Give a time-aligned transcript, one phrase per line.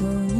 [0.00, 0.37] 音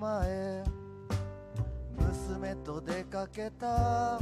[0.00, 0.62] 浜へ
[1.98, 4.20] 娘と出かけた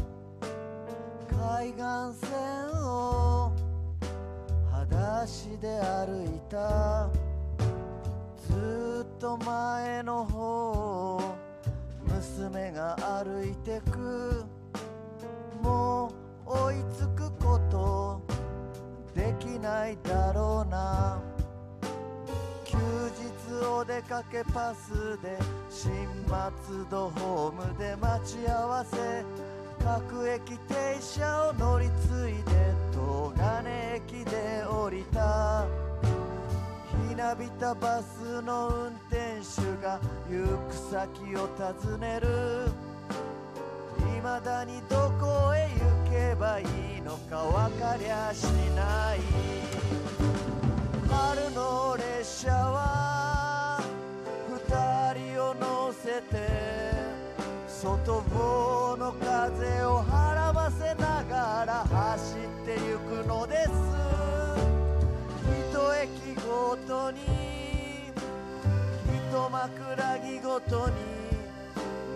[1.30, 3.52] 海岸線を
[4.72, 7.10] 裸足で歩いた。
[8.48, 11.36] ずっと前の方を
[12.08, 14.44] 娘が歩いてく。
[15.62, 16.10] も
[16.46, 18.22] う追いつくこと
[19.14, 21.20] できないだろうな。
[23.46, 25.38] 日お出かけパスで
[25.70, 25.92] 新
[26.28, 29.24] 松戸ホームで待ち合わせ
[29.82, 35.66] 各駅停車を乗り継いで東金駅で降りた。
[37.08, 42.68] ひなびたバスの運転手が行く先を尋ねる。
[44.16, 45.68] 未だにどこへ
[46.04, 48.44] 行けばいいのか分かりゃし
[48.74, 49.20] ない。
[51.08, 53.15] 春の列車は
[57.86, 63.70] 外房の風をはらませながら走ってゆくのです
[65.70, 67.20] 一駅ごとに
[69.06, 70.94] 一枕木ごとに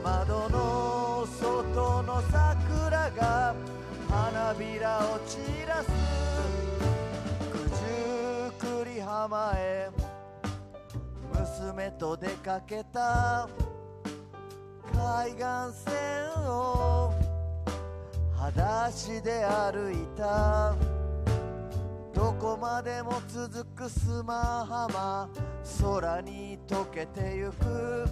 [0.03, 3.55] 窓の外の桜が
[4.09, 5.39] 花びらを散
[5.69, 5.91] らす
[7.53, 7.59] 九
[8.59, 9.89] 十九里浜へ
[11.33, 13.49] 娘と出かけた
[15.01, 15.93] 海岸線
[16.47, 17.15] を
[18.37, 20.75] 裸足で歩いた。
[22.13, 25.31] どこまでも続く砂浜。
[25.81, 28.05] 空に溶けてゆく。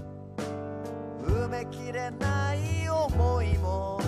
[1.26, 4.00] 埋めきれない思いも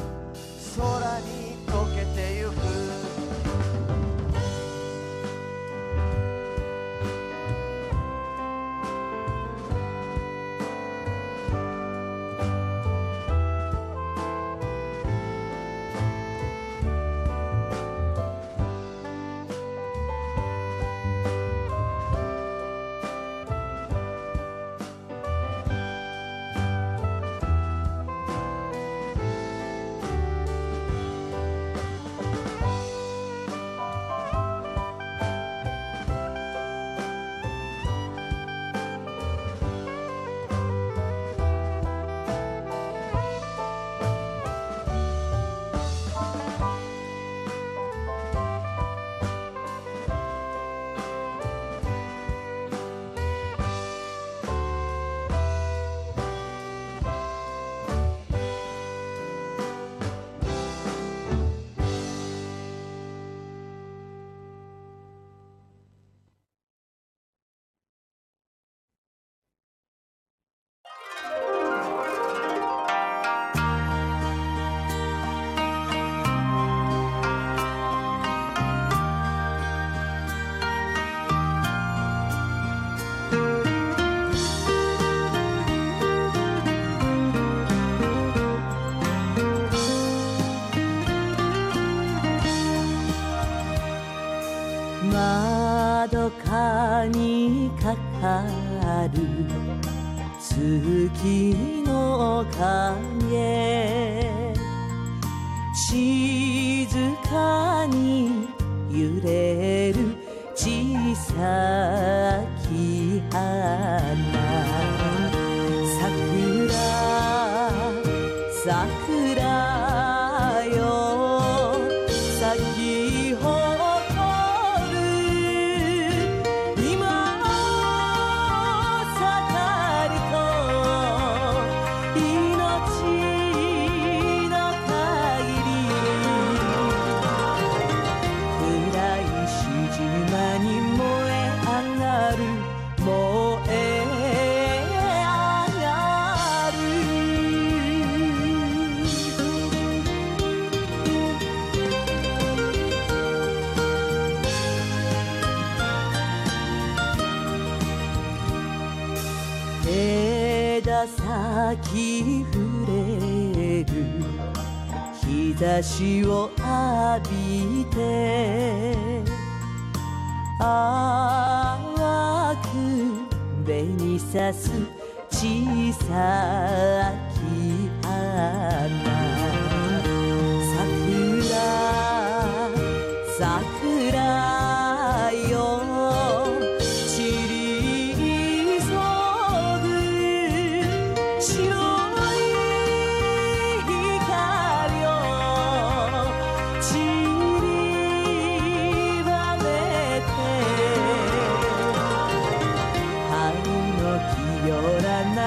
[0.76, 3.00] 空に溶けてゆく。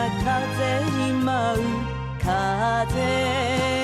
[0.10, 1.62] 風に舞う
[2.22, 3.83] 風。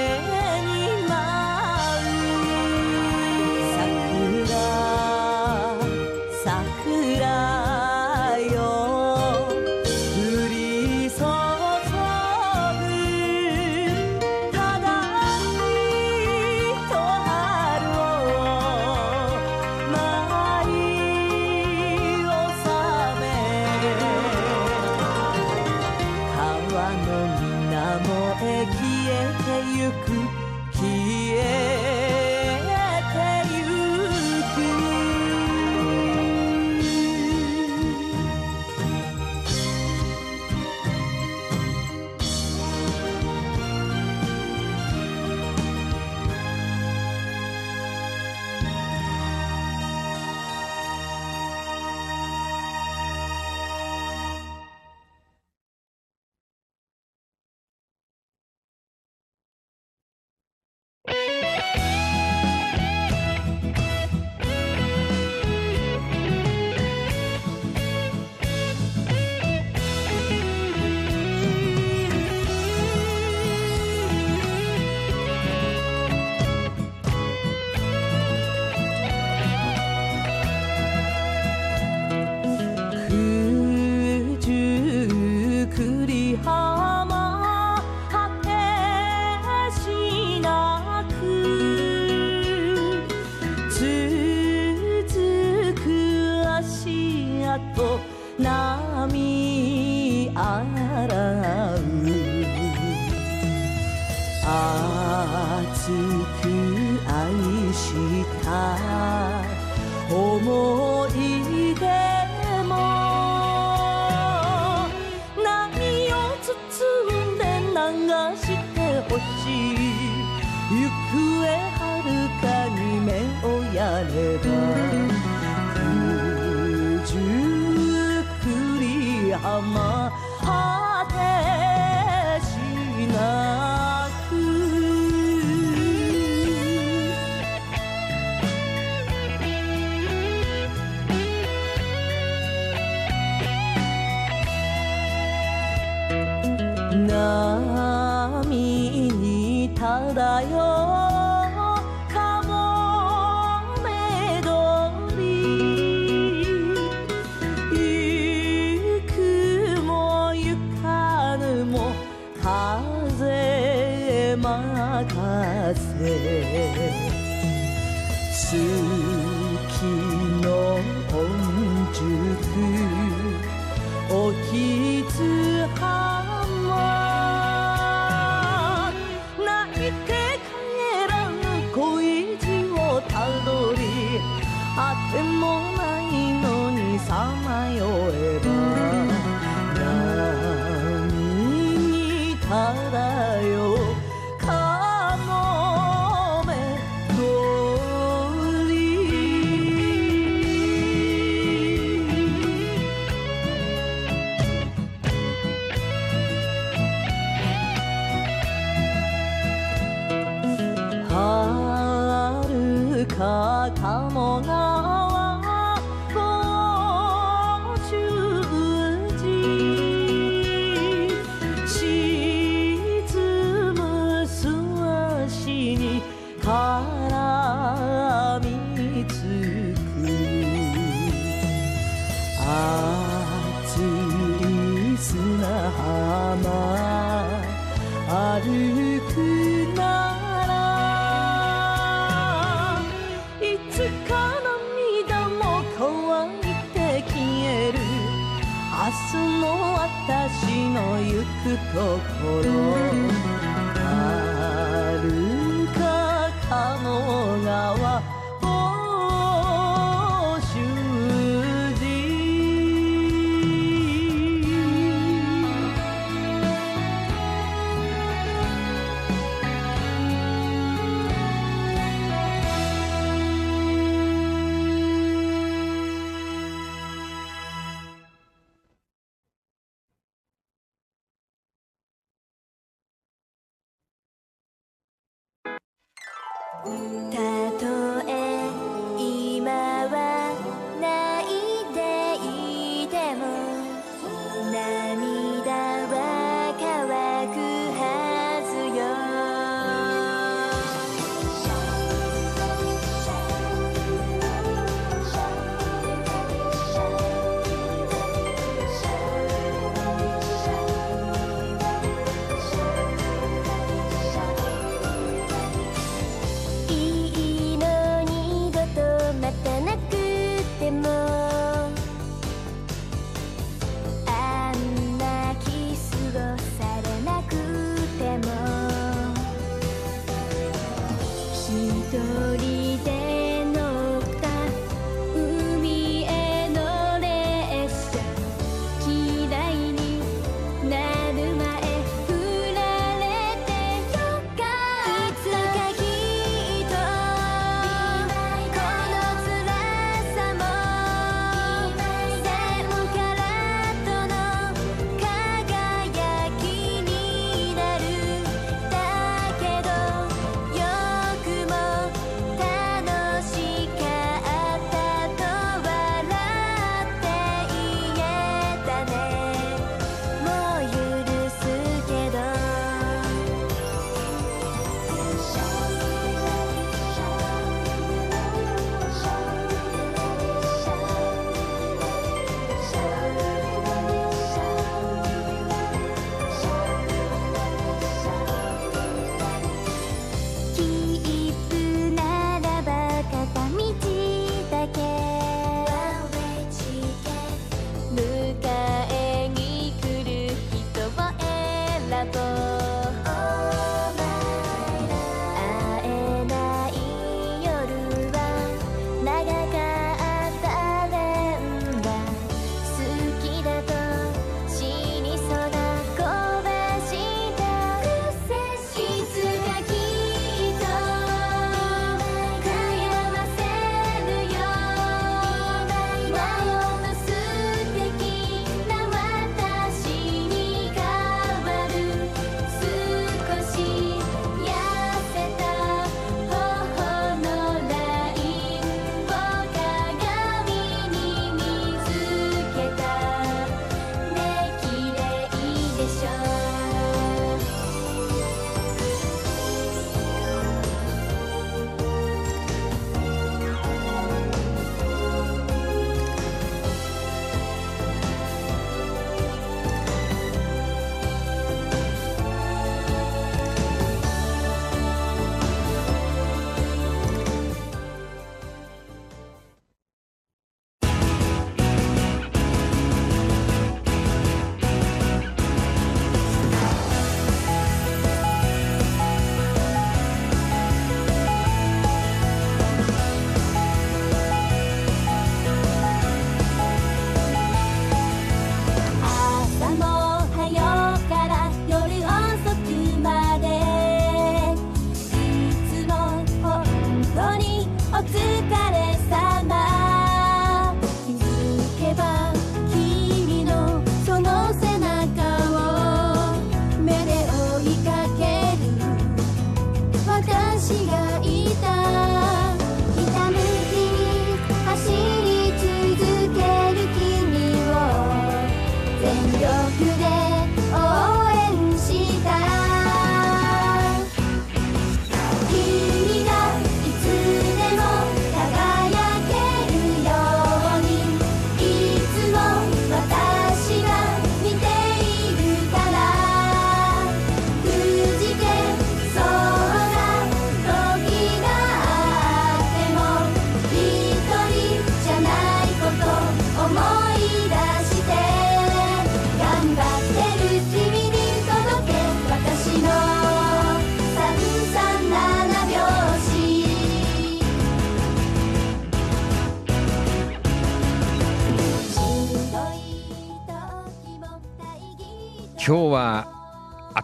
[565.69, 566.27] 今日は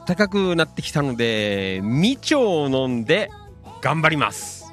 [0.08, 3.30] 暖かくなってきたのでみちょを飲んで
[3.80, 4.66] 頑張ります。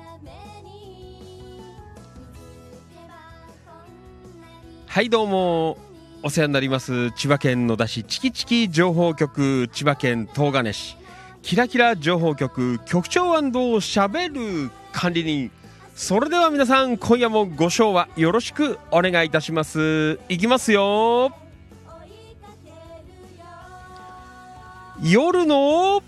[4.87, 5.77] はいどうも
[6.23, 7.11] お世話になります。
[7.11, 10.97] 千葉県野田市チキチキ情報局千葉県東金市。
[11.43, 15.51] キラキラ情報局局長しゃべる管理人。
[15.95, 20.19] それでは皆さん今夜もご唱和よろしくお願いいたします。
[20.31, 21.42] いきますよ。
[25.05, 26.01] 夜の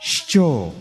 [0.00, 0.72] 市長。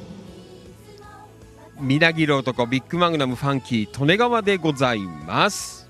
[1.79, 5.87] みなぎる男ビッグマグナムファンキー利根川でございます。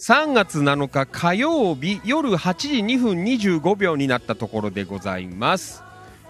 [0.00, 5.82] 3月7日火曜日夜8時2分25秒になったところでございます。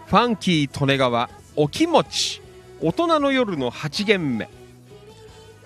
[0.07, 2.43] ファンキー利根川お気持ち。
[2.81, 4.49] 大人の夜の8限目。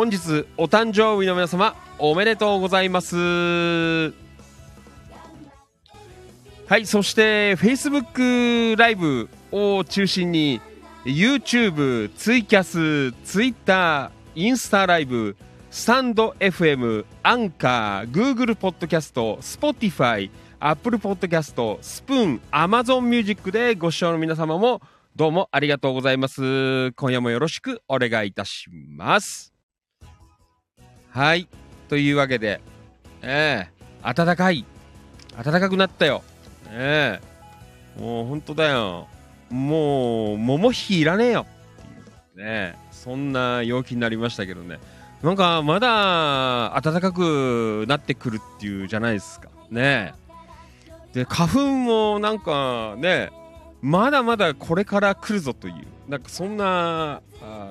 [0.00, 4.12] 本日お誕生日の皆様おめでとうございますは
[6.78, 10.62] いそして Facebook ライブを中心に
[11.04, 15.36] YouTube、ツイキャス、Twitter、インスタライブ、
[15.70, 24.80] スタンド FM、アンカー、Google ポッドキャスト、Spotify、Apple ポッドキャスト、スプーン、Amazon Music でご視聴の皆様も
[25.14, 26.92] どうもありがとうございます。
[26.92, 29.49] 今夜もよろしくお願いいたします。
[31.10, 31.48] はい。
[31.88, 32.60] というわけで、
[33.22, 34.64] ええ暖かい。
[35.42, 36.22] 暖かくなったよ。
[36.68, 37.20] え
[37.96, 39.08] えもう本当だよ。
[39.50, 41.46] もう、桃引きいらねえよ。
[41.48, 44.78] っていうねそんな陽気になりましたけどね。
[45.22, 49.48] なんか、まだ暖かくなってくるっていうじゃないですか。
[49.68, 50.14] ね
[51.12, 53.30] で、花粉もなんかね、
[53.82, 55.74] まだまだこれから来るぞという、
[56.08, 57.20] なんかそんな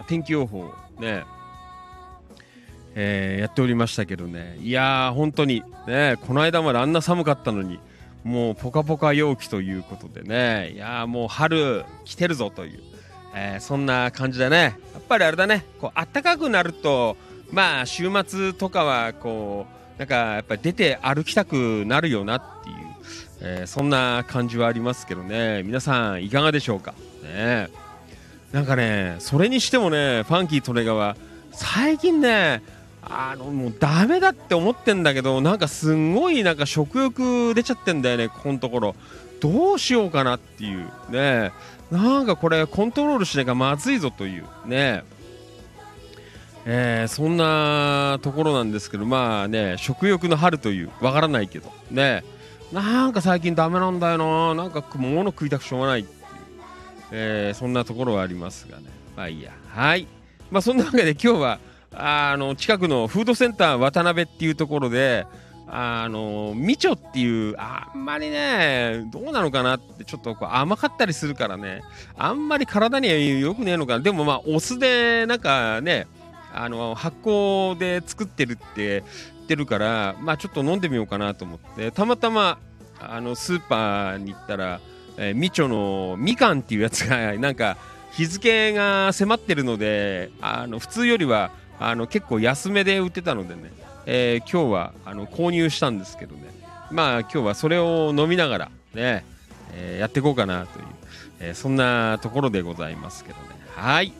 [0.07, 1.23] 天気予報ね、
[3.01, 4.57] えーやっておりましたけどね。
[4.61, 7.79] いやー、本当に、ね、この間まであんな寒かったのに、
[8.25, 12.79] もうポカポカ陽気ということでね、いやもう春来てるぞという、
[13.33, 17.15] えーそんな感じでね、やっぱりあれだね、こう暖かくなると、
[17.51, 22.75] まあ週末とかはこう、なんかやっぱり出て歩きたくなるよなっていう、
[23.41, 26.93] えーそんな感じはありますけどね、皆さんいかがでしょうか？
[27.23, 27.69] ね。
[28.51, 31.15] なんかね、それにしてもね、ファンキー利根川、
[31.53, 32.61] 最近ね、
[33.01, 38.95] あのもうダメだって思ってんだけどなんかすごいなんか食欲出ちゃってんだよねここのところ。
[39.41, 40.85] どうしようかなっていう。
[41.09, 41.51] ね。
[41.91, 44.45] なんかこれコントロールしなきゃまずいぞという。
[44.65, 45.03] ね。
[46.65, 50.91] えーそんなところなんですけどまあね食欲の春という。
[51.01, 51.71] わからないけど。
[51.89, 52.23] ね。
[52.73, 54.55] なんか最近ダメなんだよな。
[54.55, 56.19] なんか物食いたくしょうがないっていう、
[57.11, 58.83] えーそんなところはありますがね。
[59.15, 59.51] まあいいや。
[59.69, 60.05] はい。
[60.51, 61.59] まあそんなわけで今日は
[61.93, 65.25] あの近くのフードセンター渡辺っていうところで
[65.71, 71.83] あの、みちょっていう、あんまりね、どうなのかなって、ちょっとこう甘かったりするからね、
[72.17, 73.99] あんまり体には良くねえのかな。
[73.99, 76.07] でもまあ、お酢で、なんかね、
[76.53, 78.99] あの、発酵で作ってるって言
[79.43, 82.57] ってるから、まあちょっと飲んでみようかなと思って、たまたま、
[82.99, 84.81] あの、スーパーに行ったら、
[85.17, 87.77] えーみちょのみかんっていうやつが、なんか、
[88.13, 93.71] 日付が迫ってるので、あの、普通よりは、あの、結構安めで売ってたのでね、
[94.05, 96.41] えー今日は、あの、購入したんですけどね、
[96.91, 99.25] まあ今日はそれを飲みながら、ね、
[99.73, 100.85] えーやっていこうかなという、
[101.39, 103.47] えーそんなところでございますけどね。
[103.75, 104.11] はい。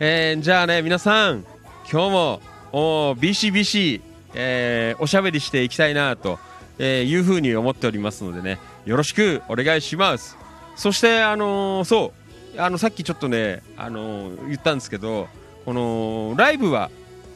[0.00, 1.44] えーじゃあね、皆さん、
[1.90, 2.40] 今日も、
[2.72, 4.00] おビシビシ、
[4.34, 6.38] えーおしゃべりしていきたいなと、
[6.78, 10.36] えーいうふうに思っておりますのでね、よろしくお願いします。
[10.76, 12.12] そして、あのそ
[12.56, 15.28] う、あの、さっきちょっとね、あの言ったんですけど、
[15.64, 16.90] この、ライブは、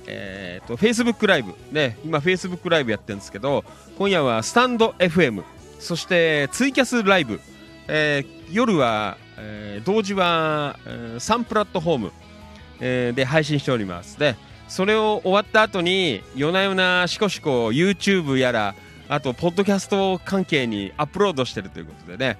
[0.06, 3.64] えーと、Facebook ライブ、ね、今 Facebook ライブやってるんですけど、
[3.98, 5.42] 今夜はスタンド FM、
[5.78, 7.40] そしてツイキャスライブ、
[7.88, 12.12] えー夜は、えー同時は、え3プラットフォーム、
[12.80, 14.18] えーで配信しております。
[14.18, 14.36] で、
[14.68, 18.74] それを終わった後に、夜な夜なしこしこ YouTube やら、
[19.08, 22.38] あと、ポッドキャスト関係にアップロードしてるということでね、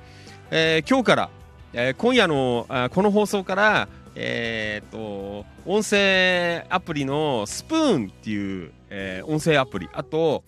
[0.51, 1.31] えー今日から、
[1.73, 10.44] えー今夜のあこの放送から、えーと、音声アプリのスプーンっていう、えー音声アプリ、あと、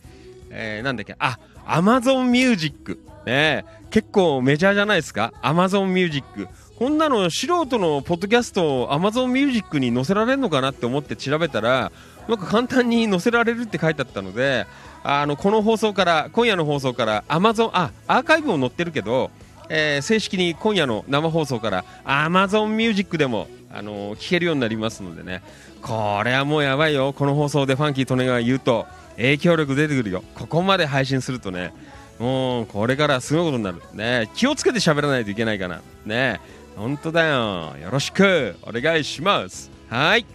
[0.50, 2.98] えーなんだっけ、あ、Amazon Music。
[3.27, 6.48] ね結構メジャーじゃないですか ?Amazon Music。
[6.79, 11.92] こんなの素人のポッドキャストを Amazon Music に載せられるのかなって思って調べたら、
[12.29, 14.66] なんか簡単に載せられるって書いてあったので、
[15.05, 19.31] あの、この放送から、今夜の放送から Amazon、あ、アーカイブも載ってるけど、
[19.68, 25.42] えー正式に今夜の生放送から Amazon Music でも、あのー聞けるようになりますのでね、
[25.83, 27.12] これはもうやばいよ。
[27.12, 30.24] この放送でファンキー・トネが言うと、影響力出てくるよ。
[30.35, 31.72] ここまで配信するとね、
[32.18, 33.83] もうこれからすごいことになる。
[33.92, 35.81] ね気をつけて喋らないといけないかな。
[36.05, 36.40] ね
[36.77, 37.77] 本当だよ。
[37.83, 39.70] よろしくお願いします。
[39.88, 40.27] はい。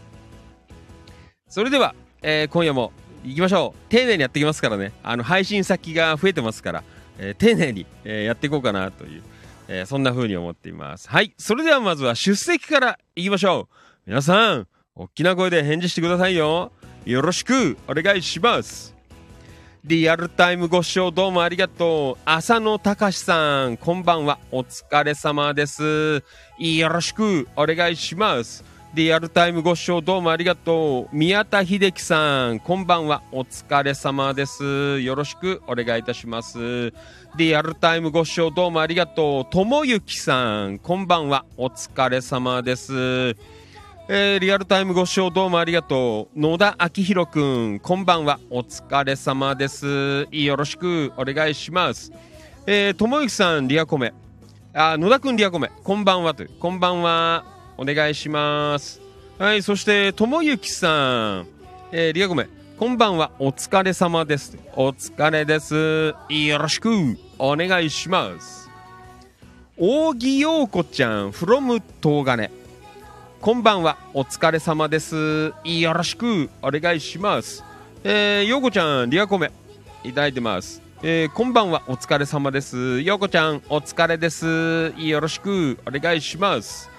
[1.50, 2.92] それでは、えー今夜も
[3.26, 3.90] 行きましょう。
[3.90, 4.94] 丁寧にやっていきますからね。
[5.04, 6.84] あの、配信先が増えてますから、
[7.20, 9.24] えー丁寧に、えーやっていこうかなという、
[9.68, 11.08] えーそんな風に思っています。
[11.10, 11.34] はい。
[11.38, 13.76] それではまずは出席から行きましょう。
[14.08, 16.72] 皆さん、大きな声で返事してくださいよ。
[17.06, 18.96] よろしくお願いします。
[19.86, 22.22] リアルタイムご視聴どうもありがとう。
[22.26, 24.38] 浅野隆さん、こんばんは。
[24.52, 26.24] お疲れ様です。
[26.60, 28.66] よろしくお願いします。
[28.96, 31.16] リアルタイムご視聴どうもありがとう。
[31.16, 33.22] 宮田秀樹さん、こんばんは。
[33.32, 35.00] お疲れ様です。
[35.02, 36.92] よろしくお願いいたします。
[37.38, 39.54] リアルタイムご視聴どうもありがとう。
[39.54, 41.46] ともゆきさん、こんばんは。
[41.56, 43.36] お疲れ様です。
[44.08, 46.40] えーリアルタイムご視聴どうもありがとう。
[46.40, 48.40] 野田明宏くん、こんばんは。
[48.50, 50.28] お疲れ様です。
[50.32, 52.12] よろしくお願いします。
[52.66, 54.16] えー、ともゆきさん、リアコメ。
[54.74, 55.70] あ、野田くん、リアコメ。
[55.84, 56.50] こんばんはという。
[56.60, 57.59] こんばんは。
[57.80, 59.00] お願いします。
[59.38, 61.48] はい、そして、ともゆきさん、
[61.94, 62.50] えーリアコメ。
[62.78, 63.32] こんばんは。
[63.40, 64.58] お疲れ様です。
[64.76, 66.14] お疲れです。
[66.28, 68.70] よろしくお願いします。
[69.78, 72.52] 扇陽子ちゃん、from 東金。
[73.40, 73.98] こんばんは。
[74.14, 75.54] お疲れ様です。
[75.64, 77.64] よろしくお願いします。
[78.04, 79.54] えー、ようこちゃん、リアコメ、
[80.04, 80.82] いただいてます。
[81.02, 81.84] えー、こんばんは。
[81.88, 83.00] お疲れ様です。
[83.00, 84.94] ようこちゃん、お疲れです。
[84.98, 86.99] よろしくお願いします。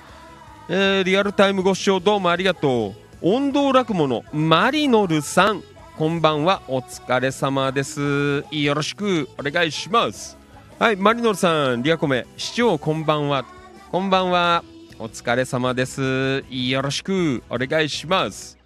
[0.73, 3.29] えー、リアルタイムご視聴どうもありがとう。
[3.29, 5.65] 音頭落語のマリノルさん、
[5.99, 6.63] こんばんは。
[6.69, 8.45] お疲れ様です。
[8.53, 10.39] よろしくお願いします。
[10.79, 13.45] はい、マリノルさん、リアコメ、市長こんばんは。
[13.91, 14.63] こんばんは。
[15.01, 16.45] お疲れ様です。
[16.49, 18.57] よろしくお願いします。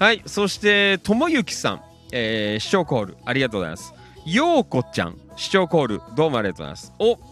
[0.00, 3.94] はい、そして、ともゆきさん、えー、視聴コール、ありがとうございます。
[4.26, 6.92] ようこちゃん、視聴コール、どうもありがとうございます。
[6.98, 7.31] お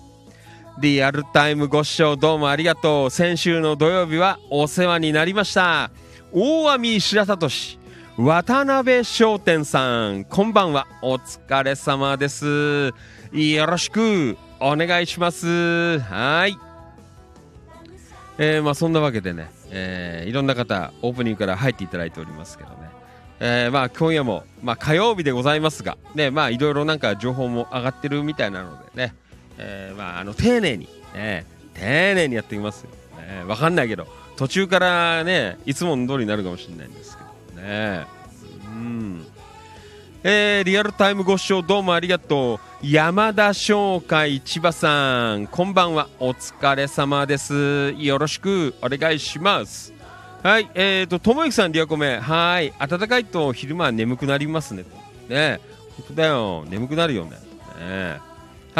[0.79, 3.11] リアルタイムご視聴どうもありがとう。
[3.11, 5.91] 先週の土曜日はお世話になりました。
[6.33, 7.79] 大網白里市、
[8.17, 10.87] 渡辺商店さん、こんばんは。
[11.03, 12.95] お疲れ様です。
[13.33, 15.99] よろしくお願いします。
[15.99, 16.57] はい。
[18.39, 22.77] えーまあそんなわけでね、えーいろんな方、オープニングから入っていただいておりますけどね。
[23.41, 29.15] えーまあ今夜も、まあ火曜日でございますが、ね、まあいろいろなんか情報も上がってるみたいなのでね、
[29.61, 31.45] えーまああの丁寧に、ね、
[31.75, 32.91] 丁寧にやっていきますよ。
[33.17, 38.07] ね、わかんないけど、途中からね、いつもの通りになるかもしれないんですけどね。
[38.65, 39.27] うん。
[40.23, 42.87] えーリアルタイムご視聴どうもありがとう。
[42.87, 46.09] 山田商会千葉さん、こんばんは。
[46.19, 47.93] お疲れ様です。
[47.99, 49.93] よろしくお願いします。
[50.43, 52.19] はい、えーと、ともゆきさん、リアコメ。
[52.19, 54.85] はい、暖かいと昼間は眠くなりますね。
[55.29, 55.61] ね、
[55.97, 56.65] 本当だよ。
[56.67, 57.33] 眠くなるよね。
[57.79, 58.30] ね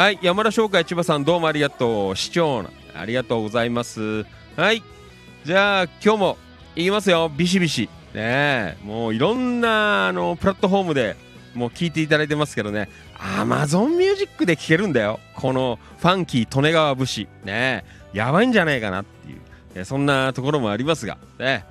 [0.01, 0.19] はい。
[0.23, 2.15] 山田商会千葉さん、どうもありがとう。
[2.15, 4.25] 市長、ありがとうございます。
[4.55, 4.81] はい。
[5.45, 6.37] じゃあ、今日も、
[6.75, 7.29] いきますよ。
[7.29, 7.87] ビシビシ。
[8.15, 11.15] ねもういろんな、あの、プラットフォームで、
[11.53, 12.89] もう聞いていただいてますけどね。
[13.19, 15.19] Amazon Music で聴けるんだよ。
[15.35, 17.27] この、ファンキー利根川節。
[17.43, 19.85] ねやばいんじゃないかなっていう。
[19.85, 21.63] そんなところもありますが、ね、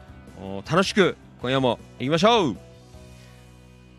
[0.70, 2.56] 楽しく今夜も行きましょう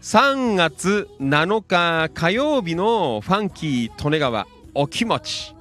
[0.02, 5.56] 3月7日火曜日のファンキー利根川お気持ち。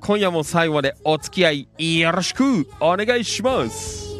[0.00, 4.11] 今夜も最後までお付き合いよろしくお願いします。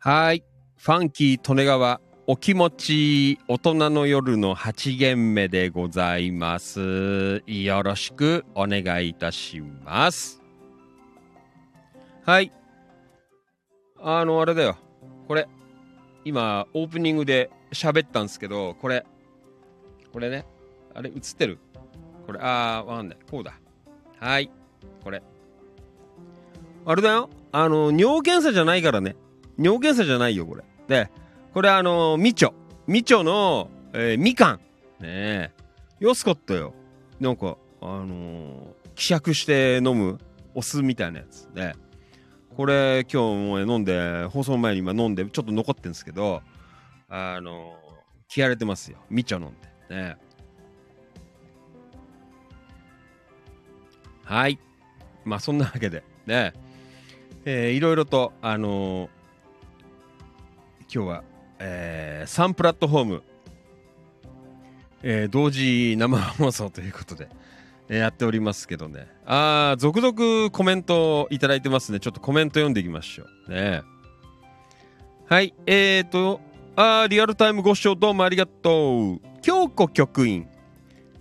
[0.00, 0.44] はい。
[0.76, 7.42] ファンキー利根川お気持ち大人の夜の8限目でございます。
[7.48, 10.40] よろしくお願いいたします。
[12.24, 12.52] はい。
[14.00, 14.76] あのあれだよ。
[15.26, 15.48] これ
[16.24, 19.04] 今オープニングで喋ったんですけどこれ
[20.12, 20.46] これね。
[20.94, 21.58] あれ映ってる？
[22.24, 23.18] これあーわかんない。
[23.28, 23.58] こうだ。
[24.20, 24.48] はい。
[25.02, 25.20] これ。
[26.86, 27.30] あれだよ。
[27.50, 29.16] あの尿検査じゃないからね。
[29.58, 31.10] 尿検査じゃないよこれで
[31.52, 32.54] これあのみちょ
[32.86, 34.60] みちょの、えーみかんね
[35.02, 35.50] え
[36.00, 36.74] 安かったよ
[37.20, 40.18] なんかあのー希釈して飲む
[40.56, 41.76] お酢みたいなやつで
[42.56, 46.42] これ今日も飲んで放送前に今飲んでちょっと残ってるんですけど
[47.08, 47.74] あのー、
[48.28, 49.48] 気荒れてますよみちょ飲ん
[49.88, 50.16] でね
[54.24, 54.58] はい
[55.24, 56.52] まあそんなわけでね
[57.44, 59.17] えーいろいろとあのー
[60.92, 61.24] 今日は、
[61.58, 63.22] えー、3プラットフォーム、
[65.02, 67.28] えー同時生放送ということで、
[67.88, 69.06] えーやっておりますけどね。
[69.26, 72.00] あー、続々コメントいただいてますね。
[72.00, 73.52] ちょっとコメント読んでいきましょう。
[73.52, 73.82] ね。
[75.26, 76.40] はい、えーと、
[76.74, 79.20] あー、リアルタイムご視聴どうもありがとう。
[79.42, 80.48] 京子局員。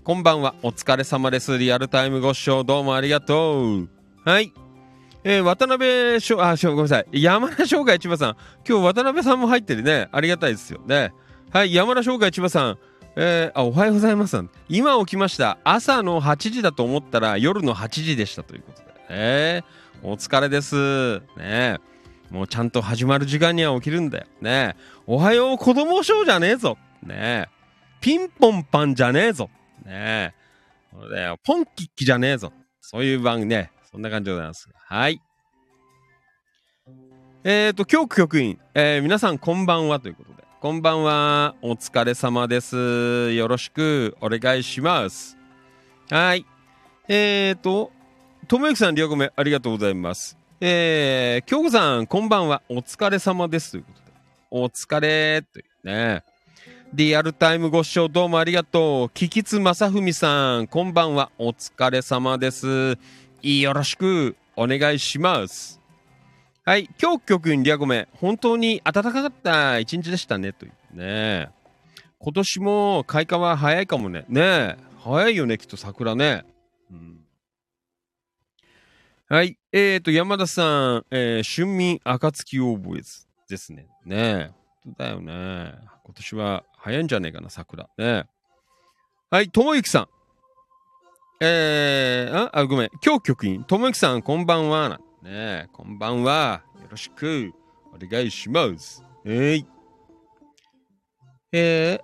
[0.05, 0.55] こんばんは。
[0.63, 1.57] お疲れ様です。
[1.57, 3.89] リアルタイムご視聴どうもありがとう。
[4.23, 4.53] はい。
[5.23, 7.21] えー渡辺しょ、あ、しょ、ごめんなさい。
[7.21, 8.37] 山田商会千葉さん。
[8.67, 10.07] 今日渡辺さんも入ってるね。
[10.11, 11.13] ありがたいですよね。
[11.51, 12.77] はい、山田商会千葉さん。
[13.15, 14.39] えーあ、おはようございます。
[14.69, 15.57] 今起きました。
[15.63, 18.87] 朝の8時だと思ったら夜の8時でしたということで。
[19.09, 21.21] えーお疲れです。
[21.37, 21.79] ね
[22.29, 24.25] もうちゃんと始まる時間には起きるんだよ。
[24.41, 24.75] ね
[25.07, 26.77] おはよう子供ショーじゃねえぞ。
[27.01, 27.49] ね
[27.99, 29.49] ピンポンパンじゃねえぞ。
[29.83, 30.35] ね
[30.93, 31.39] そうだよ。
[31.43, 32.53] ポンキッキじゃねえぞ。
[32.79, 33.71] そういう番組ね。
[33.97, 34.69] そんな感じでございます。
[34.75, 35.19] はい。
[37.43, 40.43] えっ、ー、と、教区局員、えー皆さんこんばんはということで。
[40.61, 41.55] こんばんは。
[41.63, 43.31] お疲れ様です。
[43.33, 45.35] よろしくお願いします。
[46.11, 46.45] はい。
[47.07, 47.91] えっ、ー、と、
[48.47, 50.37] ともゆきさん、りょうごめありがとうございます。
[50.61, 52.61] えー、京子さん、こんばんは。
[52.69, 53.71] お疲れ様です。
[53.71, 54.11] ということで。
[54.51, 56.23] お疲れというね。
[56.93, 59.09] リアルタイムご視聴どうもありがとう。
[59.09, 61.31] キキツマサフミさん、こんばんは。
[61.39, 62.99] お疲れ様です。
[63.47, 65.79] よろしくお願いします。
[66.65, 71.49] はい、今日局員リアゴメ、本当に暖かかった一日でしたね、というね。
[72.19, 74.25] 今年も開花は早いかもね。
[74.27, 76.43] ねえ、早いよね、きっと桜ね。
[76.91, 77.19] うん、
[79.29, 83.87] はい、えーと、山田さん、えー春眠暁を覚えずですね。
[84.03, 84.51] ね、
[84.97, 85.73] だよね。
[86.03, 87.87] 今年は早いんじゃねえかな、桜。
[87.97, 88.25] ね
[89.29, 90.16] はい、ともゆきさん。
[91.39, 92.89] えー、あ、ごめん。
[93.05, 94.89] 今日局員、ともきさん、こんばんは。
[94.89, 96.63] なねこんばんは。
[96.81, 97.53] よろしく
[97.93, 99.03] お願いします。
[99.23, 99.65] えい。
[101.51, 101.99] え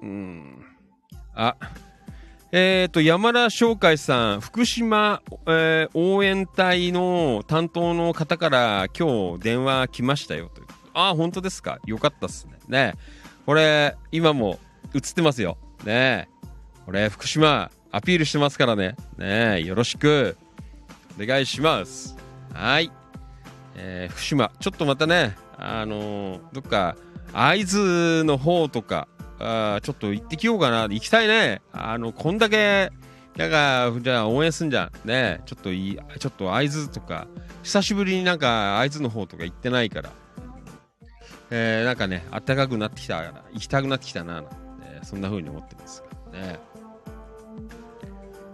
[0.00, 0.64] ー、うん。
[1.34, 1.54] あ、
[2.50, 10.62] えっ、と、山田翔海さん、福島、えー応援隊の担当の方から今日電話来ましたよと。
[10.94, 11.78] あ、本当ですか？
[11.84, 12.54] よかったっすね。
[12.68, 12.94] ね
[13.44, 14.58] これ、今も
[14.94, 15.58] 映ってますよ。
[15.84, 16.30] ね
[16.86, 18.96] これ、福島、アピールしてますからね。
[19.18, 20.36] ねよろしく、
[21.20, 22.16] お願いします。
[22.54, 22.90] はい。
[23.76, 26.96] えー福島、ちょっとまたね、あのーどっか、
[27.34, 30.82] 会津の方とか、あちょっと行ってきようかな。
[30.84, 31.60] 行きたいね。
[31.72, 32.90] あの、こんだけ、
[33.36, 35.08] なんか、じゃあ応援すんじゃん。
[35.08, 37.26] ねちょっといい、ちょっと会津とか、
[37.62, 40.10] 久しぶりになんか会津の方とか行ってないから。
[41.50, 46.71] えーなんかね、暖かくなってきたから、行きたくなってきたな、なんてねそんな風に思ってますからね。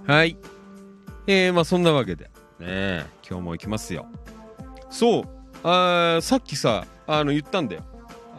[0.09, 0.39] はい。
[1.27, 4.07] えー、まあそんなわけで、ね今日も行きますよ。
[4.89, 5.23] そう、
[5.63, 7.83] あーさっきさ、あの、言ったんだよ。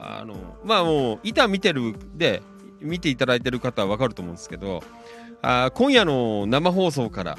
[0.02, 2.42] あの、まあもう、板見てるで、
[2.82, 4.82] 見ていただいてる方はわかると思うんですけど、
[5.44, 7.38] あー今夜の生放送から、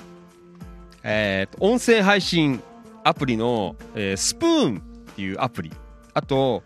[1.02, 2.62] えーと音声配信
[3.02, 4.80] アプリの、えースプーンっ
[5.16, 5.72] ていうアプリ、
[6.14, 6.62] あと、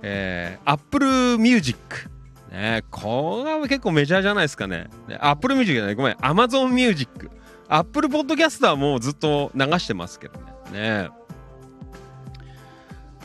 [0.00, 2.10] えー、Apple Music。
[2.52, 4.90] ね、これは結構メジャーじゃないですかね。
[5.08, 7.30] ね Apple Music じゃない、ごめん、Amazon Music。
[7.68, 10.50] Apple Podcast はもずっと流してますけどね。
[10.72, 11.10] ね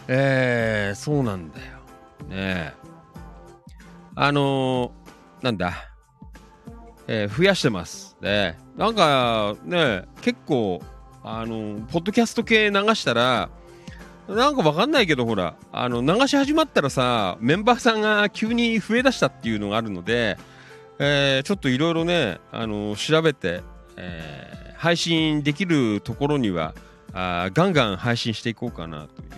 [0.07, 1.65] えー、そうなんだよ。
[2.29, 2.73] ね
[4.15, 5.73] あのー、なんだ？
[7.07, 8.15] えー増やしてます。
[8.21, 10.81] ねなんかね、結構、
[11.23, 13.49] あのポッドキャスト系流したら、
[14.27, 20.37] なんかわかんないけど、ほら、あの、流し始まったらさ、メンバーさんが急に増え出したっていうのがあるので、
[20.99, 23.61] えーちょっといろいろね、あの調べて、
[23.95, 26.75] えー配信できるところには、
[27.11, 29.29] あガンガン配信していこうかなという、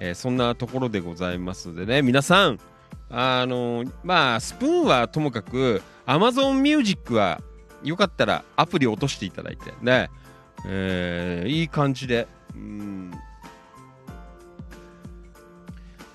[0.00, 2.60] えーそんなところでございますのでね、皆さん、
[3.10, 7.40] あのまあ、スプーンはともかく、Amazon Music は
[7.82, 10.10] よかったらアプリ落としていただいてね、
[10.66, 13.12] えーいい感じで、うん。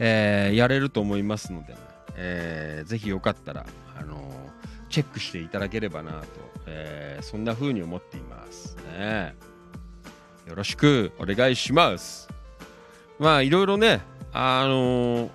[0.03, 1.79] えーやれると思いますのでね、
[2.15, 3.65] えーぜひよかったら、
[3.97, 4.31] あのー
[4.89, 6.25] チェックしていただければなと、
[6.65, 9.35] えーそんな風に思っていますね。
[10.47, 12.27] よろしくお願いします。
[13.19, 14.01] まあいろいろね、
[14.33, 15.29] あの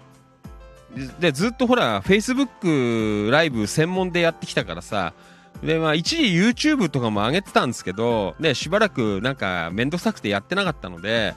[1.21, 5.12] でずっとほら Facebook ライブ専門でやってきたからさ
[5.62, 11.35] でまあ一時 YouTube とかも上げてたんですけどねしばらくなんか面倒くさくてやってなかったので、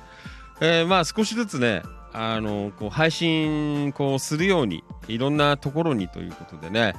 [0.61, 1.84] えーまあ少しずつね
[2.14, 6.93] あのこう配信こうするようにいろんなところにということでね。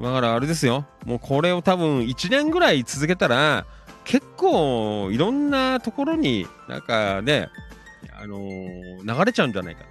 [0.00, 0.84] だからあれですよ。
[1.04, 3.64] もうこれを多分1年ぐらい続けたら
[4.04, 7.48] 結構いろんなところになんかね
[8.18, 9.82] あのー流れちゃうんじゃないか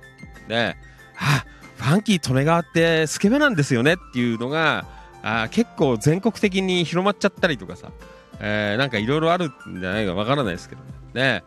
[0.48, 0.78] ね。
[1.18, 1.46] あ
[1.78, 4.86] ファンキー利根川ってスケベなんですよねっていうのが
[5.24, 7.92] あ結構全国的に広まっちゃったりとかさ、
[8.40, 10.82] えーなんかいろいろあるんじゃないかわからないですけど
[11.14, 11.44] ね。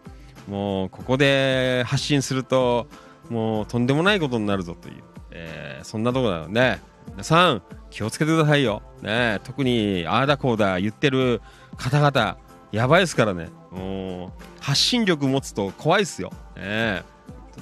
[0.49, 2.87] もうここで発信すると
[3.29, 4.95] もうとんでもないことになるぞという、
[5.31, 6.81] えーそんなとこだよね。
[7.11, 11.41] 皆さん気をつけてくださいよ、ね、特にああだこうだ言ってる
[11.76, 12.37] 方々
[12.72, 13.49] やばいですからね。
[13.70, 17.03] もう発信力持つと怖いっすよ、ね、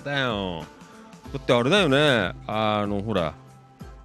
[0.05, 0.64] だよ。
[1.33, 2.35] だってあれだよね。
[2.47, 3.35] あのほら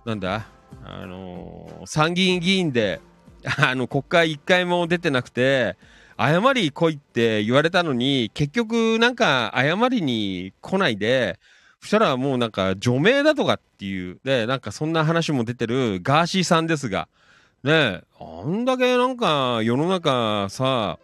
[0.05, 0.45] なんだ？
[0.83, 2.99] あの参議院議員で
[3.57, 5.77] あの国会一回も出てなくて
[6.21, 11.39] 謝り来いって言われたのに結局なんか謝りに来ないで
[11.79, 17.07] そしたらもうなんか除名だとかっていうでなんかそんな話も出てるガーシーさんですが
[17.63, 20.99] ねあんだけなんか世の中さ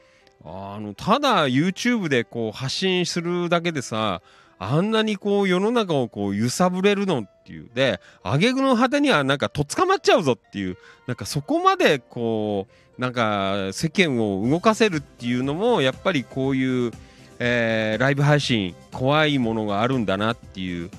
[0.45, 4.22] あのただ YouTube でこう発信するだけでさ
[4.59, 16.91] あんなにこう世の中をこう揺さぶれるのっていうで挙句の果てにはなんかとっ捕まっちゃうぞっていうなんかそこまでこうなんか世間を動かせるっていうのもやっぱりこういう、
[17.39, 20.89] えーライブ配信怖いものがあるんだなっていう。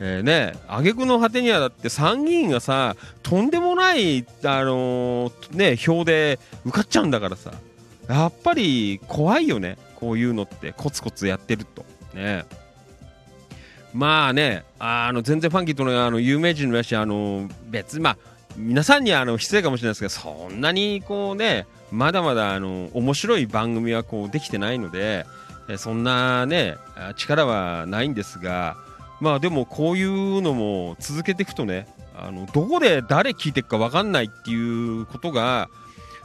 [0.00, 2.94] えーね挙句の果てにはだって参議院がさ
[3.24, 7.52] とんでもない、あのーね、票で受かっちゃうんだからさ
[8.08, 11.84] やっぱり怖いよねこういうのってコツコツやってると
[12.14, 12.44] ね
[13.92, 18.18] まあねあの全然ファンキーとのあの有名人のやしあの別にまあ
[18.58, 25.26] 皆さんにはあの失礼かもしれないですけどそんなにこうねまだまだあの面白い番組はこうできてないので
[25.76, 26.76] そんなね
[27.16, 28.76] 力はないんですが
[29.20, 31.86] まあでもこういうのも続けていくとね
[32.16, 35.68] あのどこで誰聞いていくか分かんないっていうことが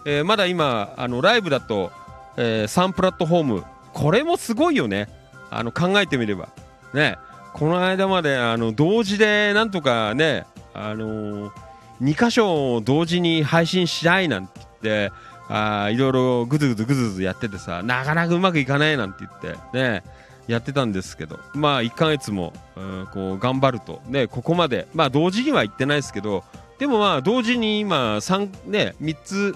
[0.07, 1.93] えーまだ今あのライブだと、
[2.41, 3.65] え3プラットフォーム。
[3.93, 5.09] これもすごいよね。
[5.51, 6.49] あの考えてみれば。
[6.95, 7.19] ね。
[7.53, 11.53] この間まであの同時でなんとかねあのー、
[12.01, 15.13] 2箇所を同時に配信しないなんて言って
[15.49, 20.05] あいろいろぐずぐずぐずぐずやっててさなかなかうまくいかないなんて言ってね
[20.47, 21.39] やってたんですけど。
[21.55, 24.01] まあ1ヶ月も、うんこう頑張ると。
[24.07, 24.89] ねここまで。
[24.95, 26.45] まあ同時には行ってないですけど
[26.79, 29.55] でもまあ同時に今3ね3つ、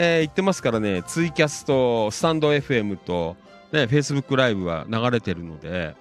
[0.00, 3.36] えー行ってますからねツイキャスとスタンド FM と
[3.72, 5.96] ね Facebook ライブは流れてるので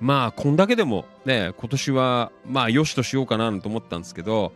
[0.00, 4.52] まあこんだけでもね今年はまあよしとしようかなと思ったんですけど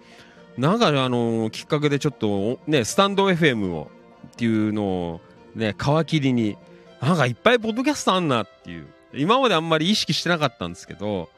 [0.57, 3.91] なんかあのきっかけでちょっとねスタンド FM を
[4.29, 5.21] っていうのを
[5.55, 6.57] ね皮切りに
[7.03, 11.29] なんかいっぱいポッドキャストあんなっていう今まであんまり意識してなかったんですけど、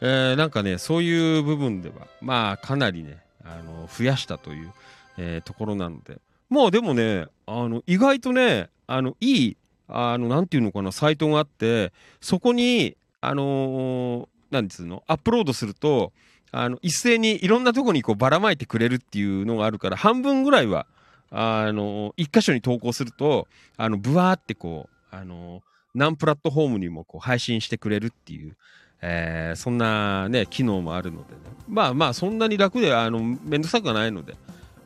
[0.00, 4.72] えーなんかねそういう部分ではまあかなりねあの増やしたという、
[5.16, 6.20] えーところなので。
[6.48, 9.56] もうでもねあの意外とねあのいい
[9.88, 16.12] あのなんていうのかなサイトがあってそこにあのーなんつうのアップロードすると
[16.50, 20.86] あの一斉にいろんなとこにこうばらまいてくれるっていうのがあるから半分ぐらいは
[21.30, 23.48] あの一箇所に投稿すると
[23.78, 25.62] あのブワーってこうあの
[25.94, 28.54] 何プラットフォームにもこう配信してくれるっていう、
[29.00, 31.40] えーそんなね機能もあるのでね。
[31.66, 34.34] まあまあそんなに楽であのめんどくさくはないので、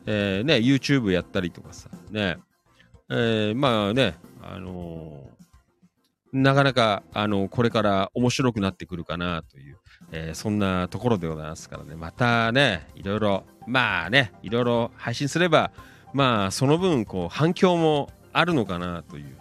[0.07, 2.39] えーね YouTube やったりとかさね。
[3.11, 5.37] えーまあねあのー
[6.33, 9.79] なかなかあのこれから面白くなってくるかなという、
[10.13, 11.95] えそんなところでございますからね。
[11.95, 15.71] またねいろいろまあねいろいろ配信すれば
[16.13, 19.37] まあその分こう反響もあるのかなという、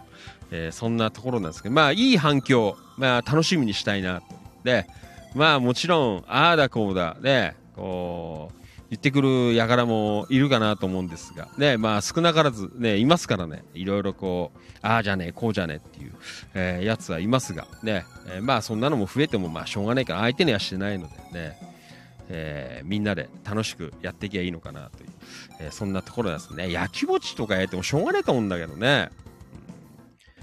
[0.50, 4.26] えそんなところなんですけどまあいい反響まあ楽しみにしたいなと。
[4.64, 4.86] で
[5.34, 11.48] まあもちろんああだこうだねこう言ってくる輩もいるかなと思うんですが。
[11.58, 13.64] ねまあ少なからずねいますからね。
[13.74, 16.12] いろいろこうああじゃねえこうじゃねえっていう、
[16.54, 17.66] えーやつはいますが。
[17.82, 21.58] ね、えーまあそんなのも増えてもまあしょうがないから相手にはしてないのでね、
[22.28, 25.10] えーみんなで楽しくやっていけばいいのかなという、
[25.60, 26.70] えそんなところですね。
[26.70, 29.10] 焼き餅とかやってもしょうがないと思うんだけどね、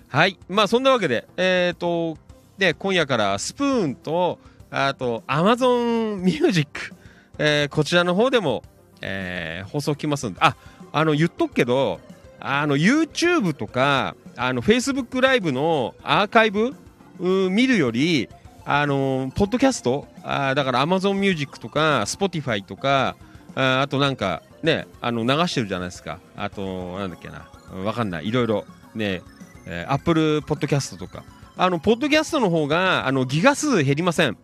[0.09, 0.37] はい。
[0.49, 2.17] まあそんなわけでえっ、と
[2.57, 4.37] で今夜からスプーンと
[4.69, 6.93] あと Amazon Music、
[7.37, 8.63] えーこちらの方でも、
[9.01, 10.39] えー放送来ますんで。
[10.41, 10.55] あ
[10.91, 11.99] あの言っとくけど
[12.39, 16.75] あの YouTube とかあの Facebook ライブのアーカイブ
[17.19, 18.29] 見るより
[18.65, 23.15] あのポッドキャストあだから Amazon Music とか Spotify とか
[23.55, 26.19] ああとなんかねあの流してるじゃないですか。
[26.35, 27.49] あとなんだっけな。
[27.83, 28.27] わかんない。
[28.27, 29.21] いろいろね、
[29.65, 31.23] えー、Apple Podcast とか。
[31.55, 34.37] あのポッドキャストの方があのギガ数減りません、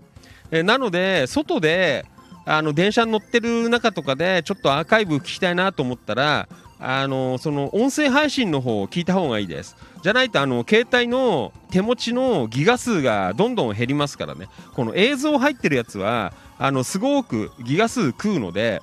[0.51, 2.05] えーなので外で
[2.45, 6.47] あの電車に乗ってる中とかでちょっとアーカイブ聞きたいなと思ったら
[6.79, 9.75] あのその音声配信の方を聞いた方がいいです。
[10.01, 14.47] じゃないとあの携帯の手持ちのギガ数がどんどん減りますからね。
[14.73, 18.81] この映像入ってるやつはあのすごくギガ数食うので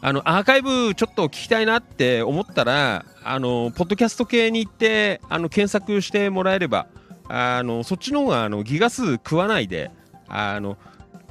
[0.00, 6.86] あのアーカイブちょっと聞きたいなって思ったらあのポッドキャスト系に行ってあの検索してもらえれば
[7.28, 9.90] あのそっちの方があのギガ数食わないで
[10.28, 10.76] あの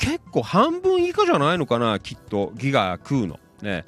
[0.02, 2.52] 結構半分以下じゃないのかなきっと。
[2.56, 3.39] ギガ食うの。
[3.62, 3.86] ね。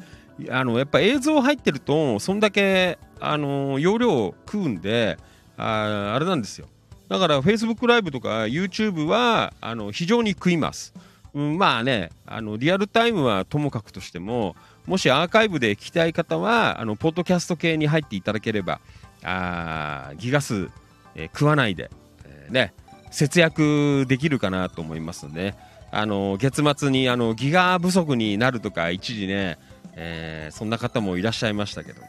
[0.52, 5.18] あのやっぱ映像入ってるとそんだけあの容量食うんで
[5.58, 6.68] ああれなんですよ。
[7.10, 10.94] だから Facebook ライブとか YouTube はあの非常に食います、
[11.34, 14.56] うん、まあねあのリアルタイムはともかくとしても
[14.86, 18.80] もしアーカイブで聞きたい方はあのポッドキャスト系に入っていただければ
[19.24, 20.70] あギガ数、
[21.16, 21.92] えー食わないで、
[22.26, 22.74] えーね
[23.12, 25.54] 節約できるかなと思いますので、
[25.96, 29.60] あの月末にあのギガ不足になるとか一時ね、
[29.96, 32.08] えーそんな方もいらっしゃいましたけどね、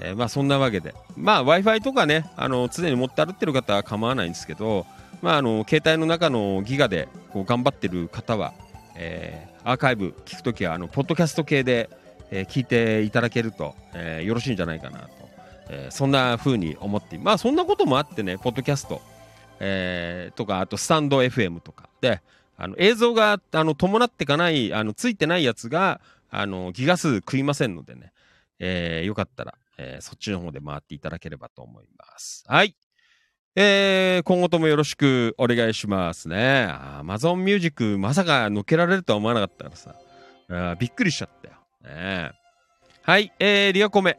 [0.00, 4.84] えーまあそんなわけで、まあ Wi-Fi とかね、あの常に持って歩ってる方は構わないんですけど、
[5.22, 8.52] まああの携帯の中のギガでこう頑張ってる方は、
[8.96, 11.88] えーアーカイブ聞くときはあのポッドキャスト系で、
[12.30, 15.08] えー聞いていただけると、えーよろしいんじゃないかなと、
[15.70, 19.00] えーそんな風に思ってまあそんなこともあってねポッドキャスト、
[19.60, 21.88] えーとかあとスタンド FM とか。
[22.00, 22.20] で
[22.56, 26.00] あの映像があの伴ってかないあのついてないやつが
[26.30, 28.12] あのギガ数食いませんのでね、
[28.58, 32.76] えーよかったら、えーそっちの方で回っていただければと思いますはい
[33.56, 36.68] えー今後ともよろしくお願いしますね。
[37.00, 39.94] Amazon Music まさか乗っけられるとは思わなかったからさ。
[40.50, 41.54] あびっくりしちゃったよ。
[41.82, 42.32] ね
[43.02, 44.18] はい、えー、リアコメ。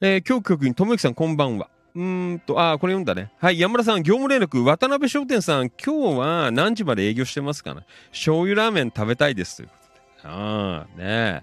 [0.00, 1.68] えー、今日局にともゆきさんこんばんは。
[1.94, 3.32] うんと、あ、これ読んだね。
[3.38, 9.74] はい、山田さん、業務連絡、渡辺商店さん、今日は何時まで営業してますかね醤油ラーメン食べたいですというこ
[10.22, 10.34] とで。
[10.34, 11.42] ああ、ね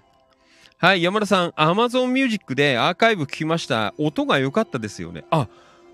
[0.78, 3.94] はい、山田さん、Amazon Music でアーカイブ聞きました。
[3.98, 5.24] 音が良かったですよね。
[5.30, 5.48] あ、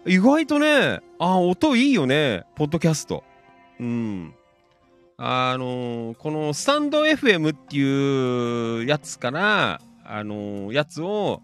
[0.07, 3.24] 意外とね、あ、音いいよね、ポッドキャスト。
[3.80, 4.34] うん。
[5.16, 11.40] あのーこのスタンド FM っていうやつから、あのーやつを、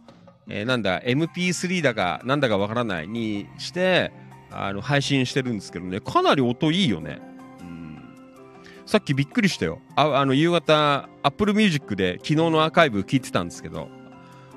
[0.50, 4.12] えーなんだ、MP3 だか、なんだかわからないにして、
[4.50, 7.20] あの、配信してるんですけどね、かなり音いいよね。
[7.60, 7.98] うん。
[8.84, 9.80] さっきびっくりしたよ。
[9.94, 13.88] ああの、夕方、Apple Music で昨日のアーカイブ聞いてたんですけど、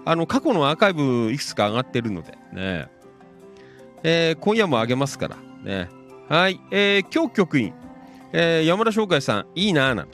[0.05, 2.87] あの、過去のアーカイブいくつか上がってるので、ね。
[4.05, 5.89] えー今夜もあげますから、ね。
[6.27, 7.73] はい、えー今日局員、
[8.33, 10.07] えー山田翔海さん、いいなぁなん。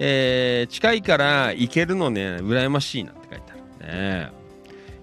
[0.00, 4.32] えー近いから行けるのね、羨ましいなって書いてある。
[4.32, 4.39] ね。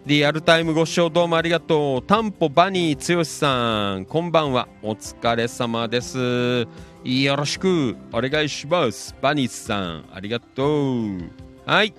[0.08, 2.01] リアルタイムご視聴どうもありがとう。
[2.01, 4.70] タンポバニー剛さん、こんばんは。
[4.82, 6.66] お疲れ様です。
[7.03, 9.14] よろしくお願いします。
[9.22, 11.30] バニーさん、ありがとう。
[11.66, 11.93] はい。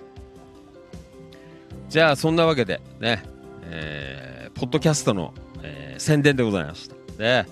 [1.90, 3.22] じゃあ、そんなわけで、ね、
[3.64, 6.96] えーポッドキャストの、えー宣伝でございました。
[7.22, 7.46] ね、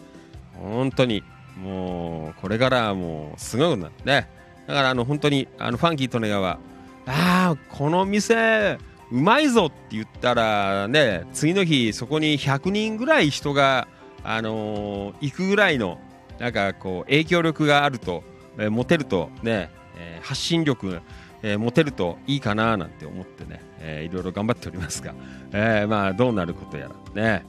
[0.55, 1.23] 本当に、
[1.63, 3.93] もう、これからはもう、すごいなる。
[4.07, 4.27] ね。
[4.67, 6.59] だから、あの、本当に、あの、ファンキー利根川、あ
[7.07, 8.79] あ、この店、
[9.11, 13.87] うまいぞって言ったら、ね、次の日、そこに100人ぐらい人が、
[14.25, 15.99] あのー行くぐらいの、
[16.39, 18.25] なんかこう、影響力があると、
[18.59, 21.01] えー持てると、ね、えー発信力、
[21.43, 25.15] えー持てるといいかななんて思ってね、えーいろいろ頑張っておりますが、
[25.53, 27.45] えーまあ、どうなることやらね。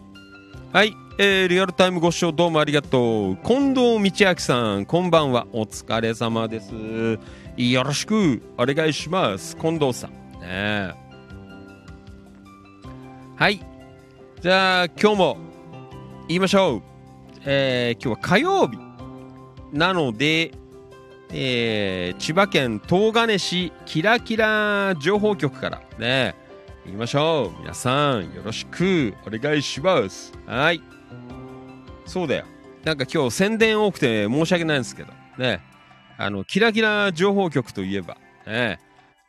[0.74, 3.38] はい、えーリアルタイムご視聴どうもありがとう。
[3.38, 5.48] 近藤道明さん、こんばんは。
[5.54, 7.20] お疲れ様です。
[7.58, 9.58] よろしくお願いします。
[9.58, 10.12] 近藤さん。
[10.42, 11.07] ね
[13.38, 13.60] はい。
[14.42, 15.38] じゃあ、今日も
[16.28, 16.82] 言いましょう。
[17.46, 18.78] えー今日は火曜日
[19.72, 20.52] なので、
[21.32, 26.36] えー千葉県東金市キラキラ情報局からね、
[26.86, 27.62] 行きましょう。
[27.62, 30.34] 皆さん、よろしくお願いします。
[30.46, 30.82] はい。
[32.06, 32.46] そうだよ。
[32.84, 35.62] なんか今日宣伝多くて申し訳ないんですけど、ね。
[36.18, 38.18] あの、キラキラ情報局といえば、
[38.48, 38.80] ね。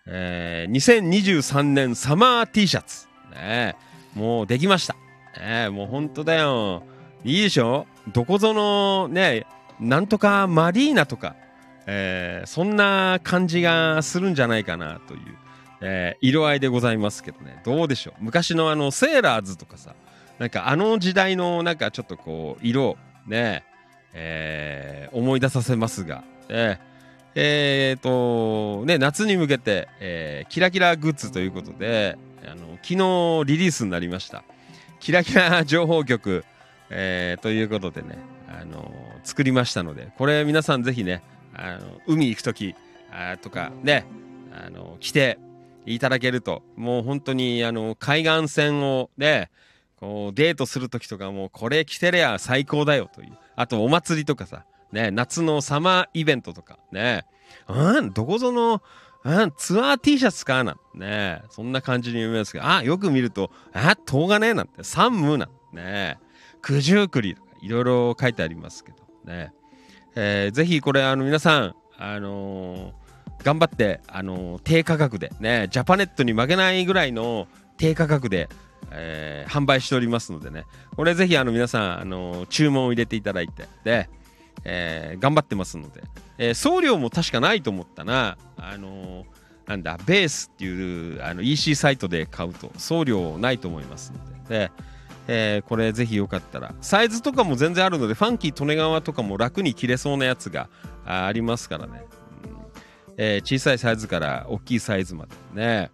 [0.06, 3.06] えー2023年サマー T シャツ。
[3.34, 3.76] ね。
[4.14, 4.96] もうできました。
[5.40, 5.68] ね。
[5.70, 6.82] もう本当だよ。
[7.24, 7.86] いいでしょ？
[8.12, 9.44] どこぞのね、
[9.80, 11.34] なんとかマリーナとか、
[11.86, 15.20] えーそんな感じがするんじゃないかなという、
[15.80, 17.60] えー色合いでございますけどね。
[17.64, 18.14] どうでしょう？
[18.20, 19.94] 昔のあの、セーラーズとかさ、
[20.38, 22.96] なんかあの時代のなんかちょっとこう、色
[23.26, 23.64] ね、
[24.14, 26.88] えー思い出させますが、えー
[27.34, 32.16] えーと、ね、夏に向けて、えーキラキラグッズということで、
[32.48, 32.96] あの、昨日
[33.46, 34.44] リリースになりました。
[35.00, 36.44] キラキラ情報局、
[36.90, 38.18] えーということでね、
[38.48, 38.90] あの
[39.24, 41.22] 作りましたので、これ皆さんぜひね、
[41.54, 42.74] あの海行くとき
[43.12, 44.06] あーとかね、
[44.52, 45.38] あの来て
[45.86, 49.50] いただけると、もう本当にあの海岸線をね、
[49.96, 53.32] こうデートするときとかもうこれ着てりゃ最高だよという。
[53.56, 57.26] あとお祭りとかさ、ね、夏のサマーイベントとかね、
[57.68, 58.82] うん、どこぞの、
[59.24, 60.72] うん、ツアー T シャツかな。
[60.72, 65.54] んね、そんな感じに読みますけど、あ、よく見ると、あ、東金なんて、サンムなんて。
[65.72, 66.18] ね、
[66.62, 68.98] 九十九里とかいろいろ書いてありますけど。
[69.24, 69.52] ね、
[70.14, 70.48] え。
[70.50, 72.92] ーぜひこれあの皆さん、あのー
[73.44, 77.46] 頑張って、あのー低価格でねジャパネットに負けないぐらいの
[77.76, 78.48] 低価格で、
[78.90, 80.64] えー販売しておりますのでね。
[80.96, 83.68] これぜひあの皆さん、あの注文を入れていただいて。
[83.84, 84.08] で、
[84.70, 86.02] えー頑張ってますので、
[86.36, 88.36] えー送料も確かないと思ったな。
[88.56, 89.24] あのー
[89.66, 94.68] なんだベースっていうあの EC サイトで買うと送料ないと思いますので。
[94.68, 94.72] で
[95.26, 100.68] えーこれぜひよかったらサイズとかも全然あるのでファンキー利根川とかも楽に着れそうなやつが
[101.04, 102.04] ありますからね、
[102.44, 102.56] うん。
[103.18, 105.90] えー小さいサイズから大きいサイズまでね、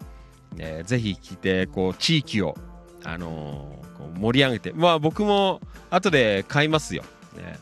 [0.56, 2.56] えーぜひ着てこう地域を、
[3.04, 3.84] あのー
[4.20, 4.72] 盛り上げて。
[4.72, 5.60] まあ僕も
[5.90, 7.02] 後で買いますよ、
[7.36, 7.58] ね、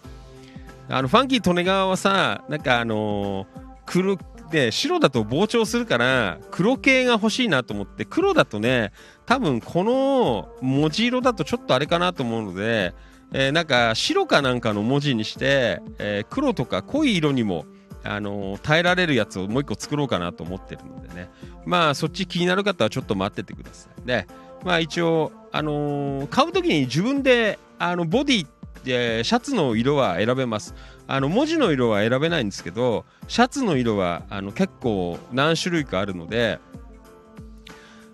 [0.88, 3.46] あのファンキー利根川はさなんかあの
[3.86, 4.18] 黒
[4.50, 8.92] で白だと膨張するから黒系が欲しいなと思って黒だとね
[9.24, 12.94] 多分この文字色だとちょっとあれかなと思うので、
[13.32, 17.64] えーなんか白かなんかの文字にして、えー黒とか濃い色にも、
[18.04, 21.30] あのー耐えられるやつをもう一個作ろうかなと思ってるのでね。
[21.64, 24.26] まあそっち気になる方はちょっと待っててくださいで
[24.64, 28.46] まあ一応、あのー買う時に自分であのボディ
[28.86, 30.74] えーシャツの色は選べます。
[31.06, 36.58] あの文字の色は選べないんですけどシャツの色はあの結構何種類かあるので、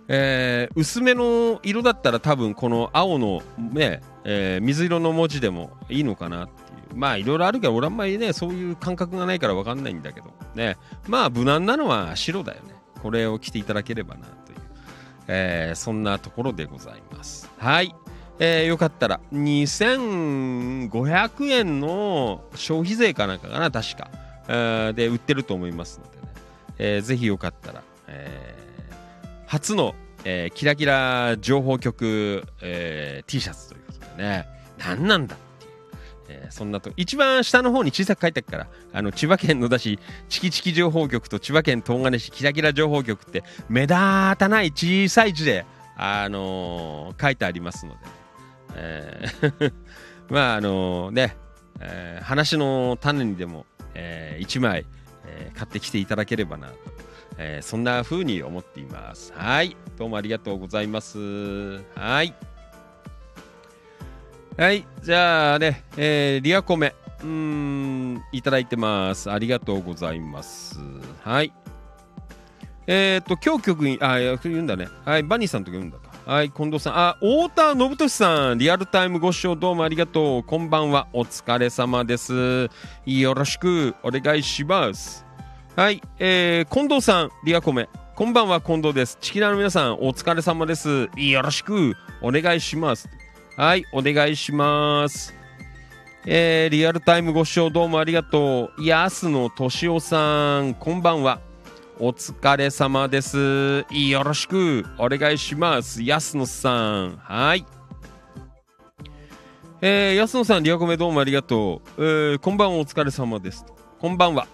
[0.07, 6.97] えー薄めの色だったら多分この青のね、えー水色の文字でもいいのかなっていう。
[6.97, 10.77] まあいろいろあるけど俺あんまりねそういう感覚がないから分かんないんだけどね。
[11.07, 12.73] まあ無難なのは白だよね。
[13.01, 14.57] これを着ていただければなという、
[15.27, 17.49] えそんなところでございます。
[17.57, 17.95] はい。
[18.39, 19.19] えーよかったら。
[19.33, 24.09] 2500円の消費税かなんかかな確か、
[24.47, 26.23] えーで売ってると思いますのでね、
[26.77, 28.59] えーぜひよかったら、えー
[29.47, 34.47] 初の、えーキラキラ情報局、えー T シャツということでね。
[34.77, 35.35] 何なんだ、
[36.29, 38.67] えーそんなと一番下の方に小さく書いてあるから。
[38.93, 45.65] あの千葉県野田市チキチキ情報局と千葉県東金市キラキラ情報局って目立たない小さい字で、
[45.97, 47.99] あのー書いてありますので、
[48.81, 49.73] えー
[50.33, 51.35] まああのね、
[51.79, 54.85] えー話の種にでも、え1枚、
[55.25, 56.73] えー買ってきていただければなと、
[57.37, 59.33] えーそんな風に思っています。
[59.35, 59.75] はい。
[59.97, 61.17] どうもありがとうございます。
[61.95, 62.33] はい。
[64.57, 64.85] はい。
[65.01, 69.29] じゃあね、えーリアコメうんいただいてます。
[69.29, 70.79] ありがとうございます。
[71.23, 71.51] はい。
[72.87, 74.87] えっ、と、今日曲に、あ、いや言うんだね。
[75.05, 75.97] はい、バニーさんとか言うんだ。
[76.29, 76.93] はい、近藤さん。
[76.95, 80.43] あ、太田信俊さん、リアルタイムご視聴どうもありがとう。
[80.43, 82.69] こんばんは、お疲れ様です。
[83.07, 85.25] よろしくお願いします。
[85.75, 87.89] はい、えー、近藤さん、リアコメ。
[88.15, 89.17] こんばんは、近藤です。
[89.19, 91.09] チキラの皆さん、お疲れ様です。
[91.15, 93.09] よろしくお願いします。
[93.57, 95.33] はい、お願いします。
[96.27, 98.83] えー、リアルタイムご視聴どうもありがとう。
[98.83, 101.48] 安野敏夫さん、こんばんは。
[102.01, 103.85] お疲れ様です。
[103.89, 106.01] よろしくお願いします。
[106.01, 107.17] 安野さん。
[107.17, 107.65] はい。
[109.81, 112.03] えー、安野さん、リアコメどうもありがとう。
[112.05, 113.65] えー、こんばんは、お疲れ様です。
[113.99, 114.47] こんばんは。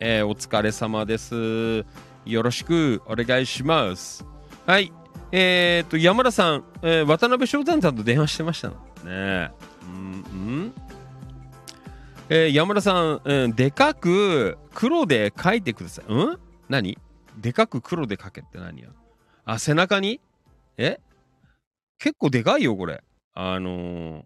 [0.00, 1.86] えー、お疲れ様です。
[2.24, 4.26] よろしくお願いします。
[4.66, 4.92] はい。
[5.30, 9.52] えー、と、山田さん、えー渡辺翔太さんと電話してましたね。
[9.84, 10.72] うん、うん
[12.28, 16.04] えー山田さん、うん、でかく黒で書いてください。
[16.08, 16.38] うん？
[16.68, 16.98] 何？
[17.36, 18.88] でかく黒で書けって何や？
[19.44, 20.20] あ、背中に？
[20.76, 21.00] え？
[21.98, 23.02] 結構でかいよ、これ。
[23.34, 24.22] あのー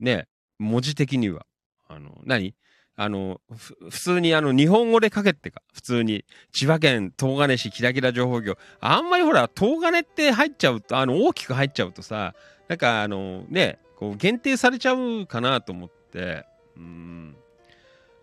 [0.00, 1.46] ね、文字的には。
[1.88, 2.54] あの、何？
[2.94, 5.62] あの、普通にあの、日本語で書けってか。
[5.72, 8.58] 普通に、千葉県東金市キラキラ情報局。
[8.80, 12.34] あんまりほら、東金って入っちゃうと、あの、大きく入っちゃうとさ、
[12.68, 16.44] なんかあの、ね、こう、限定されちゃうかなと思って。
[16.76, 17.36] うん。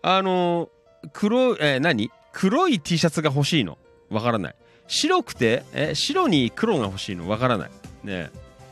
[0.02, 0.70] あの、
[1.12, 2.10] 黒、えー何？
[2.32, 3.78] 黒い T シャツが欲しいの
[4.10, 4.54] わからない。
[4.86, 7.70] 白くて、え、白に黒が欲しいのわからない。
[8.04, 8.30] ね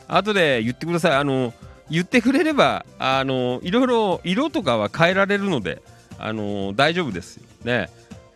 [0.09, 1.13] 後で言ってください。
[1.17, 1.53] あの、
[1.91, 5.83] 言ってくれれば、あの、いろいろ色とかは変えられるので、
[6.19, 7.45] あの、大丈夫ですよ。
[7.65, 7.89] ね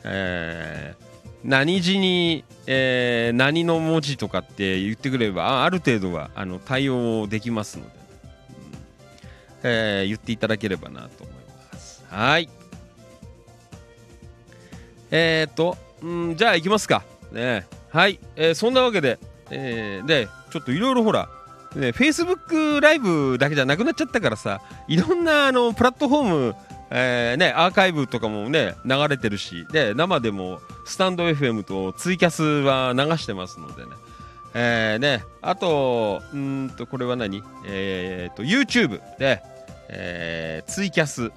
[0.05, 1.12] えー
[1.45, 7.97] 何字に、えー何の文字とかって言ってくれれば、ある程度はあの対応できますので、うん
[9.64, 11.35] えー言っていただければなと思い
[11.73, 12.05] ます。
[12.09, 12.49] はい。
[15.12, 17.04] えー、っと、うん、じゃあ行きますか。
[17.30, 19.18] ね、はい、えーそんなわけで、
[19.50, 21.28] えーで、ちょっといろいろほら、
[21.76, 26.54] ね、Facebook ライブだけじゃなくなっちゃったからさ、いろんなあのプラットフォーム、
[26.90, 33.90] えーね、アーカイブとかもね、流れてるし、で、生でもスタンド FM とツイキャスは流してますのでね。
[34.54, 37.42] えーね、あと、うんと、これは何？
[37.66, 39.42] えー、と、YouTube で、
[39.88, 41.32] えーツイキャス、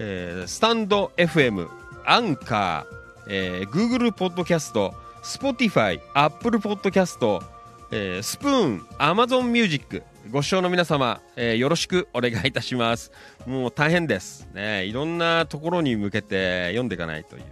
[0.00, 1.68] えースタンド FM、
[2.06, 2.96] アンカー、
[3.28, 4.94] えー Google ポッドキャスト、
[5.24, 7.42] Spotify、Apple ポッドキャスト、
[7.90, 13.10] えースプーン、Amazon ミュージック、ご視聴の皆様、えーよろしくお願いいたします。
[13.44, 14.48] もう大変です。
[14.54, 17.42] ね、いろんなところに向けて読んでいかないという。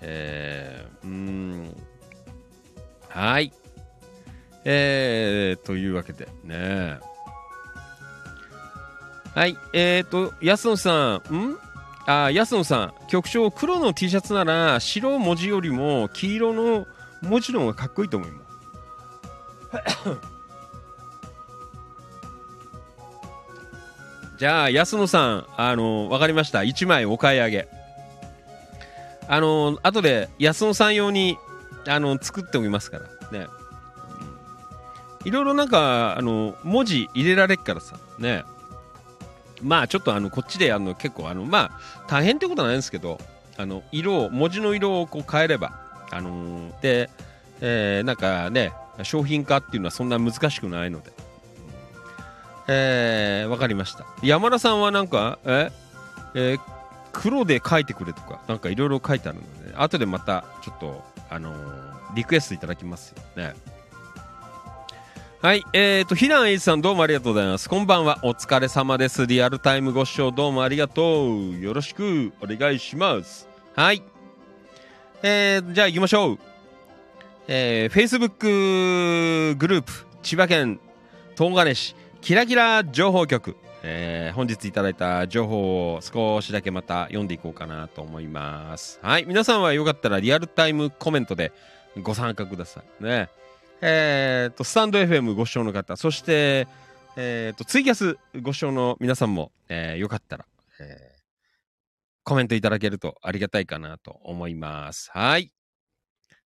[0.00, 1.76] えーうん。
[3.08, 3.52] はい。
[4.64, 6.98] えー、というわけでね。
[9.34, 11.58] はい、えっ、ー、と、安野さん、ん？
[12.06, 16.86] あ、安野さん、局長、黒の T シャツなら、白文字よりも黄色の
[17.22, 20.34] 文字の方がかっこいいと思います。
[24.36, 26.58] じゃあ、安野さん、あの、わかりました。
[26.60, 27.68] 1枚お買い上げ。
[29.28, 31.38] あの、後で安野さん用に、
[31.86, 33.38] あの、作っておきますから。
[33.38, 33.46] ね。
[35.24, 37.96] いろいろなんか、あの、文字入れられっからさ。
[38.18, 38.44] ね。
[39.64, 43.18] まあ、ちょっとあの、こっちで、あの、結構、あの、まあ、大変ってことはないんですけど、
[43.56, 45.72] あの、色を、文字の色をこう変えれば、
[46.10, 47.10] あのーで、
[47.60, 51.12] えーなんかね、商品化っていうのはそんな難しくないので。
[52.68, 54.06] えー、わかりました。
[54.22, 55.70] 山田さんはなんか、え、
[56.34, 56.60] えー
[57.16, 63.54] 黒で書いてくれとか、なんかいろいろ書いてあるので、後でまたちょっと、あのーリクエストいただきますよね。
[65.44, 67.68] はい、えーと、ひらんえいさんどうもありがとうございます。
[67.68, 69.26] こんばんは、お疲れ様です。
[69.26, 71.60] リアルタイムご視聴どうもありがとう。
[71.60, 73.46] よろしくお願いします。
[73.76, 74.02] はい。
[75.22, 76.38] えー、じゃあ行きましょう。
[77.46, 79.92] えー、Facebook グループ、
[80.22, 80.80] 千葉県
[81.36, 88.98] 東金市、キラキラ情報局、えー本日いただいた情報を少しだけまた読んでいこうかなと思います。
[89.02, 89.26] はい。
[89.26, 91.52] 皆さんはよかったらリアルタイムコメントで
[92.02, 93.04] ご参加ください。
[93.04, 93.28] ね。
[93.86, 96.66] えー、と、スタンド FM ご視聴の方、そして、
[97.16, 100.46] えー、と、ツイキャスご視聴の皆さんも、えーよかったら、
[100.80, 101.14] えー
[102.26, 105.10] コメントいただけるとありがたいかなと思います。
[105.12, 105.52] はい。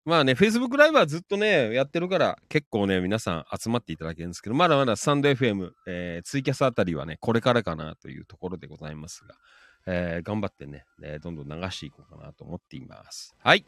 [0.04, 9.34] まあね、Facebook ライブはずっとね、やってるから、結構ね、皆さん集まっていただけるんですけど、まだまだスタンド FM、えーツイキャスあたりはね、これからかなというところでございますが、
[9.88, 13.34] えー頑張ってね、えーどんどん流していこうかなと思っています。
[13.42, 13.64] はい。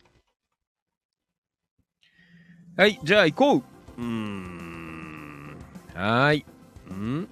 [2.77, 3.63] はい、じゃあ行こう
[3.99, 5.57] うーん。
[5.95, 6.45] はーい。
[6.93, 7.27] ん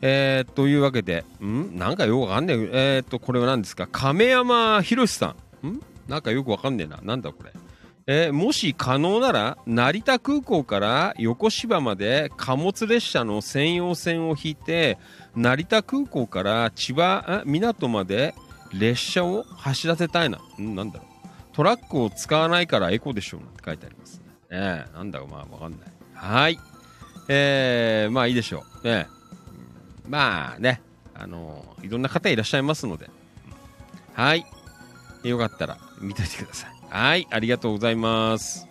[0.00, 1.76] えー、というわけで、ん？
[1.76, 2.70] なんかよくわかんねえ。
[2.72, 3.88] えー、と、これは何ですか？
[3.90, 5.34] 亀山博さ
[5.64, 5.66] ん。
[5.66, 5.80] ん？
[6.06, 7.00] なんかよくわかんねえな。
[7.02, 7.52] なんだこれ？
[8.06, 14.96] えーもし可能なら、成田空港から横芝まで貨物列車の専用線を引いて、
[15.34, 18.34] 成田空港から千葉あ港まで
[18.72, 20.38] 列車を走らせたいな。
[20.60, 20.76] ん？
[20.76, 21.11] なんだろう。
[21.52, 24.24] トラックを使わないからエコでしょうなんて書いてありますね。
[24.50, 25.80] ええなんだろう、まあわかんない。
[26.14, 26.58] はい。
[27.28, 28.86] えー、まあいいでしょう。
[28.86, 29.06] ね
[30.06, 30.82] うんまあね、
[31.14, 33.10] あのいろんな方いらっしゃいますので、
[34.14, 34.44] はい。
[35.24, 36.72] よかったら見といてください。
[36.88, 38.68] はい、ありがとうございます。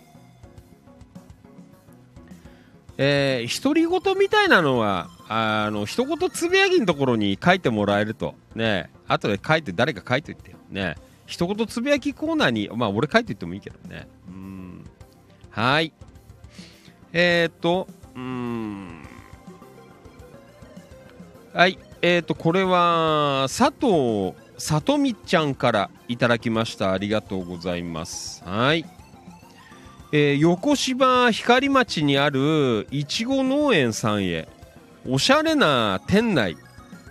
[2.98, 10.58] えー、独り言みたいなのは、あの、一言つぶやきのところに書いてもらえると、ね、後で書いて、誰か書いといてよ。
[10.70, 10.96] ね、
[11.26, 14.08] 一言つぶやきコーナーに、まあ、俺書いていってもいいけどね。
[14.28, 14.84] うん。
[15.50, 15.92] はい。
[17.12, 19.02] えーと、うん。
[21.52, 21.78] はい。
[22.00, 26.92] えーと、これは、佐藤さとみちゃんからいただきました。
[26.92, 28.42] ありがとうございます。
[28.44, 28.84] はい。
[30.12, 34.46] えー横芝光町にあるいちご農園さんへ
[35.08, 36.56] おしゃれな店内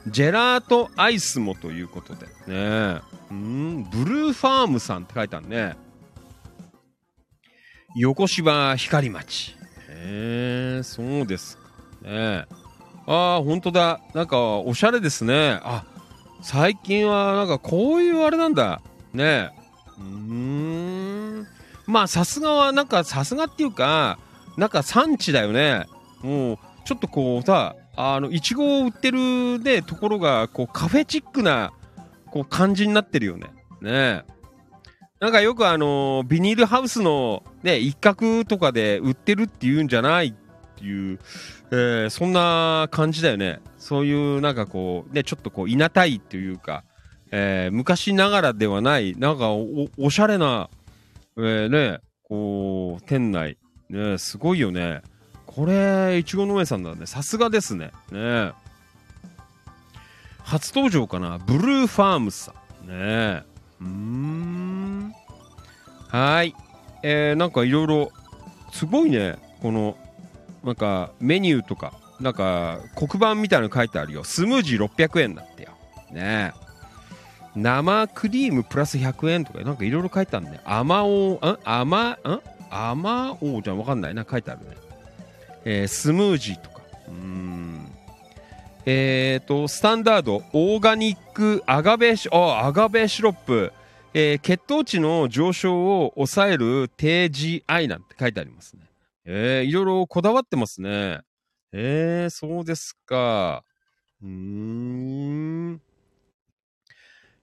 [0.08, 2.28] ジェラートアイスもということで。
[2.48, 5.78] ねうんブルーファームさんって書いてあるね。
[7.96, 9.56] 横芝光町。
[9.90, 11.64] へえそうですか。
[12.04, 12.46] ね
[13.06, 14.02] ああ本当だ。
[14.14, 15.60] なんかおしゃれですね。
[15.64, 15.86] あ
[16.42, 18.82] 最近はなんかこういうあれなんだ。
[19.14, 19.52] ね
[20.00, 21.48] うん。
[21.86, 24.18] まあさすがはなんかさすがっていうか
[24.58, 25.86] なんか産地だよね。
[26.22, 31.74] もうちょっとこうさあのいちごを売ってるねところがこうカフェチックな
[32.32, 33.52] こう感じになってるよね。
[33.82, 34.24] ね
[35.20, 40.34] なんかよくあのビニールハウスのね一角とかで売ってるっていうんじゃないっ
[40.78, 41.20] ていう、
[41.72, 43.60] えーそんな感じだよね。
[43.78, 46.84] そういうなんかこうねちょっとこういなたいっていうか、
[47.32, 50.70] えー昔ながらではないなんかおおしゃれな
[51.38, 53.58] えー、ね、こう、店内、
[53.90, 55.02] ね、すごいよね。
[55.56, 57.06] これ、いちご農園さんだね。
[57.06, 57.92] さすがですね。
[58.12, 58.54] ね
[60.40, 61.38] 初登場かな？
[61.40, 62.54] ブルーファームさ
[62.86, 62.88] ん。
[62.88, 63.44] ね
[63.80, 65.14] うん。
[66.08, 66.56] はい。
[67.04, 68.12] えー、なんかいろいろ、
[68.72, 69.38] すごいね。
[69.62, 69.98] この、
[70.64, 74.24] なんか、メニューとか、なんか、黒板みたいなの書いてあるよ。
[74.24, 75.70] スムージー600円だってよ。
[76.12, 76.54] ね
[77.56, 80.62] 生クリームプラス100円とかなんかいろいろ書いてあるね。
[80.64, 81.58] 甘おう、ん？
[81.66, 82.18] 甘、ん？
[82.70, 84.26] 甘おうじゃわかんないな。
[84.30, 84.78] 書いてあるね。
[85.66, 86.82] えースムージーとか。
[87.08, 87.88] うーん。
[88.86, 93.72] えーと、スタンダード、オーガニックアガベシ、あ、アガベシロップ。
[94.14, 98.82] えー血糖値の上昇を抑える低 GI なんて書いてありますね。
[99.26, 101.22] えーいろいろこだわってますね。
[101.72, 103.64] えー、そうですか。
[104.22, 105.82] うーん。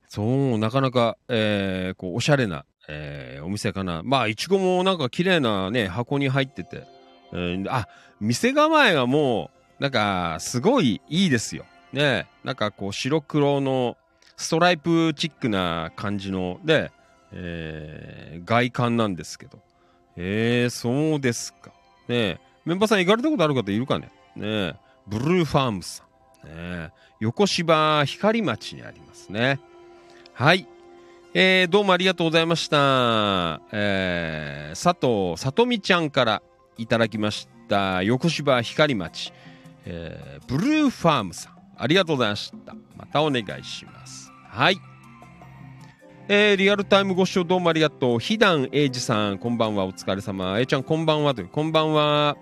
[0.09, 4.03] そう、なかなか、えー、こう、おしゃれな、えー、お店かな。
[4.05, 6.85] まあ、いちごもなんか綺麗なね、箱に入ってて。
[7.33, 7.89] えーあ、
[8.21, 11.65] 店構えがもう、なんか、すごいいいですよ。
[11.93, 13.97] ねなんかこう、白黒の、
[14.37, 16.93] ストライプチックな感じの、で、
[17.33, 19.59] えー、外観なんですけど。
[20.17, 21.71] えー、そうですか。
[22.09, 24.75] ねえ、メンバーさん行かれたことある方いるかねね、
[25.07, 26.05] ブルーファームさ
[26.45, 26.49] ん。
[26.49, 29.61] ね、横芝光町にありますね。
[30.33, 30.67] はい。
[31.35, 33.61] えー、どうもありがとうございました。
[33.73, 36.43] えー、佐藤さとみちゃんから
[36.79, 37.58] いただきました。
[37.69, 39.33] た横芝光町。
[39.85, 41.53] えー、ブルーファームさん。
[41.77, 42.75] ありがとうございました。
[42.97, 44.33] またお願いします。
[44.49, 44.79] はい。
[46.31, 48.19] えー、リアルタイムご視聴どうもありがとう。
[48.19, 49.85] ひだんえいじさん、こんばんは。
[49.87, 50.59] お疲れ様。
[50.59, 51.35] えいちゃん、こんばんは。
[51.35, 52.37] という、こんばんは。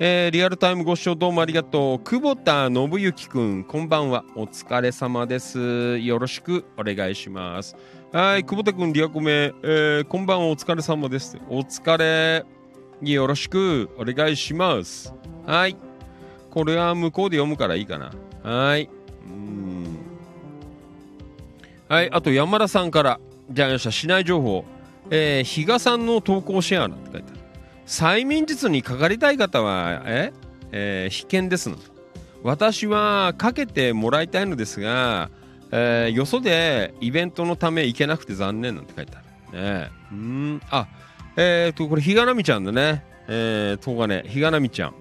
[0.00, 1.98] えー、リアルタイムご視聴どうもありがとう。
[2.00, 4.24] 久保田信之くん、こんばんは。
[4.34, 5.98] お疲れ様です。
[5.98, 7.76] よろしくお願いします。
[8.10, 10.46] はい、久保田くん、リアコメ、えー、こんばんは。
[10.46, 11.38] お疲れ様です。
[11.48, 12.61] お疲れ。
[13.10, 15.12] よろしくお願いします。
[15.46, 15.76] はい。
[16.50, 18.12] これは向こうで読むからいいかな。
[18.42, 18.88] はい。
[19.26, 19.98] うん。
[21.88, 24.64] はい、あと山田さんから、じゃあよっしゃ、市内情報。
[25.10, 27.40] えー、比嘉さんの投稿シェアなんて書いてある。
[27.86, 30.32] 催眠術にかかりたい方は、え
[30.70, 31.76] えー必見ですの。
[32.42, 35.28] 私はかけてもらいたいのですが、
[35.70, 39.22] えーよそでイベントのため行けなくて残念なんて書いてあ
[39.52, 39.62] る。
[39.62, 40.86] ねうん、あ、
[41.36, 43.04] えっ、と、これ、比嘉奈美ちゃんだね。
[43.28, 44.94] えー、東金、比嘉奈美ちゃん。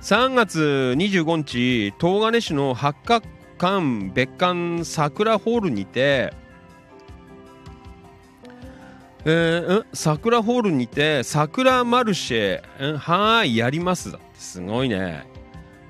[0.00, 3.26] 3月25日、東金市の八角
[3.58, 6.32] 館別館桜ホールにて、
[9.24, 9.86] えー、ん？
[9.92, 12.98] 桜ホールにて桜マルシェ、ん？
[12.98, 14.12] はーいやります。
[14.12, 15.26] だってすごいね。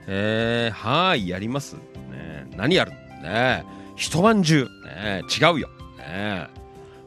[0.06, 2.92] えー、はーいやります、ね、何やる
[3.22, 3.64] ね。
[3.94, 6.48] 一晩中、ね、違うよ、ね、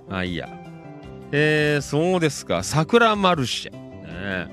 [0.08, 0.48] まあいいや。
[1.32, 2.64] えー、そうですか。
[2.64, 4.52] 桜マルシェ、ね、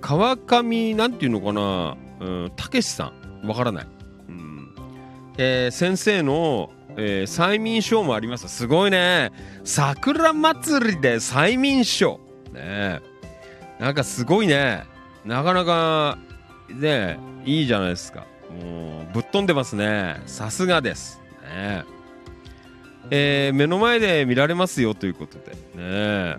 [0.00, 1.96] 川上なんていうのかな。
[2.56, 3.12] たけしさ
[3.44, 3.48] ん。
[3.48, 3.86] わからない、
[5.38, 8.48] えー先生の、えー催眠ショーもあります。
[8.48, 9.32] すごいね。
[9.64, 12.54] 桜祭りで催眠ショー。
[12.54, 13.00] ね
[13.80, 14.84] なんかすごいね。
[15.24, 16.18] なかなか
[16.68, 18.24] ねいいじゃないですか。
[18.50, 20.20] もうぶっ飛んでますね。
[20.26, 21.20] さすがです。
[21.42, 21.84] ね
[23.14, 26.36] えー目の前で見られますよということでね。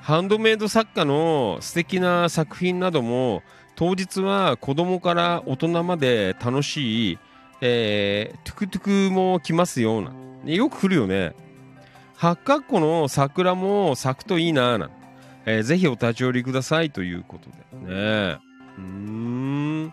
[0.00, 3.42] ハンドメイド作家の素敵な作品なども
[3.76, 7.18] 当日は子供から大人まで楽しい、
[7.60, 10.12] えートゥクトゥクも来ますような
[10.50, 11.34] よく来るよね。
[12.16, 14.88] 八角湖の桜も咲くといいなな、
[15.44, 17.50] えーぜひお立ち寄りくださいということ
[17.86, 18.38] でね。
[18.78, 19.92] うん、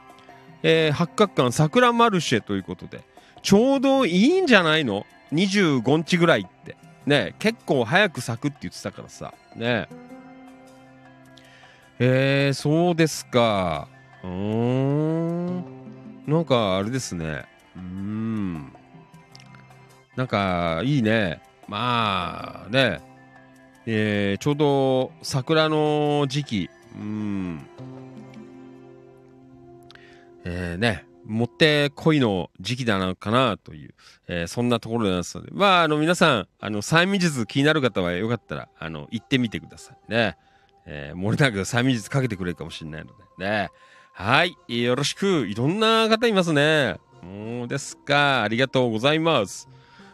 [0.63, 3.01] えー八角館桜マルシェということで。
[3.41, 5.05] ちょうどいいんじゃないの？
[5.33, 6.75] 25日ぐらいって。
[7.05, 9.33] ね結構早く咲くって言ってたからさ。
[9.55, 9.87] ね
[11.99, 12.49] え。
[12.49, 13.87] ー、そうですか。
[14.23, 15.63] うん。
[16.27, 17.45] なんかあれですね。
[17.75, 18.73] うん。
[20.15, 21.41] なんかいいね。
[21.67, 23.01] まあね
[23.85, 24.35] え。
[24.35, 26.69] ーちょうど桜の時期。
[26.95, 27.61] うん。
[30.43, 33.93] えーねもってこいの時期だなかなという、
[34.27, 40.37] えーそんなところですのでまああの皆さんあの催眠術気になる方はよかったらあの行ってみてくださいね、
[40.85, 43.69] えー、漏れなく催眠術かけてくれるかもしれないのでね。
[44.17, 44.55] はい。
[44.69, 45.45] よろしく。
[45.45, 46.95] いろんな方いますね。
[47.21, 48.43] そうですか。
[48.43, 49.67] ありがとうございます。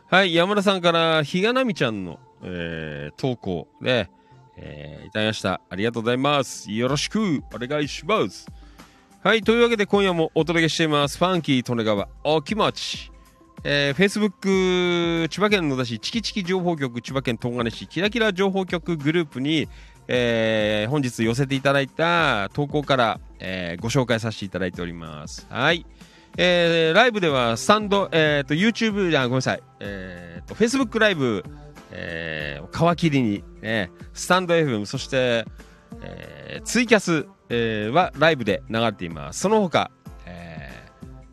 [0.07, 0.33] はい。
[0.33, 4.09] 山田さんから比嘉奈美ちゃんの、えー投稿ね
[4.57, 5.61] えいただきました。
[5.69, 6.71] ありがとうございます。
[6.71, 8.47] よろしくお願いします。
[9.23, 11.19] はい、というわけで今夜もお届けしています。
[11.19, 13.11] ファンキー利根川お気持ち。
[13.63, 19.67] えー、Facebook 千葉県野田市チキチキ情報局千葉県東金市キラキラ情報局グループに、
[20.07, 25.45] えー本日寄せていただいた投稿から、えーご紹介させていただいております。
[25.51, 25.85] はい。
[26.37, 31.43] えーライブではスタンド、えー、と YouTube あごめんなさい、えー、と Facebook ライブ、
[31.91, 35.45] えー皮切りに、ね、スタンド FM そして、
[36.01, 39.41] えーツイキャス、えーはライブで流れています。
[39.41, 39.91] その他、
[40.25, 40.69] え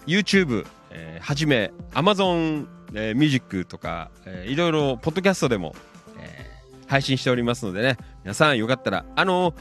[0.06, 5.74] ー YouTube、えーはじめ Amazon、えーミュージックとか、えーいろいろポッドキャストでも、
[6.18, 7.96] えー配信しておりますのでね。
[8.24, 9.54] 皆さんよかったらあの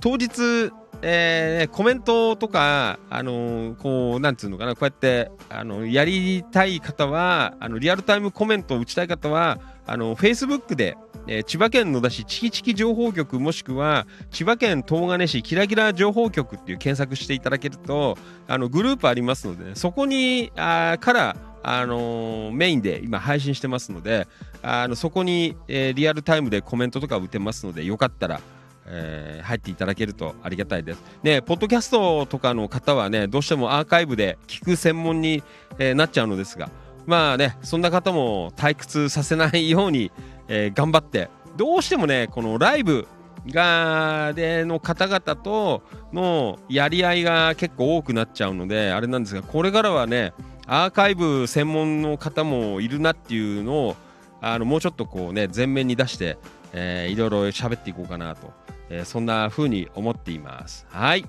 [0.00, 18.18] 当日えーコメントとか、あのーこう、なんつうのかな、こうやって、あの、やりたい方は、あの、リアルタイムコメントを打ちたい方は、あの、Facebook で、えー千葉県野田市チキチキ情報局もしくは千葉県東金市キラキラ情報局っていう検索していただけると
[18.48, 24.26] あのグループありますので、ね、そこにあから、あのーメインで今配信してますので
[24.62, 28.40] あのそこに、えーリアルタイムでコメントとか打てますのでよかったら、
[28.86, 31.02] えー入っていただけるとありがたいです。
[31.22, 35.42] ね、ポッドキャストとかの方はねどうしてもアーカイブで聞く専門に、
[35.78, 36.68] えーなっちゃうのですが
[37.06, 40.10] まあねそんな方も退屈させないように、
[40.48, 41.28] えー頑張って。
[41.56, 43.06] どうしてもねこのライブ
[43.50, 45.82] がでの方々と
[46.12, 50.32] のやり合いが結構多くなっちゃうのであれなんですがこれからはね
[50.66, 53.96] アーカイブ専門の方もいるなっていうのを
[54.40, 56.38] あのもうちょっとこうね前面に出して、
[56.72, 58.50] えーいろいろ喋っていこうかなと、
[58.88, 60.86] えーそんな風に思っています。
[60.88, 61.24] はい。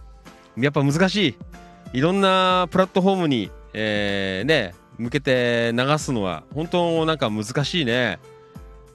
[0.58, 1.38] やっぱ難しい。
[1.94, 8.20] いろんなプラットフォームに、えーね向けて流すのは本当なんか難しいね。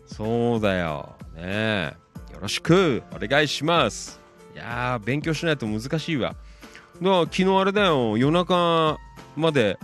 [0.07, 1.14] そうだよ。
[1.34, 1.96] ね。
[2.32, 3.03] よろしく。
[3.12, 4.20] お願いします。
[4.55, 6.30] いやー勉強しないと難しいわ。
[6.30, 6.38] だか
[7.01, 8.16] ら昨日あれだよ。
[8.16, 8.99] 夜中
[9.36, 9.78] まで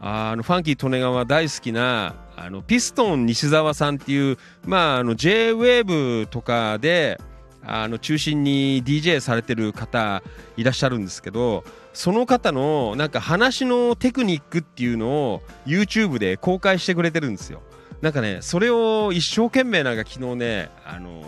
[0.00, 7.20] あのファンキー利根川大好きなあのピストン西澤さんっていうまああの J-WAVE とかで
[7.62, 10.22] あの中心に DJ されてる方
[10.56, 17.62] いらっしゃるんですけどその方のなんか話のテクニックっていうのを YouTube で公開してくれてるんですよ。
[18.00, 21.22] なんかねそれを一生懸命なんか昨日ねあの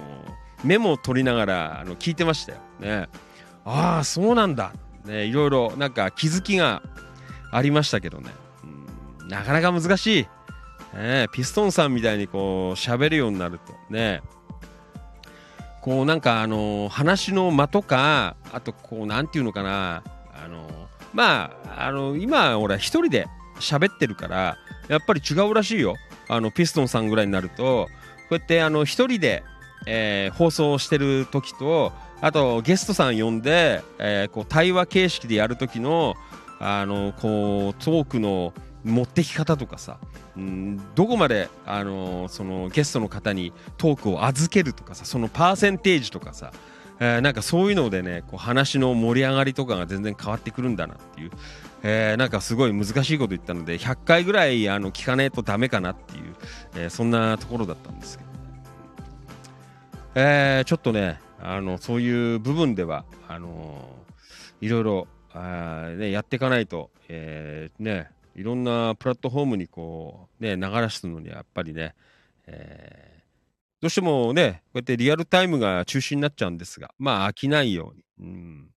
[0.64, 2.58] メモを取りながらあの聞いてましたよ。
[2.80, 3.08] ね。
[3.64, 4.72] ああそうなんだ。
[5.04, 6.82] ねいろいろなんか気づきが
[7.50, 8.30] ありましたけどね、
[9.20, 13.74] うん、なかなか難しい、ね、ピストンさんみたいにこう喋るようになると。
[13.90, 14.22] ね。
[15.82, 20.04] こうなんかあの話の間とかあとこうなんていうのかな。
[20.44, 20.68] あの
[21.12, 23.28] まああの今俺一人で
[23.58, 24.56] 喋ってるから
[24.88, 25.96] やっぱり違うらしいよ。
[26.28, 27.88] あのピストンさんぐらいになるとこ
[28.30, 29.42] うやってあの一人で、
[29.86, 36.14] えー放送してる時とあとゲストさん呼んで、えーこう対話形式でやる時の
[36.58, 38.52] あのこうトークの
[38.84, 39.98] 持ってき方とかさ、
[40.36, 46.52] うん、どこまであのそのゲストの方にトークを預けるとかさそのパーセンテージとかさ、
[47.00, 51.30] えーなんかそういうのでねこう話の盛り上がりとかが全然変わってくるんだなっていう、
[51.82, 56.34] えーなんかすごい難しいこと言ったので100回ぐらいあの聞かねえとダメかなっていう、
[56.76, 58.30] えーそんなところだったんですけど、
[60.14, 63.88] えちょっとねあのそういう部分ではあの
[64.60, 71.94] いろいろあ、ね、やっていかないと、えーねいろんなプラットフォームにこうね流すのにはやっぱりね、
[72.46, 73.01] え
[73.82, 78.70] どうしてもねこうやってリアルタイムが中心になっちゃうんですがまあ飽きないように、うん、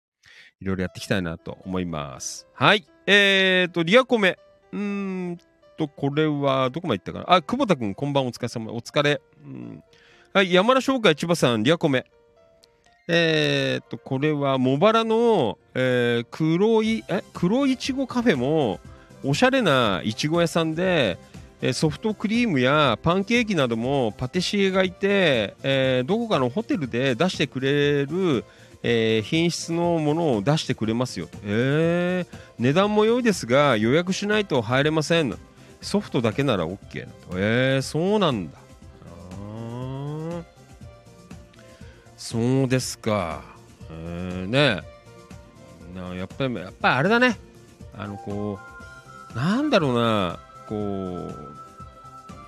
[0.61, 2.47] いろいろやっていきたいなと思います。
[2.55, 2.87] はい。
[3.07, 4.39] えーとリアコメ。
[4.71, 4.81] うー
[5.33, 5.39] ん
[5.77, 7.37] とこれはどこまで行ったかな。
[7.37, 8.73] あ久保田君こんばんお疲れ様。
[8.73, 9.83] お疲れ、うん、
[10.33, 12.07] はい山田商会千葉さんリアコメ。
[13.09, 18.79] えー、とこれは茂原の、えー黒いえ黒いちごカフェも
[19.25, 21.19] おしゃれないちご屋さんで、
[21.63, 28.45] えソフトクリームやパンケーキなどもパティシエがいて、えーどこかのホテルで出してくれる、
[28.83, 35.35] えー品質のものを出してくれますよ、えー値段も良いですが予約しないと入れません。
[35.81, 38.59] ソフトだけなら OK だとえー、そうなんだ。
[42.17, 43.43] そうですか。
[43.91, 44.83] えー、ね。
[45.95, 47.37] なやっぱり、やっぱりあれだね。
[47.99, 48.59] あの、こ
[49.35, 50.39] う、なんだろうな、
[50.69, 51.31] こ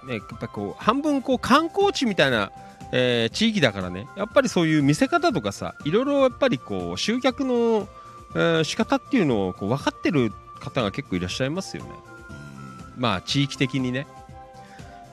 [0.05, 2.51] う、ね、やっぱこう、半分こう観光地みたいな、
[2.93, 7.89] えー地域だからね、やっぱりそういう見せ方とかさ、いろいろやっぱりこう、集客の、
[8.35, 11.91] えー仕方っていうのをこう分かってる方が結構いらっしゃいますよね。
[12.97, 14.07] まあ、地域的にね。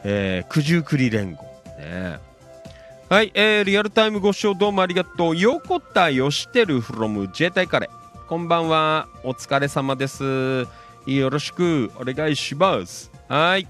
[0.03, 1.43] えー九十九里連合。
[1.77, 2.19] ね
[3.09, 5.37] はい、えーリアルタイムご視聴どうもありがとう。
[5.37, 8.27] 横田義輝 from 自衛隊カレー。
[8.27, 9.07] こんばんは。
[9.23, 10.65] お疲れ様です。
[11.05, 13.11] よろしくお願いします。
[13.27, 13.67] はい。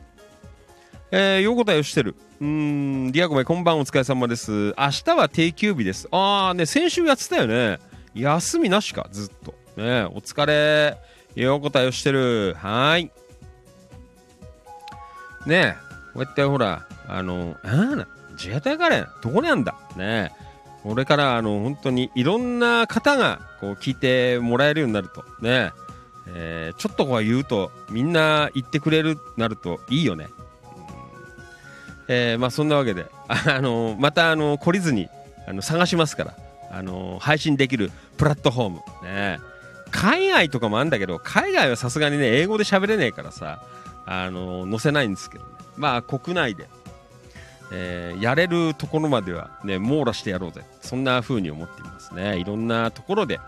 [1.12, 2.10] えー、横田義輝。
[2.10, 2.48] うー
[3.10, 4.52] ん、リアコメこんばんお疲れ様です。
[4.52, 4.74] 明
[5.06, 6.08] 日は定休日です。
[6.12, 7.80] あーね、先週やってたよね。
[8.14, 9.54] 休みなしか、ずっと。
[9.78, 10.98] ねお疲れ。
[11.36, 12.54] 横田義輝。
[12.54, 13.12] はい。
[15.46, 15.78] ね
[16.14, 19.76] こうやってほら、あの、あーな、自衛隊カレー、どこにあんだ？
[19.96, 20.34] ね
[20.84, 25.72] これから、あの、本当にいろんな方が、こう、聞いてもらえるようになると、ね
[26.28, 30.30] えーちょっとこう言うと、みんな言ってくれるなるといいよね。
[32.08, 35.08] えーまあ、そんなわけで、 あの、また、あの、懲りずに、
[35.48, 36.36] あの、探しますから、
[36.72, 38.80] あの配信できるプラットフォーム。
[39.04, 39.40] ね。
[39.92, 43.62] 海外とかもあるんだけど、海外はさすがにね、英語で喋れねえからさ、
[44.06, 45.52] あの載せないんですけどね。
[45.76, 46.70] まあ、国内で、
[47.74, 50.64] えーやれるところまではね、網羅してやろうぜ。
[50.82, 52.38] そんな風に思っていますね。
[52.38, 53.40] いろんなところで、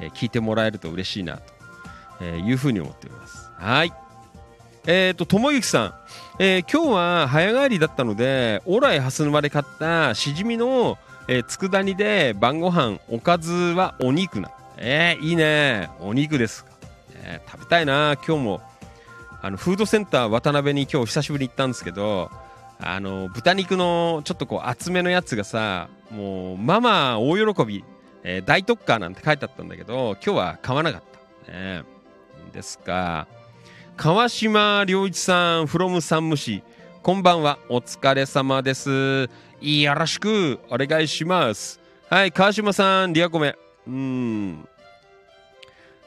[0.00, 1.51] え聞いてもらえると嬉しいなと、
[2.22, 3.50] えーいう風に思っております。
[3.58, 3.92] はい。
[4.86, 5.94] えっ、と、ともゆきさん、
[6.38, 14.50] えー今日は早帰りだったので、オライハス沼で買ったしじみの、えー、佃煮で晩ご飯おかずはお肉な。
[14.76, 15.90] えーいいね。
[16.00, 16.70] お肉ですか。
[17.14, 18.16] ね食べたいな。
[18.26, 18.62] 今日も、
[19.40, 22.30] あの、フードセンター渡辺に今日久しぶりに行ったんですけど、
[22.78, 27.84] あの、豚肉のちょっとこう厚めのやつがさ、もう、ママ大喜び、
[28.24, 31.02] えー大特価なんて書いてあったんだけど、今日は買わなかっ
[31.46, 31.52] た。
[31.52, 31.82] ね
[32.52, 33.26] ですか。
[33.96, 36.62] 川島良一さん、from 山武市。
[37.02, 37.58] こんばんは。
[37.68, 39.28] お疲れ様です。
[39.60, 41.80] よろしくお願いします。
[42.08, 43.56] はい、川島さん、リアコメ。
[43.86, 44.68] うん。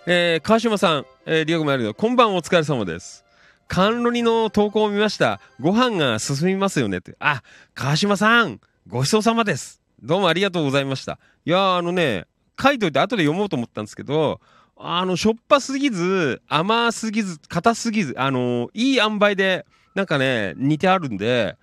[0.08, 1.96] えー、川島さん、えーリアコメありがとう。
[1.96, 3.26] こんばんお疲れ様です。
[3.68, 5.42] 甘露煮の投稿を見ました。
[5.60, 7.16] ご飯が進みますよねって。
[7.20, 7.42] あ、
[7.74, 9.82] 川島さん、ごちそうさまです。
[10.04, 11.18] どうもありがとうございました。
[11.46, 12.28] いやー、あのね、
[12.62, 14.40] 書いといて後で読もうと思ったんですけど、
[14.78, 21.58] あの、しょっぱすぎず、甘すぎず、硬すぎず、あのいい塩梅で、なんかね、似てあるんで、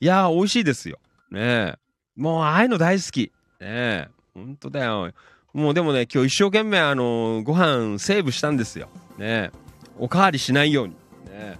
[0.00, 0.98] いやー、美味しいですよ。
[1.30, 1.74] ね。
[2.16, 3.32] もう、ああいうの大好き。
[3.60, 4.08] ねえ。
[4.34, 5.12] ほんとだよ。
[5.52, 8.88] もうでもね、今日一生懸命、あのご飯セーブしたんですよ。
[9.18, 9.50] ね。
[9.98, 10.94] おかわりしないように。
[11.30, 11.58] ね。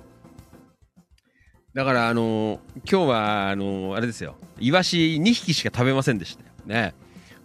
[1.74, 2.60] だから、あの
[2.90, 4.36] 今日は、あのあれですよ。
[4.58, 6.50] イワシ2匹しか食べませんでしたよ。
[6.64, 6.94] ね。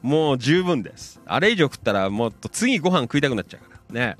[0.01, 1.19] もう十分です。
[1.25, 3.93] あれ以上食ったら、もっと次ご飯食いたくなっちゃうから。
[3.93, 4.17] ね。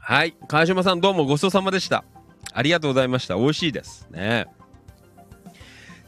[0.00, 0.34] はい。
[0.48, 2.04] 川島さんどうもごちそうさまでした。
[2.52, 3.36] ありがとうございました。
[3.36, 4.08] 美味しいです。
[4.10, 4.46] ね。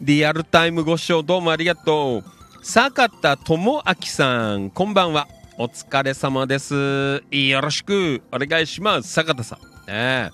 [0.00, 2.24] リアルタイムご視聴どうもありがとう。
[2.64, 5.28] 坂田智明さん、こんばんは。
[5.58, 7.22] お疲れ様です。
[7.30, 9.12] よろしくお願いします。
[9.12, 9.86] 坂田さん。
[9.86, 10.30] ね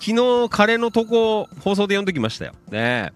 [0.00, 2.54] 昨日、カレーの投稿、放送で読んできましたよ。
[2.70, 3.12] ね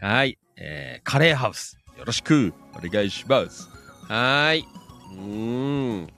[0.00, 0.38] はい。
[0.56, 1.79] えー、カレーハウス。
[2.00, 3.68] よろしくお願いします。
[4.08, 4.64] はーい。
[5.12, 6.08] うーん。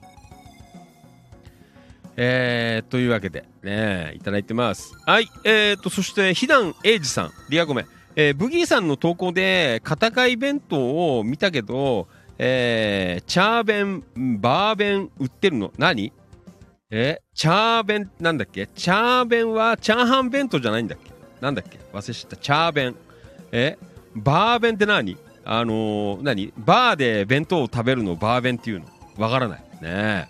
[2.15, 4.95] えー、というわけで、ね、いただいてます。
[5.05, 7.85] はい、えーと、そして、ひだんえいじさん、リアコメ。
[8.15, 12.07] えーブギーさんの投稿で、片貝弁当を見たけど、
[12.37, 14.05] えー、チャー弁、
[14.39, 16.13] バー弁売ってるの何？
[16.91, 18.67] えチャー弁、なんだっけ？
[18.67, 21.11] チャー弁は、チャーハン弁当じゃないんだっけ？
[21.41, 21.77] なんだっけ？
[21.91, 22.37] 忘れちゃった。
[22.37, 22.95] チャー弁。
[23.51, 23.77] え
[24.15, 25.17] バー弁って何？
[25.45, 26.53] あのー、何？
[26.57, 28.85] バーで弁当を食べるのバー弁っていうの？
[29.17, 29.59] わからない。
[29.59, 30.27] ねえ。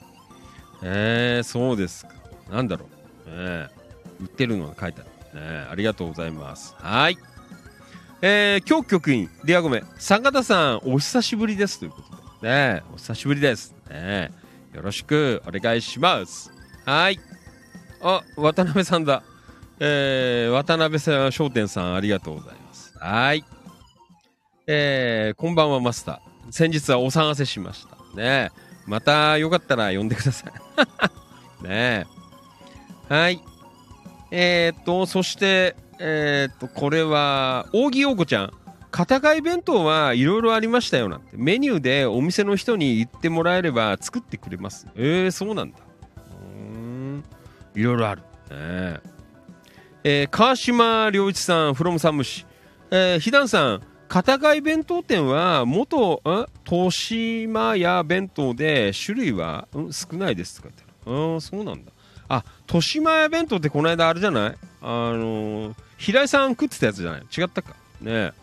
[0.81, 2.13] えー、そうですか。
[2.51, 2.87] なんだろ
[3.27, 3.29] う。
[3.29, 3.67] ねえ
[4.21, 5.03] 売ってるのが書いてあ
[5.35, 5.39] る。
[5.39, 6.75] ねありがとうございます。
[6.77, 7.17] はい。
[8.21, 11.79] えー、今日局員、リアゴメ、坂田さん、お久しぶりです。
[11.79, 12.09] ということ
[12.41, 12.49] で。
[12.49, 13.75] ねえお久しぶりです。
[13.89, 14.31] ね
[14.73, 16.51] えよろしくお願いします。
[16.85, 17.19] はい。
[18.01, 19.23] あ、渡辺さんだ。
[19.79, 22.93] えー、渡辺さん、商店さん、ありがとうございます。
[22.97, 23.43] はい。
[24.65, 26.51] えー、こんばんは、マスター。
[26.51, 27.97] 先日はお騒がせしました。
[28.15, 28.49] ね
[28.85, 30.49] またよかったら呼んでくださ
[31.61, 31.63] い。
[31.67, 32.05] ね。
[33.09, 33.41] はい。
[34.31, 38.53] えー、っと、そして、えー、っと、これは、扇陽子ちゃん。
[38.89, 41.29] 片貝弁当はいろいろありましたよなんて。
[41.33, 44.87] メニューでお店の人に言ってもらえれば作ってくれます。
[44.95, 45.79] えー、そうなんだ。
[46.55, 47.23] うん。
[47.75, 48.21] いろいろある。
[48.21, 49.01] ねえ
[50.05, 52.45] えー川島良一さん、from サムシ。
[52.91, 53.81] えー、ひだんさん、
[54.13, 61.33] 片貝弁当店は元、うん豊島屋弁当で種類は、ん少ないですって書いてる。
[61.33, 61.91] うん、そうなんだ。
[62.29, 64.55] あ、豊島屋弁当ってこの間あれじゃない？
[64.83, 67.21] あのー平井さん食ってたやつじゃない？
[67.35, 67.71] 違ったか？
[68.01, 68.33] ねえ。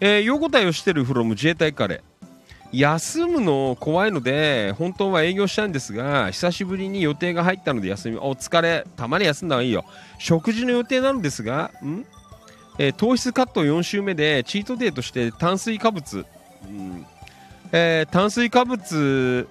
[0.00, 2.78] えー、横田義輝 from 自衛隊カレー。
[2.78, 9.84] 休むの怖いので本当は営業したいんですが久しぶりに予定が入ったので休みお疲れたまに休んだ方がいいよ
[10.20, 12.06] 食事の予定なんですがん、
[12.82, 16.24] えー糖質カット4週目でチートデーとして炭水化物、
[16.64, 17.06] うん。
[17.72, 19.46] えー炭水化物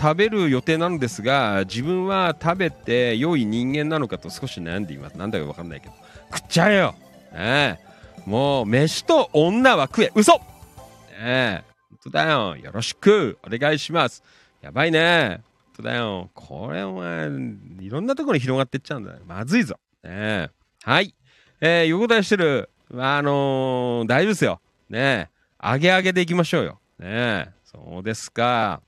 [0.00, 5.18] 食べる予定なのですが自分は食べて良い人間なのかと少し悩んでいます。
[5.18, 5.94] なんだか分かんないけど。
[6.32, 6.94] 食っちゃえよ、
[7.32, 10.12] ねえ、もう飯と女は食え。
[10.14, 10.42] 嘘、ね
[11.20, 12.56] え、本当だよ。
[12.56, 13.36] よろしく。
[13.44, 14.22] お願いします。
[14.60, 15.40] やばいね。
[15.74, 16.30] 本当だよ。
[16.34, 17.28] これお前
[17.80, 19.10] いろんなところに広がってっちゃうんだ。
[19.10, 19.74] よまずいぞ、
[20.04, 20.50] ねえ、
[20.84, 21.14] はい
[21.64, 24.60] えー、横田してるあのー大丈夫ですよ
[24.90, 25.30] ね
[25.62, 28.82] え上げ上げでいきましょうよねえそうですか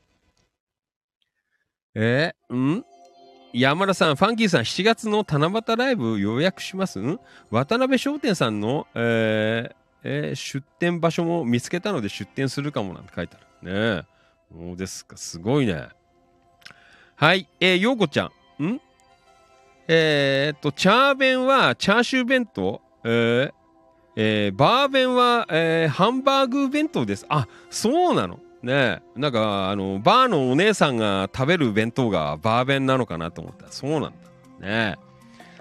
[1.95, 2.85] えー、ん
[3.53, 7.21] 山田さん、ファンキーさん、7月の七夕ライブ予約しますん
[7.53, 13.73] 渡辺商店さんの、えーえー出店場所も見つけたので出店するかもなんて書いてある。
[13.73, 14.05] ねえ。
[14.53, 15.17] そうですか。
[15.17, 15.89] すごいね。
[17.15, 17.49] はい。
[17.61, 18.65] えー、ようこちゃん。
[18.65, 18.81] ん
[19.87, 22.81] えーっと、チャー弁はチャーシュー弁当？
[23.05, 23.53] えー
[24.17, 27.27] えーバー弁は、えーハンバーグ弁当です。
[27.29, 28.39] あ、そうなの？
[28.63, 29.03] ね。
[29.15, 34.11] なんか、あの、バーのお姉さんが食べる弁当がバー弁なのかなと思った、そうなんだ。
[34.67, 34.97] ね。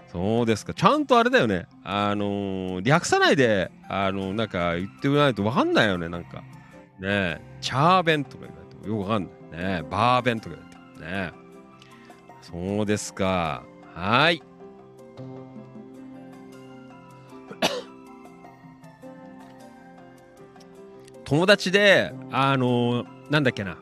[0.10, 0.74] そうですか。
[0.74, 1.66] ちゃんとあれだよね。
[1.84, 6.44] あのー略さないで、あのなんか言ってもらないとわかんないよね、なんか。
[7.00, 7.42] ね。
[7.60, 9.82] チャー弁とか言われてもよくわかんない。
[9.82, 9.84] ね。
[9.90, 11.32] バー弁とか言われてもね。
[12.42, 13.64] そうですか。
[13.94, 14.42] はい。
[21.26, 23.78] 友達で、あのーなんだっけな。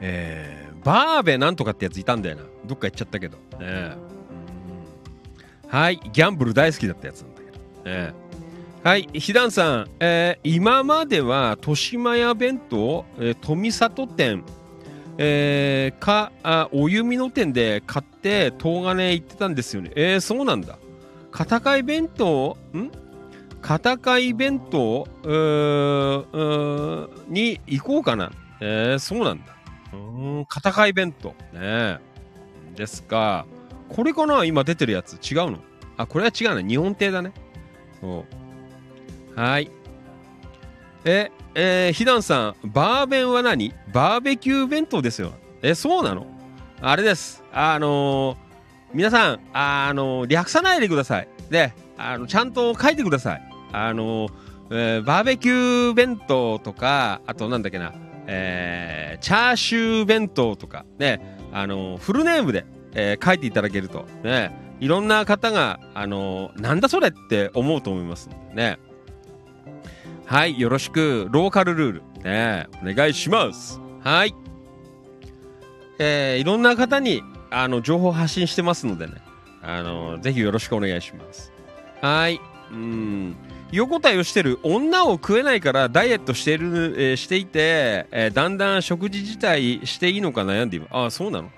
[0.00, 2.42] えー、バーベなんとかってやついたんだよな。
[2.66, 3.36] どっか行っちゃったけど。
[3.36, 3.94] ねえ
[5.66, 6.00] うんはい。
[6.12, 7.58] ギャンブル大好きだったやつなんだけど。
[7.58, 8.12] ねえ
[8.82, 9.08] はい。
[9.12, 14.42] ひだんさん、えー今までは豊島屋弁当、えー富里店、
[15.18, 19.90] えーかあお弓の店で買って東金行ってたんですよね。
[19.94, 20.78] えー、そうなんだ。
[21.30, 22.90] 片貝弁当ん？
[23.60, 28.32] 片貝弁当うーうーに行こうかな。
[28.60, 29.56] えー、そうなんだ。
[29.92, 31.34] うん片貝弁当。
[31.52, 31.98] ね
[32.74, 33.46] ですか。
[33.88, 34.44] これかな？
[34.44, 35.14] 今出てるやつ。
[35.30, 35.58] 違うの？
[35.98, 36.66] あこれは違うね。
[36.66, 37.32] 日本亭だね。
[38.00, 38.24] そ
[39.36, 39.38] う。
[39.38, 39.70] はい。
[41.04, 43.74] え、えー、ひだんさん、バーベンは何？
[43.92, 45.32] バーベキュー弁当ですよ。
[45.60, 46.26] え、そうなの？
[46.80, 47.44] あれです。
[47.52, 48.36] あのー
[48.94, 51.28] 皆さん、あのー略さないでください。
[51.50, 53.42] で、あの、ちゃんと書いてください。
[53.72, 54.32] あのー
[54.70, 57.92] えーバーベキュー弁当とか、あとなんだっけな、
[58.26, 62.64] えーチャーシュー弁当とか、ね、あのーフルネームで、
[62.94, 68.78] えー書いていただけると、ね、いろんな方が、あのーなんだそれって思うと思いますね。
[70.26, 73.80] はい、よろしく、ローカルルール、ね、お願いします。
[74.02, 74.34] はい。
[75.98, 79.14] えーいろんな方に、あの、情報発信してますのでね、
[79.62, 81.52] あの、ぜひよろしくお願いします。
[82.00, 82.40] はい。
[82.70, 83.36] うん。
[83.72, 90.86] 横田をしてる女を食えないからダイエットしてる、えーしていて、えーだんだん食事自体していいのか悩んでいる。
[90.90, 91.50] ああ、そうなの？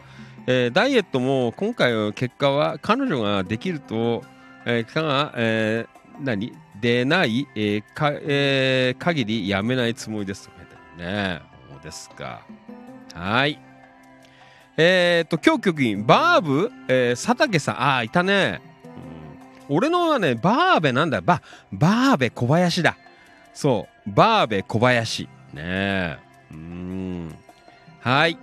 [0.47, 4.25] えーダイエットも今回の結果は彼女ができると、
[4.67, 6.53] えーが、えー何？
[6.81, 11.41] 出ない、えーかえー限りやめないつもりですと書いてあるね。
[11.73, 12.43] そうですか。
[13.15, 13.59] はい。
[14.77, 18.61] えっ、と、今日局員、バーブ、えー佐竹さん、ああ、いたね。
[19.69, 21.23] うん俺のはね、バーベなんだ？
[21.23, 21.41] バ、
[21.73, 22.97] バーベ小林だ。
[23.55, 25.23] そう、バーベ小林。
[25.23, 25.29] ね
[25.63, 26.19] え。
[26.51, 27.35] うん。
[28.01, 28.37] はい。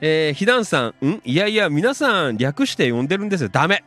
[0.00, 1.20] えー、ひだんさん、ん？
[1.24, 3.48] いやいや、皆さん略して呼んでるんですよ。
[3.48, 3.84] ダメ。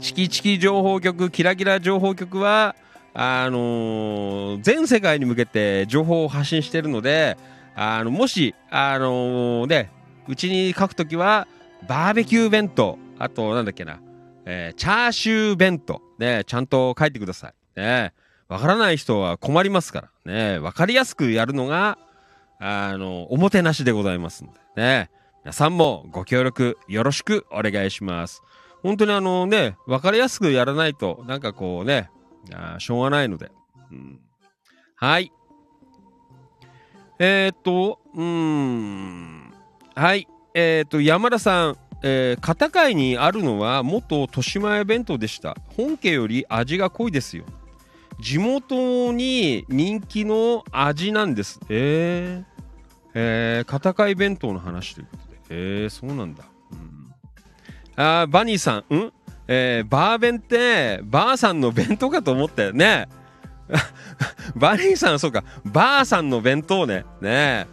[0.00, 2.76] チキチキ情報局、キラキラ情報局は、
[3.14, 7.36] あのー全世界に向けて情報を発信しているので、
[7.74, 9.90] あの、もし、あのーね、
[10.28, 11.48] うちに書くときは、
[11.86, 14.00] バーベキュー弁当、あと、なんだっけな、
[14.44, 17.80] えーチャーシュー弁当、ね、ちゃんと書いてください。
[17.80, 18.12] ね、
[18.48, 21.98] わからない人は困りますから、ね、わかりやすくやるのが、
[22.60, 25.10] あの、おもてなしでございますので、ね、
[25.44, 28.42] 皆さんもご協力よろしくお願いします。
[28.82, 32.10] 本当にあのね、わかりやすくやらないと、なんかこうね、
[32.52, 33.50] あしょうがないので。
[33.90, 34.20] うん、
[34.96, 35.32] はい。
[37.18, 39.52] えー、っと、うーん。
[39.94, 40.28] はい。
[40.54, 45.56] えー、っと、山田さん、えー、片貝にあるのは元豊島屋弁当でした。
[45.76, 47.44] 本家より味が濃いですよ。
[48.20, 51.60] 地元に人気の味なんです。
[51.68, 52.58] えー、
[53.14, 55.38] えー、片貝弁当の話ということで。
[55.50, 56.44] えー、そうなんだ。
[57.98, 59.12] うん、あーバニーさん、ん？
[59.48, 63.08] えー、バー弁って、ばあさんの弁当かと思ったよね。
[64.54, 67.04] バニーさん、そうか、ばあさんの弁当ね。
[67.20, 67.66] ね。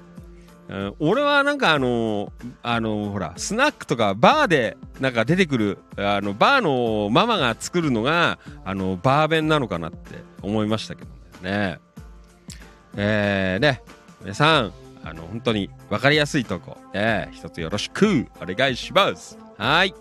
[0.68, 2.34] うん俺はなんかあの
[2.64, 11.10] あのほらスナックとかバーでなんか出てくるあのバーのママが作るのがあのバー弁なのかなって思いましたけど
[11.48, 11.80] ね。
[12.98, 13.84] えー、ね。
[14.22, 14.74] 皆さん
[15.06, 18.28] あの本当に分かりやすいとこ、えー、一つよろしく。
[18.42, 19.38] お願いします。
[19.56, 19.94] はい。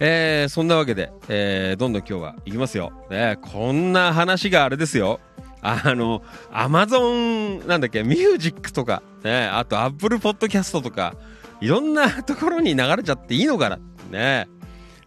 [0.00, 5.18] えー、そんなわけで、えー、どんどん今日は行きますよ、ね、こんな話があれですよ。
[5.60, 6.22] あの、
[6.52, 11.14] アマゾン、なんだっけ、ミュージックとか、ね、あとアップルポッドキャストとか、
[11.60, 13.78] いろんなところに流れちゃっていいのかな。
[14.10, 14.48] ね。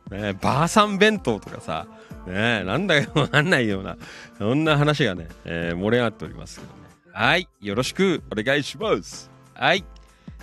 [0.10, 1.88] ねばあさん弁当とかさ、
[2.28, 3.98] ねなんだかわかんないような、
[4.38, 6.81] そんな話がね、えー盛り上がっておりますけど。
[7.14, 9.30] はい、よろしくお願いします。
[9.54, 9.84] はい。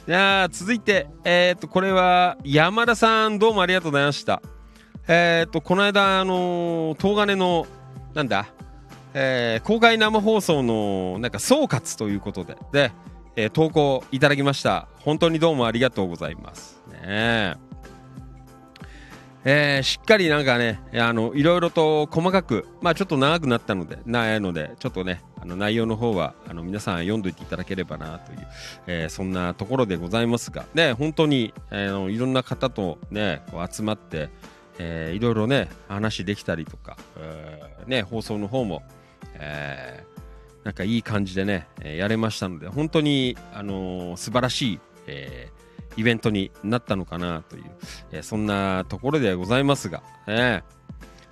[0.07, 4.43] じゃあ、続いて、えっ、と、これは、山田さん、どうもありがとうございました。
[5.07, 7.67] えっ、と、この間、あの、東金の、
[8.15, 8.49] なんだ、
[9.15, 12.93] えー公開生放送の、なんか、総括ということで、で、
[13.37, 14.89] えー投稿いただきました。
[15.01, 16.83] 本当にどうもありがとうございます。
[16.91, 17.57] ね
[19.45, 19.81] え。
[19.81, 28.47] ーしっかりなんかね、あの、いろいろと細かく、まあちょっと長くなったので、ないので、ちょっとね、あの内容の方は、あの皆さん読んどいていただければなという、
[28.87, 34.31] えーそんなところでございますが、ね、本当に、えーのいろんな方とね、こう集まって、
[34.79, 38.83] えーいろいろね、話できたりとか、えーね、放送の方も、
[39.35, 40.19] えー
[40.65, 45.51] なんかいい感じでね、やれましたので、本当に、あのー素晴らしい、え
[45.97, 47.65] イベントになったのかなという、
[48.13, 50.63] えそんなところでございますが、ね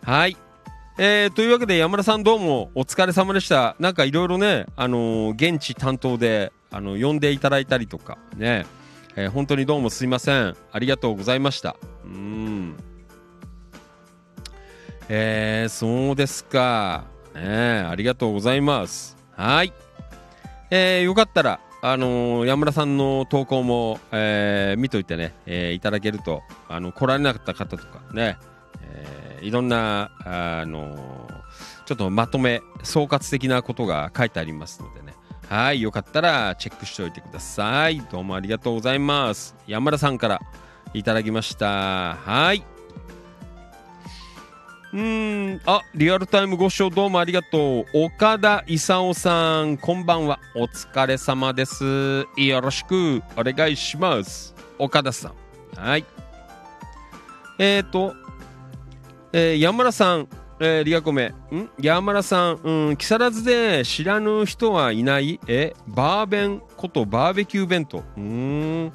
[0.02, 0.36] はい。
[0.98, 3.76] えーというわけで山田さんどうもお疲れ様でした。
[3.78, 8.64] なんかいろいろね、あのー現地担当で、あの呼んでいただいたりとか、ね、
[9.14, 10.56] えー本当にどうもすいません。
[10.72, 11.76] ありがとうございました。
[12.04, 12.76] うん。
[15.10, 17.04] えー、そうですか。
[17.34, 19.18] ねありがとうございます。
[19.32, 19.74] はい。
[20.70, 26.40] えー、よかったら、あのー山田さんの投稿も、えー見といてね、えーいただけると、
[26.70, 28.38] あの、来られなかった方とかね、
[28.80, 31.28] えーいろんな、あの
[31.86, 35.14] ちょっとまとめ、総括的なことが書いてありますのでね、
[35.48, 38.00] はい、よかったらチェックしておいてください。
[38.00, 39.54] どうもありがとうございます。
[39.66, 40.40] 山田さんから
[40.94, 42.16] いただきました。
[42.16, 42.64] はい。
[44.92, 47.86] うん、あ、リアルタイムご視聴どうもありがとう。
[48.04, 50.40] 岡田勲さん、こんばんは。
[50.54, 52.26] お疲れ様です。
[52.36, 54.54] よろしくお願いします。
[54.78, 55.78] 岡田さん。
[55.78, 56.04] はい。
[57.58, 58.14] えーと、
[59.38, 60.28] えー山田さん、
[60.60, 61.68] えーリアコメ、ん？
[61.78, 65.38] 山田さん、うん、木更津で知らぬ人はいない？
[65.46, 68.02] え、バーベンことバーベキュー弁当。
[68.16, 68.92] うん。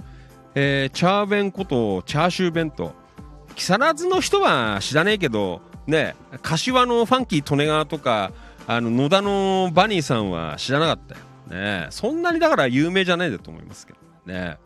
[0.55, 2.91] えーチャーベンことチャーシュー弁当。
[3.53, 8.31] 木更津の人は知らねえけど、ね、柏のファンキー利根川とか、
[8.65, 11.22] あの野田のバニーさんは知らなかったよ。
[11.49, 14.57] ね、そんなにだから有名じゃないだと思いますけどね。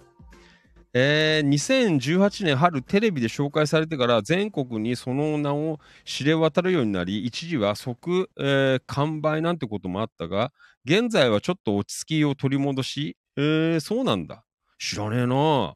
[0.98, 10.54] えー2018年春テレビで紹介されてから全国にその名を知れ渡るようになり一時は即、えー完売なんてこともあったが
[10.86, 14.46] 現在はちょっと落ち着きを取り戻しえーそうなんだ。
[14.80, 15.74] 知らねえな。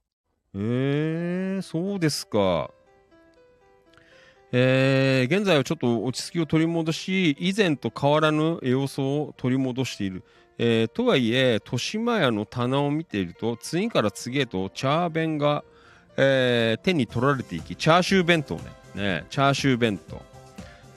[0.54, 2.72] えー、そうですか。
[4.54, 10.24] えー現在はちょっと落ち着きを取り戻し以前と変わらぬ様相を取り戻している。
[10.62, 15.64] えーとはいえ豊島屋の棚を見ていると次から次へとチャー弁が、
[16.18, 18.64] えー手に取られていきチャーシュー弁当ね。
[18.94, 20.22] ねチャーシュー弁当。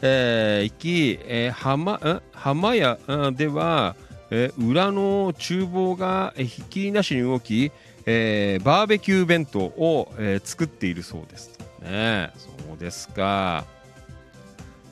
[0.03, 2.99] えー、行き、えー浜浜屋
[3.37, 3.95] では、
[4.31, 7.71] えー裏の厨房がえーひっきりなしに動き、
[8.05, 11.57] えーバーベキュー弁当を、えー作っているそうです。
[11.83, 13.65] ねそうですか。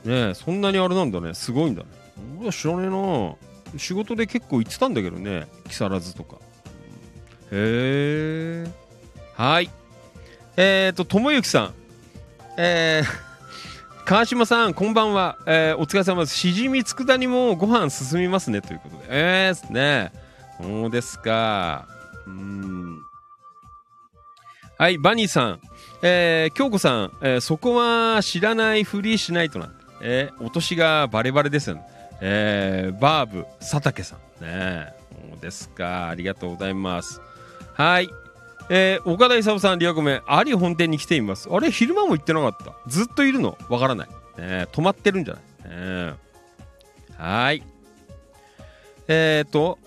[0.05, 1.34] ねそんなにあれなんだね。
[1.34, 1.88] すごいんだね。
[2.38, 3.34] 俺は知らねえな。
[3.76, 6.36] 仕事で結構行ってたんだけどね木更津とか
[7.52, 8.70] へえ
[9.34, 9.70] はい
[10.56, 11.74] えっ、ー、とともゆきさん
[12.56, 13.30] えー
[14.10, 15.38] 川島さん、こんばんは。
[15.47, 16.36] えーお疲れ様です。
[16.36, 19.05] しじみ佃煮もご飯進みますねということで。
[19.09, 20.10] えー、すね。
[20.60, 21.86] そうですか。
[22.26, 22.98] うーん。
[24.76, 25.60] はい、バニーさん。
[26.02, 29.72] えー、京子さん、えーそこは知らないふりしないとな。
[30.02, 31.82] えー、お年がバレバレですよね。
[32.20, 34.44] えー、バーブ、佐竹さん。
[34.44, 34.92] ね
[35.30, 36.09] そうですか。
[36.09, 37.20] ありがとうございます。
[37.74, 38.09] はい。
[38.68, 41.48] えー岡田勲さん、リアコメ、有本店に来ています。
[41.51, 42.74] あれ、昼間も行ってなかった？
[42.88, 43.59] ずっといるの？
[43.68, 44.09] わからない。
[44.38, 45.34] ね止まってるんじゃ
[45.64, 45.76] ない、
[46.09, 46.14] ね
[47.18, 47.62] はい。
[49.09, 49.78] えーと、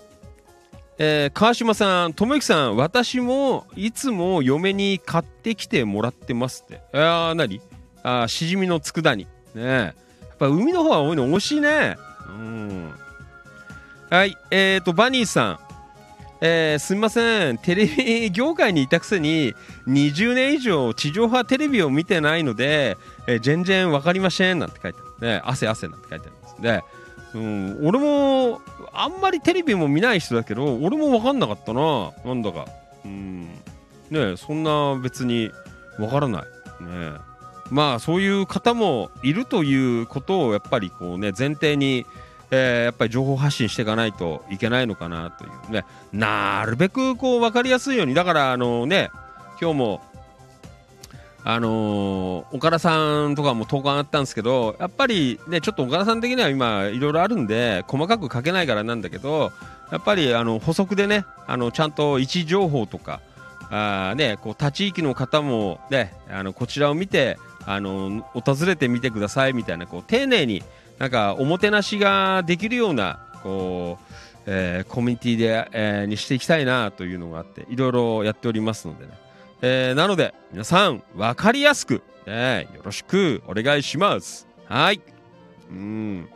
[0.98, 6.80] えー川島さん、智之さん、私もいつも嫁に買ってきてもらってますって。
[6.92, 7.60] あー、なに
[8.02, 9.26] あしじみの佃煮。
[9.54, 9.94] ねや
[10.34, 11.26] っぱ海の方は多いの？
[11.26, 11.96] 美味しいね。
[12.34, 12.90] うん。
[14.10, 15.58] はい、えーと、バニーさん。
[16.40, 19.54] えーすみません、テレビ業界にいたくせに
[19.86, 25.26] 20年以上地上波テレビを見てないので、えー全然わかりませんなんて書いてある。
[25.26, 26.60] ね、汗汗なんて書いてあります。
[26.60, 26.84] で、
[27.34, 28.60] うん、俺も
[28.92, 32.66] あんまりテレビも見ない人だけど、俺もわかんなかったな、なんだか。
[33.04, 33.46] うん、
[34.10, 35.50] ねそんな別に
[35.98, 36.42] わからない。
[36.84, 37.12] ね
[37.70, 42.04] まあそういう方もいるということをやっぱりこうね前提に、
[42.54, 45.84] えーやっぱり情報発信していかないといけないのかなというね。
[46.12, 48.14] なるべくこう分かりやすいように。
[48.14, 49.10] だからあのね
[49.60, 50.00] 今日も
[51.46, 59.52] あのー岡田さんとかも投稿あったんですけどやっぱりねちょっと岡田さん的には今いろいろあるんで細かく書けないからなんだけど
[59.92, 63.20] やっぱりあの補足でねあのちゃんと位置情報とか
[63.70, 70.62] あねこう他地域の方もねあのこちらを見てあの訪れてみてくださいみたいなこう丁寧に
[70.98, 74.14] なんかおもてなしができるようなこう、
[74.46, 79.12] えーコミュニティで、えーにしていきたいなというのがあっていろいろやっておりますのでね、
[79.62, 85.00] えーなので皆さん分かりやすく、ね、よろしくお願いしますはい
[85.70, 86.28] うん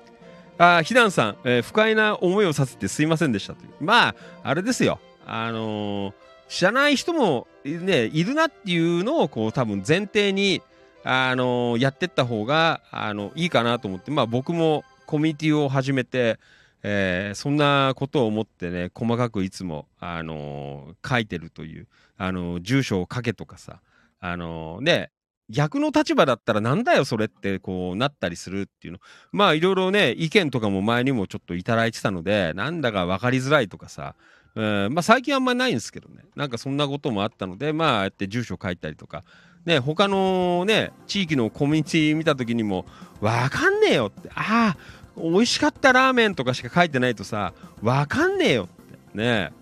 [0.58, 3.70] あー、ひだんさん、えー不快な思いをさせてすいませんでしたという。
[3.80, 4.98] まあ、あれですよ。
[5.24, 6.12] あのー
[6.48, 10.62] 知らない人も、ね、いるなっていうのを、こう、多分前提に、
[11.04, 16.38] あのやってった方が、あの、いいかなと思って、まあ僕もコミュニティを始めて、
[16.82, 23.80] えーそんなことを思ってね、細かくいつも、あの書いてるという、あの住所を書けとかさ、
[24.20, 25.10] あのね、
[25.50, 29.00] 逆の立場だったらなんだよそれってこうなったりするっていうの。
[29.32, 34.14] まあいろいろね意見とかも前にもちょっといただいてたのでなんだか分かりづらいとかさ、
[34.54, 36.24] うんまあ最近あんまりないんですけどね。
[36.36, 39.24] なんかそんなこともあったのでまああやって住所書いたりとか
[39.64, 42.86] ね他のね地域のコミュニティ見た時にも
[43.20, 44.76] 分かんねえよってああ
[45.16, 47.52] 美味しかったラーメンとかしか書いてないとさ
[47.82, 48.66] 分かんねえよっ
[49.12, 49.52] てね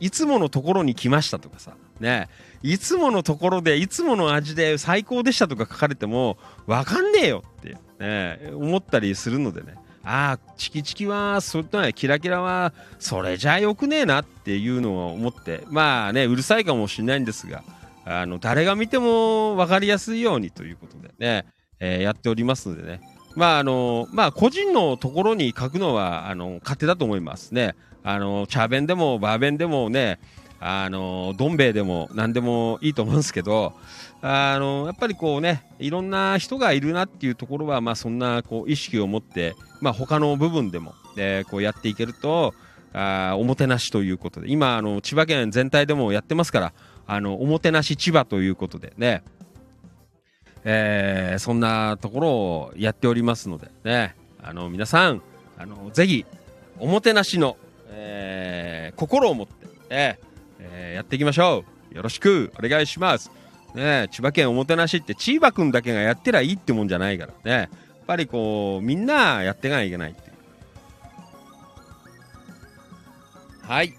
[0.00, 2.28] いつものところに来ましたとかさね
[2.62, 9.74] いつものところでいつもの味で最高でしたとか書かれても分かんねえよって、ね、思ったりするのでね。
[10.06, 17.64] ああチキチキはそんなキラキラはそれじゃよくねえなっていうのを思ってまあねうるさいかもしれないんですが
[18.04, 21.46] あの誰が見ても分かりやすいようにということでね、
[21.80, 23.00] えーやっておりますのでね。
[23.34, 27.74] まああのまあ個人のところに書くのはあの勝手だと思いますね。
[28.02, 30.20] あの茶弁でもバー弁でもね
[30.60, 33.72] あのどん兵衛でも何でもいいと思うんですけど
[34.22, 42.54] あのやっぱりこうねいろんな人がいるなっていうところはまあそんなこう意識を持ってまあ他の部分でも、えーこうやっていけると
[42.92, 44.50] あおもてなしということで。
[44.50, 46.72] 今あの千葉県全体でもやってますから
[47.06, 49.22] あのおもてなし千葉ということでね。
[50.64, 54.16] えーそんなところをやっておりますのでね。
[54.42, 55.22] あの皆さん
[55.58, 56.24] あのぜひ
[56.78, 57.56] おもてなしの、
[57.90, 60.18] えー心を持って、ね
[60.60, 61.94] えーやっていきましょう。
[61.94, 63.30] よろしくお願いします。
[63.74, 67.50] ね千葉県おもてなしって千葉君だけがやってりゃいいってもんじゃないからね。
[67.52, 67.68] やっ
[68.06, 70.34] ぱりこうみんなやっていかなきゃいけないっていう。
[73.66, 73.94] はい。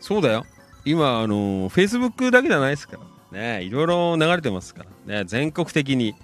[0.00, 0.44] そうだよ。
[0.84, 2.98] 今あのフェイスブックだけじゃないですか
[3.32, 3.62] らね。
[3.62, 5.20] いろいろ流れてますから。
[5.20, 6.14] ね全国的に、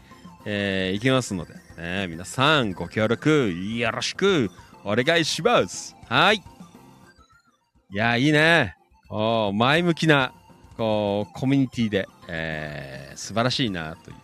[0.45, 4.51] えーいきますので、ね、皆さんご協力よろしく
[4.85, 5.97] お願いします。
[6.09, 6.37] はい。
[6.37, 6.43] い
[7.97, 8.77] やいいね。
[9.09, 10.33] お前向きな
[10.77, 14.17] こうコミュニティで、えー素晴らしいなという、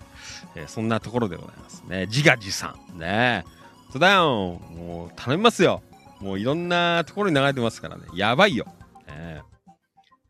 [0.56, 1.82] えーそんなところでございます。
[1.88, 2.74] ね自画自賛。
[2.94, 3.44] ね。
[3.90, 4.60] そうだよ。
[4.74, 5.82] もう頼みますよ。
[6.20, 8.04] もういろんなところに流れてますからね。
[8.14, 8.66] やばいよ、
[9.06, 9.42] ね。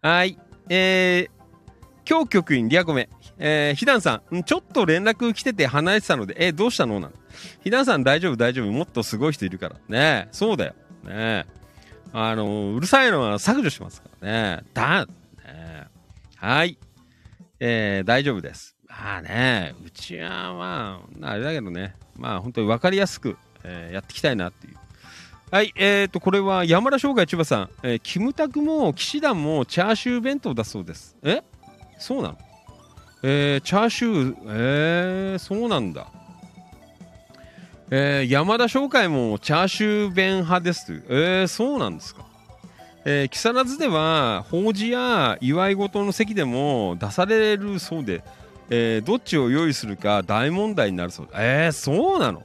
[0.07, 0.39] はい。
[0.69, 3.09] えー、今日局員リアコメ。
[3.39, 7.01] えー、ひだんさんちょっと連絡来てて離れてたのでえーどうしたの？
[7.01, 7.13] なの
[7.65, 8.71] ひだんさん大丈夫大丈夫。
[8.71, 9.77] もっとすごい人いるから。
[9.89, 10.75] ねそうだよ。
[11.03, 11.45] ね
[12.13, 14.29] あのうるさいのは削除しますから
[14.61, 14.63] ね。
[14.75, 15.89] だ、ね、
[16.37, 16.79] はい。
[17.59, 18.77] えー、大丈夫です。
[18.89, 21.97] まあねうちはまああれだけどね。
[22.15, 24.77] まあ本当に分かりやすく、えーやっていきたいなっていう。
[25.49, 31.17] はい、えー、と、これは山田商会千葉さん、えーキムタクも騎士団もチャーシュー弁当だそうです。
[31.23, 31.45] え？
[32.01, 32.39] そうなの？
[33.23, 36.09] えー、チャーシュー、えー、そうなんだ。
[37.93, 41.05] えー、山田商会もチャーシュー弁派ですという。
[41.09, 42.27] えー、そうなんですか？
[43.05, 48.25] えー、木更津では法事や祝い事の席でも出されるそうで、
[48.69, 52.43] えーどっちを用意するか大問題になるそうですえー、そうなの？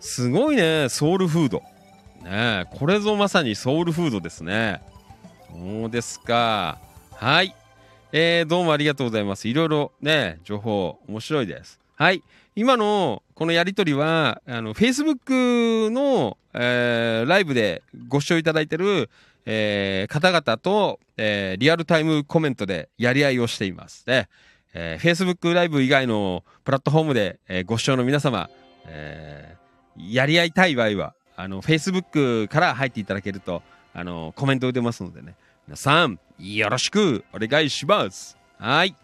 [0.00, 1.62] すごいねソウルフード
[2.22, 4.82] ねこれぞまさにソウルフードですね。
[5.50, 6.78] そうですか。
[7.14, 7.54] はい。
[8.12, 9.48] えー、どうもありがとうございます。
[9.48, 11.80] いろいろね情報面白いです。
[11.96, 12.22] はい。
[12.56, 19.08] 今のこのやり取りはあの Facebook の、えーライブでご視聴いただいてる、
[19.46, 24.04] えー方々と、えーリアルタイムコメントでやり合いをしています。
[24.06, 24.28] ね、
[24.74, 28.50] えー Facebook ライブ以外のプラットフォームで、えーご視聴の皆様、
[28.86, 29.60] えー
[30.12, 33.62] やり合いたい場合はあの Facebook から入っていただけると
[33.94, 35.34] あのコメントを出ますのでね。
[35.66, 38.36] 皆さんよろしくお願いします。
[38.58, 38.94] はい。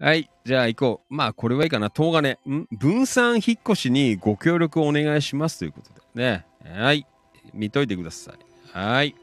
[0.00, 0.28] はい。
[0.44, 1.14] じゃあ行こう。
[1.14, 1.92] まあこれはいいかな。
[1.94, 2.36] 東金。
[2.48, 2.66] ん？
[2.72, 5.60] 分散引っ越しにご協力をお願いします。
[5.60, 6.44] ということでね。
[6.64, 7.06] はい。
[7.54, 8.34] 見といてください。
[8.76, 9.14] はい。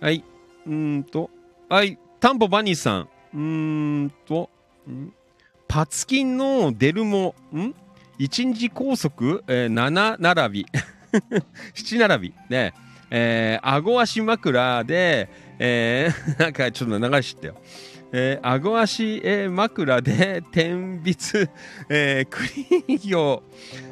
[0.00, 0.24] はい。
[0.66, 1.30] うんと。
[1.68, 1.98] はい。
[2.20, 3.08] タンポバニーさん。
[3.34, 4.50] うーんと。
[4.88, 5.12] ん？
[5.66, 7.34] パツキンのデルモ。
[7.52, 7.74] ん？
[8.20, 10.66] 一日拘束、えー、7並び。
[11.74, 12.34] 7並び。
[12.50, 12.74] ね。
[13.10, 17.54] えー、顎足枕で、えー、 なんかちょっと流してよ。
[18.12, 21.48] えー、顎足、えー、枕で天筆、
[21.88, 23.42] えー、クリーン業、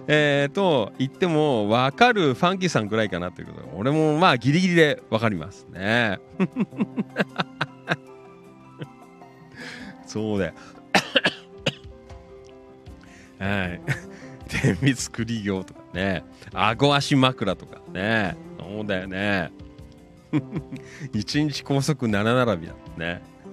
[0.07, 6.19] えー、と言っても分かるファンキーさんくらいかなということで、俺もまあギリギリで分かりますね。
[10.07, 10.53] そうだよ。
[13.41, 13.81] はい。
[14.63, 16.25] 天筆クリ業とかね。
[16.53, 18.37] 顎足枕とかね。
[18.59, 19.53] そうだよね。
[21.13, 23.23] 一日高速7並びだね。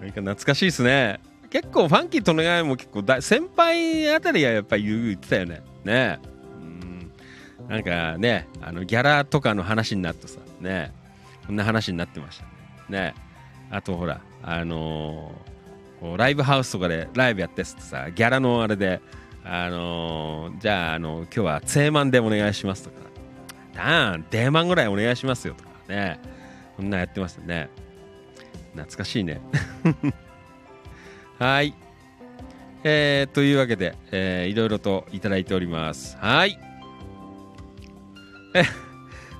[0.00, 1.20] なんか懐かしいですね。
[1.50, 5.62] 結構ファンキーとのやも結構だ先輩あたりがやっぱり言ってたよね。
[5.84, 6.18] ね。
[6.60, 7.12] うん
[7.68, 10.92] なんかね、あのギャラとかの話になってさ、ね。
[11.46, 12.50] こんな話になってましたね。
[12.88, 13.14] ね。
[13.70, 15.55] あとほら、あのー、
[16.06, 19.00] こうライブハウスとかでライブやってってさ、ギャラのあれで、
[19.44, 22.96] あのー、じゃあ、あのー、今日はツェーマンでお願いしますとか、
[23.74, 26.20] ダーン、デーマンぐらいお願いしますよとかね。
[26.76, 27.68] こんなやってましたね。
[28.74, 29.40] 懐かしいね。
[31.40, 31.74] はい。
[32.84, 36.16] えー、というわけで、えー、いろいろといただいております。
[36.20, 36.56] はい。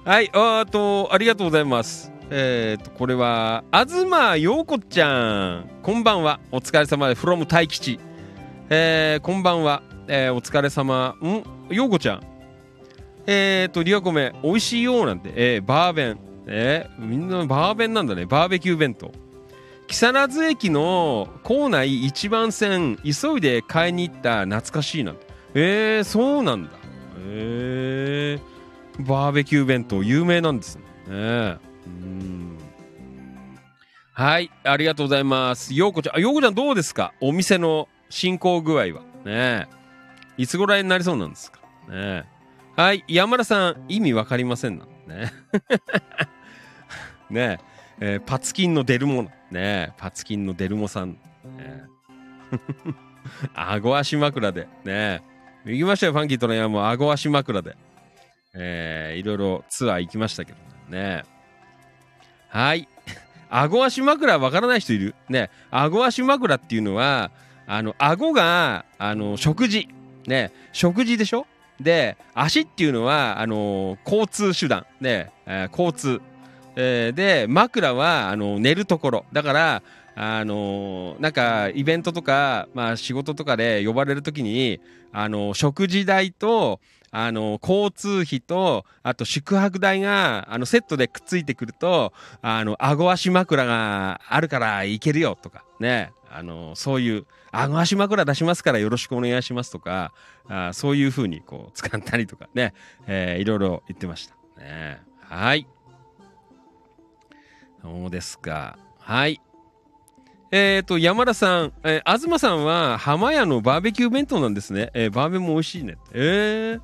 [0.04, 2.15] はい、あと、ありがとうございます。
[2.28, 5.70] えー、と、これは、東陽子ちゃん。
[5.82, 6.40] こんばんは。
[6.50, 8.00] お疲れ様で、from 大吉。
[8.68, 9.82] えー、こんばんは。
[10.08, 11.16] えー、お疲れ様。
[11.22, 11.44] ん？
[11.72, 12.22] 陽子ちゃん。
[13.28, 16.18] えーと、リアコメ、美味しいよなんて、えー、バーベン。
[16.48, 18.26] えー、みんなバーベンなんだね。
[18.26, 19.12] バーベキュー弁当。
[19.86, 25.26] 木更津駅の構内一番線、急いで買いに行った懐かしいなんて。
[25.54, 26.70] えー、そうなんだ。
[27.28, 30.82] えー、バーベキュー弁当、有名なんですね。
[31.08, 31.56] え
[31.86, 32.58] うん
[34.12, 35.74] はい、ありがとうございます。
[35.74, 37.12] ようこちゃん、ようこちゃんどうですか？
[37.20, 39.02] お店の進行具合は。
[39.24, 39.68] ね
[40.38, 41.60] いつぐらいになりそうなんですか？
[41.90, 42.24] ね
[42.76, 44.86] はい、山田さん、意味わかりませんな。
[45.06, 45.32] ね
[47.30, 47.58] ね
[48.00, 51.12] えー、パツキンのデルモねパツキンのデルモさん。
[51.56, 51.84] ね
[53.54, 54.62] 顎 足枕で。
[54.84, 55.22] ね
[55.66, 57.76] え行きましたよ、ファンキーとの山も顎足枕で。
[58.54, 60.58] えー、いろいろツアー行きましたけど
[60.88, 61.24] ね。
[62.48, 62.88] はい。
[63.50, 65.14] 顎足枕わからない人いる？
[65.28, 65.50] ね。
[65.70, 67.30] 顎足枕っていうのは、
[67.66, 69.88] あの、顎が、あの、食事。
[70.26, 70.52] ね。
[70.72, 71.46] 食事でしょ？
[71.80, 74.86] で、足っていうのは、あの交通手段。
[75.00, 75.30] ね。
[75.46, 76.20] えー、交通。
[76.78, 79.82] えー、で枕はあの寝るところだから
[80.14, 84.78] あのなんかイベントとか、まあ、仕事とかで呼ばれる時に
[85.10, 86.80] あの食事代と
[87.10, 92.12] あの交通費とあと宿泊代があのセットでくっついてくると
[92.42, 100.12] あの顎足枕があるから行けるよとかねあのそういう顎足枕出しますからよろしくお願いしますとか
[100.48, 102.74] あそういうふうにこう使ったりとかね、
[103.06, 105.66] えー、いろいろ言ってましたねはい
[107.86, 108.76] そうですか。
[108.98, 109.40] はい。
[110.50, 114.90] えっ、ー、と、山田さん、えー、東さんは浜屋のバーベキュー弁当なんですね。
[114.92, 115.96] えー、バーベも美味しいね。
[116.12, 116.80] えー、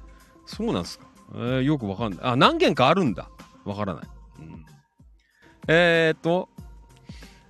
[0.56, 1.06] そうなんですか？
[1.34, 2.20] えー、よくわかんない。
[2.22, 3.28] あ、何軒かあるんだ。
[3.64, 4.04] わからない。
[4.40, 4.66] うん、
[5.68, 6.48] えっ、と、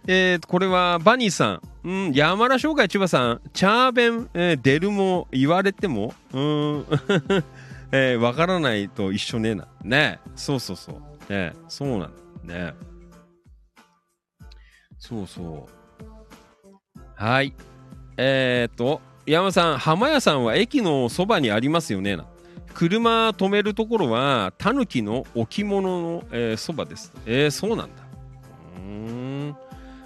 [0.07, 1.62] えー、と、これはバニーさん。
[1.85, 3.41] うん、山田商会千葉さん。
[3.53, 6.87] チャーベン、えー、出るも言われても、うん、
[7.91, 9.66] えー、わからないと一緒ねえな。
[9.83, 10.95] ねえそうそうそう。
[10.95, 11.01] ね
[11.31, 12.12] えそうなん
[12.47, 12.55] だ。
[12.55, 12.74] ね
[14.99, 17.01] そうそう。
[17.16, 17.53] はい。
[18.16, 22.27] えー、っと、山さん、浜屋さんは駅のそばにありますよねな。
[22.73, 27.12] 車止めるところは、タヌキの置物の、えー、そばです。
[27.27, 28.03] えー、そうなんだ。
[28.77, 29.57] うん。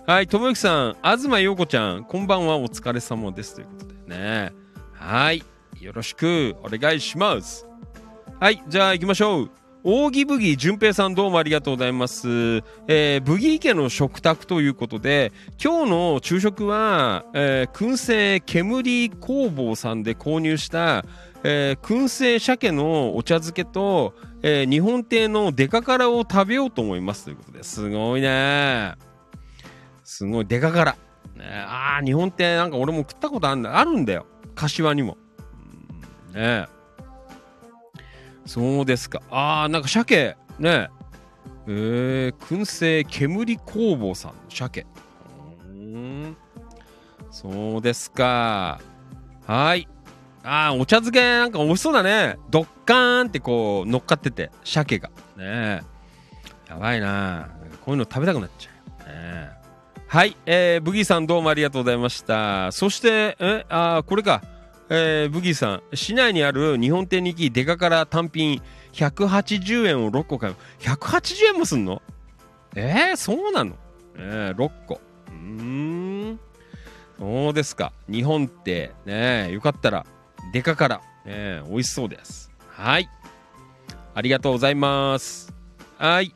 [0.06, 3.54] はい、ともゆきさん、東陽子ちゃん、こんばんは、お疲れ様です。
[3.56, 4.52] ということでね。
[4.92, 5.42] はい。
[5.80, 7.66] よろしくお願いします。
[8.40, 9.50] はい、じゃあ行きましょう。
[9.88, 12.26] 大木ブギー淳平さんどうもありがとうございます。
[12.88, 15.32] えー、ブギー家の食卓ということで、
[15.62, 21.04] 今日の昼食は、えー、燻製煙工房さんで購入した、
[21.44, 28.94] えー、燻製鮭のお茶漬けと、えー、日本亭のデカカラを食べようと思いますということですごいね。
[30.04, 30.96] すごい、デカカラ。
[31.36, 34.26] ね、ああ、日本亭なんか俺も食ったことあるんだあるんだよ。
[34.54, 35.18] 柏にも。
[36.34, 36.66] ね
[38.46, 39.22] そうですか。
[39.30, 40.88] ああ、なんか鮭、ね
[41.66, 44.86] えー、燻製煙工房さんの鮭。
[45.64, 46.36] うん。
[47.30, 48.80] そうですか。
[49.46, 49.88] はい。
[50.46, 52.38] ああ、お茶漬けなんか美味しそうだね。
[52.50, 55.08] ドッカーンってこう乗っかってて、鮭が。
[55.08, 55.80] ねえ
[56.68, 57.48] やばいな
[57.84, 58.70] こういうの食べたくなっちゃ
[59.04, 59.08] う。
[59.08, 59.50] ね
[60.06, 60.36] はい。
[60.46, 62.70] えー、ブギーさんどうもありがとうございました。
[62.70, 64.40] そして、え、あこれか。
[64.88, 68.62] えー、ブギーさん、市内にある日本店に行き、デカから単品
[68.92, 70.54] 180円を6個買う。
[70.78, 72.02] 180円もすんの？
[72.76, 73.74] えー、そうなの？
[74.16, 75.00] えー、6個。
[75.28, 76.40] うーん。
[77.18, 77.92] そうですか。
[78.08, 80.06] 日本ってね、よかったら、
[80.56, 82.50] デカから、ね、美味しそうです。
[82.70, 83.10] はい。
[84.14, 85.52] ありがとうございます。
[85.98, 86.34] はい。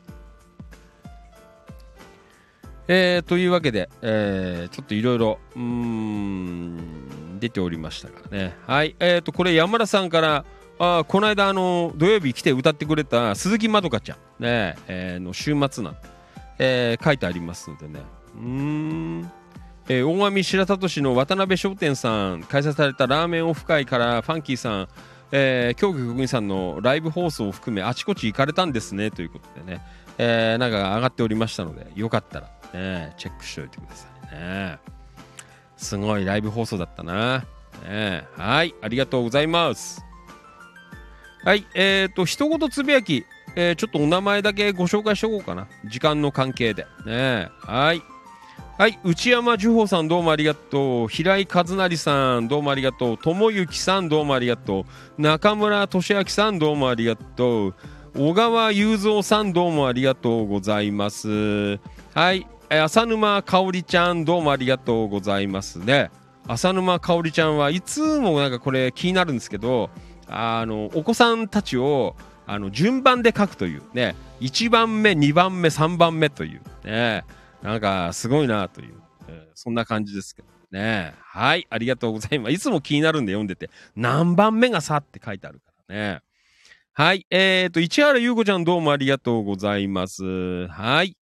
[2.87, 8.55] えー、というわけで、えー、ちょっといろいろ、うーん、出ておりましたからね。
[8.67, 8.95] はい。
[8.99, 10.45] えーと、これ山田さんから、
[10.77, 15.97] あこの間、あの、土曜日来て歌ってくれた鈴木まどかちゃん、ね、えーの週末なん、
[16.59, 18.01] えー書いてありますのでね。
[18.35, 19.31] うーん。
[19.91, 24.87] えー大網白里市の渡辺商店さん開催されたラーメンオフ会からファンキーさん、
[25.33, 29.81] えー、京極国さんのライブ放送を含めあちこち行かれたんですねということでね、
[30.17, 34.79] えーなんか上がっておりましたのでよかったら、ね、チェックしておいてくださいね。
[35.75, 37.43] すごいライブ放送だったな、
[37.83, 40.01] ね、はいありがとうございます。
[41.43, 43.25] はいえーと一言つぶやき、
[43.57, 45.67] えーちょっとお名前だけご紹介しておこうかな。
[45.83, 46.87] 時間の関係で。
[47.05, 48.01] ねはい。
[48.77, 51.07] はい、内山樹穂さんどうもありがとう。
[51.07, 53.17] 平井和成さんどうもありがとう。
[53.17, 54.85] 友幸さんどうもありがと
[55.17, 55.21] う。
[55.21, 57.75] 中村俊明さんどうもありがとう。
[58.15, 61.79] 小川雄三さんどうもありがとうございます。
[62.15, 66.09] はい、浅沼かおりちゃんどうもありがとうございますね。
[66.47, 69.91] 浅沼かおりちゃんはいつもなんかこれ気になるんですけど、
[70.27, 72.15] あのお子さんたちを
[72.47, 77.23] あの順番で書くというね、1番目、2番目、3番目というね。
[77.61, 78.93] なんか、すごいなという、
[79.27, 81.13] えーそんな感じですけどね。
[81.19, 82.51] はい、ありがとうございます。
[82.53, 86.21] いつも気になるんで読んでて、何番目がさって書いてあるからね。
[86.93, 90.67] はい、えーと、市原優子ちゃんどうもありがとうございます。
[90.67, 91.15] はい。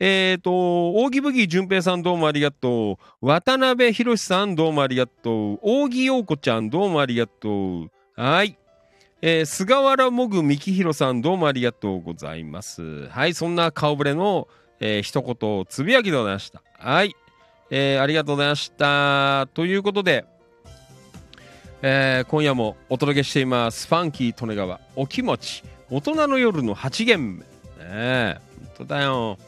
[0.00, 3.26] えーと、扇ブギー淳平さんどうもありがとう。
[3.26, 5.58] 渡辺博さんどうもありがとう。
[5.62, 7.90] 扇陽子ちゃんどうもありがとう。
[8.14, 8.56] はい。
[9.20, 13.08] えー菅原もぐみきひろさんどうもありがとうございます。
[13.08, 14.46] はい、そんな顔ぶれの
[14.80, 16.62] えー一言つぶやきでございました。
[16.78, 17.14] はい、
[17.70, 19.48] えーありがとうございました。
[19.54, 20.24] ということで、
[21.82, 23.86] えー今夜もお届けしています。
[23.88, 27.40] ファンキー利根川お気持ち大人の夜の8限目。
[27.40, 27.44] ね
[27.84, 29.38] え、本当だよ。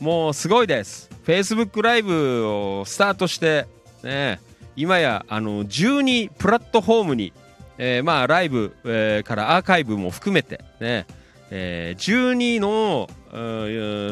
[0.00, 1.10] もうすごいです。
[1.24, 3.66] Facebook ライブをスタートして、
[4.02, 4.40] ね、
[4.76, 7.32] 今やあの12プラットフォームに、
[7.78, 11.06] えーまあライブ、えーからアーカイブも含めてね、
[11.50, 13.08] えー12の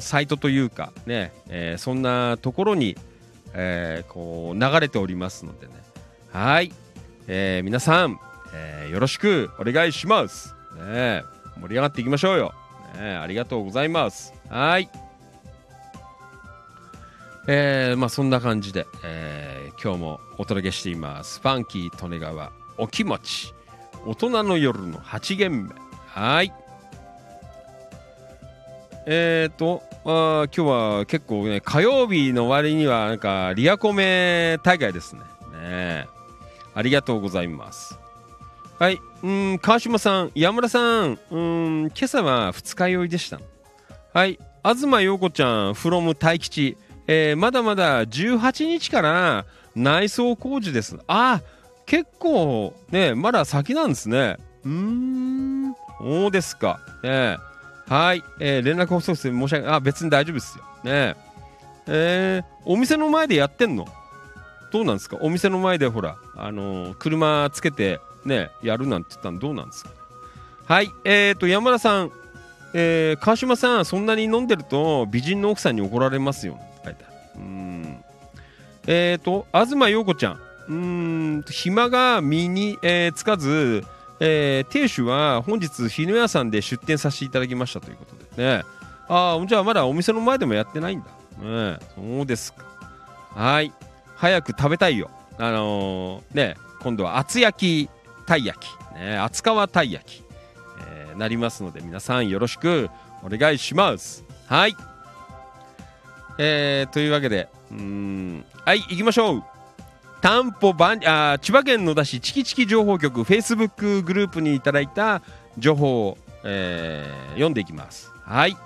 [0.00, 2.96] サイトというかね、えーそんなところに、
[3.54, 5.72] えーこう流れておりますのでね。
[6.32, 6.72] はい、
[7.26, 8.18] えー皆さん、
[8.52, 11.22] えーよろしくお願いします、ね、
[11.60, 12.54] 盛り上がっていきましょうよ、
[12.98, 14.34] ね、ありがとうございます。
[14.48, 14.88] はい。
[17.46, 21.40] えーまあそんな感じで、えー今日もお届けしています。
[21.40, 23.52] ファンキー利根川お気持ち。
[24.06, 25.74] 大人の夜の8限目。
[26.06, 26.52] はい。
[29.06, 35.20] えーとあ今日は結構ね火曜日の割にはなんかリアコメ大会ですね。
[35.62, 36.06] ね
[36.74, 37.98] ありがとうございます。
[38.78, 38.98] はい。
[39.22, 43.40] うん川島さん山村さんうん今朝は二日酔いでした。
[44.12, 44.38] はい。
[44.64, 46.76] 東陽子ちゃん from 大吉。
[47.06, 49.44] えーまだまだ18日から
[49.74, 50.98] 内装工事です。
[51.06, 51.42] あ
[51.86, 54.38] 結構ねまだ先なんですね。
[54.64, 55.74] うーん。
[56.00, 56.80] そうですか。
[57.02, 57.38] ね
[57.88, 60.64] はい、えー連絡遅くて申し訳ないあ別に大丈夫ですよ。
[60.84, 61.14] ね
[61.86, 62.42] え。
[62.42, 63.86] ーお店の前でやってんの？
[64.72, 65.18] どうなんですか？
[65.20, 69.90] お店の前でほらあのー車つけてねやるなんて言ったのどうなんですか
[70.66, 70.90] はい。
[71.04, 72.12] えーと山田さん。
[72.72, 77.14] えー川島さんそんなに飲んでると美人の奥さんに怒られますよって書いてある。
[77.36, 78.04] うん。
[78.86, 80.40] えーと東陽子ちゃん。
[80.66, 83.84] うん暇が身に、えーつかず、
[84.20, 88.62] えー亭主は本日日野屋さんで出店させていただきましたということでね。
[89.08, 91.06] ああじゃあまだお店の前でもやってないんだ。
[91.42, 92.64] ねそうですか。
[93.34, 93.72] はい。
[94.16, 95.10] 早く食べたいよ。
[95.38, 97.90] あのーね今度は厚焼き
[98.26, 100.22] たい焼き、ね、厚皮たい焼き、
[100.86, 102.88] えーなりますので皆さんよろしく
[103.22, 104.24] お願いします。
[104.46, 104.76] はい。
[106.38, 108.44] えー、というわけでうん。
[108.64, 109.42] はい行きましょう。
[110.24, 115.20] 担保番あ千葉県野田市チキチキ情報局 Facebook グループにいただいた
[115.58, 118.10] 情報を、えー読んでいきます。
[118.22, 118.56] はい。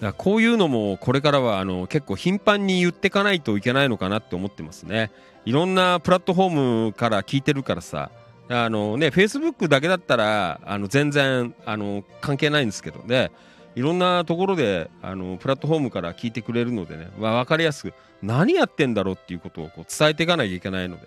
[0.00, 5.10] だこういうのもこれからはあの結構頻繁に言っていかないといけないのかなって思ってますね。
[5.44, 8.10] いろんなプラットフォームから聞いてるからさ。
[8.48, 13.30] あのね Facebook だけだったらあの全然あの関係ないんですけどね。
[13.78, 21.06] いろんなところであのプラットフォームから聞いてくれるのでね、まあ、分かりやすく何やってんだろうっていうことをこう伝えていかなきゃいけないので、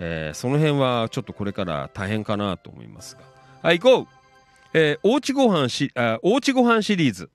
[0.00, 3.22] えーその辺はちょっとこれから大変かなと思いますが。
[3.62, 4.08] はい、行こ
[4.74, 7.30] うえーおうちごはんし、あおうちごはんシリーズ。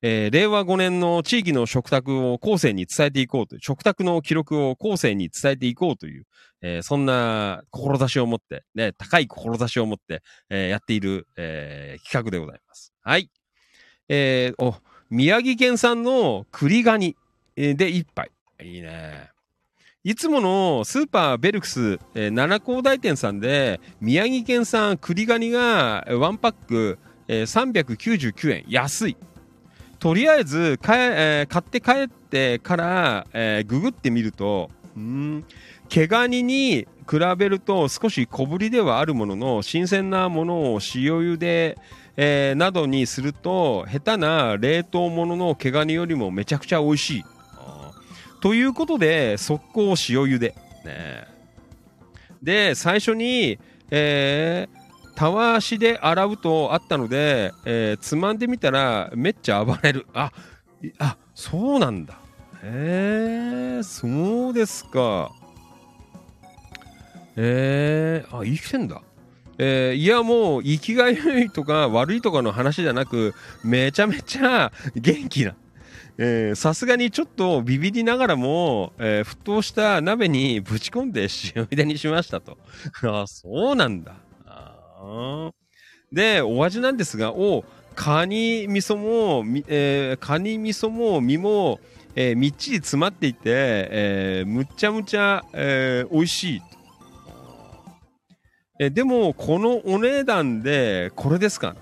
[0.00, 6.24] えー令和5年の地域の食卓を後世に伝えていこうという、食卓の記録を後世に伝えていこうという、
[6.62, 12.94] えーそんな志を持って、ね、高い志を持って、えーやっている、えー企画でございます。
[13.02, 13.30] はい。
[14.12, 14.74] えーお、
[15.08, 17.16] 宮城県産の栗ガニ
[17.54, 18.32] で一杯。
[18.60, 19.30] いいね。
[20.02, 27.84] いつものスーパーベルクス、えー七高台店さんで宮城県産栗ガニがえーワンパック、えー
[28.34, 28.64] 399円。
[28.66, 29.16] 安い。
[30.00, 35.44] とりあえずかえ、えー買って帰ってから、えーググってみると、ん、
[35.88, 41.78] 毛ガニに比べると少し小ぶりではあるものの新鮮なものを塩茹で、
[42.16, 47.24] えーなどにすると下手な冷凍物のの毛ガニよりもめちゃくちゃ美味しい。
[48.40, 50.54] ということで速攻塩茹で。
[50.84, 51.28] ね
[52.42, 53.58] で最初に、
[53.90, 54.80] えー
[55.16, 60.06] たわしで洗うとあったので、えーつまんでみたらめっちゃ暴れる。
[60.14, 60.32] あ、
[60.98, 62.18] あ、そうなんだ。
[62.62, 65.30] へえ、そうですか。
[67.36, 69.02] えー、あ、生きてんだ。
[69.62, 75.54] えーいやもう、生きが良いとか悪いとかの話じゃなく、めちゃめちゃ元気な。
[76.16, 81.28] えさすがにちょっとビビりながらも、えー沸騰した鍋にぶち込んで塩
[81.66, 82.56] 茹でにしましたと。
[83.02, 84.14] あ、そうなんだ。
[86.12, 87.64] で、お味なんですが、お
[87.94, 91.80] カニ味噌も、えーカニ味噌も身も、
[92.14, 96.62] えーみっちり詰まっていて、えーむちゃむちゃ、えー美味しい。
[98.82, 101.74] えでも、このお値段で、これですか？
[101.74, 101.78] ね。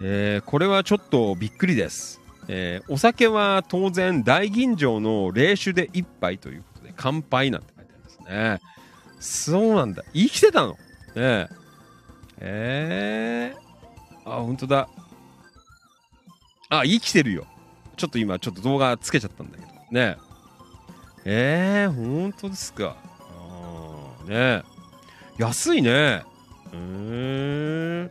[0.00, 2.20] えーこれはちょっとびっくりです。
[2.46, 8.60] えーお酒は当然大吟醸の冷酒で一杯ということで乾杯なんて書いてありますね。
[9.18, 10.04] そうなんだ。
[10.14, 10.68] 生きてたの？
[10.74, 10.78] ね
[11.16, 11.48] え。
[12.38, 14.88] えー、あ、本当だ。
[16.68, 17.44] あ、生きてるよ。
[17.96, 19.68] ちょっと今、ちょっと動画つけちゃったんだけど。
[19.90, 20.16] ね
[21.26, 21.84] え。
[21.84, 22.94] えー、本当ですか。
[24.30, 24.62] ねえ。
[25.38, 26.22] 安いね。
[26.72, 28.10] うーん。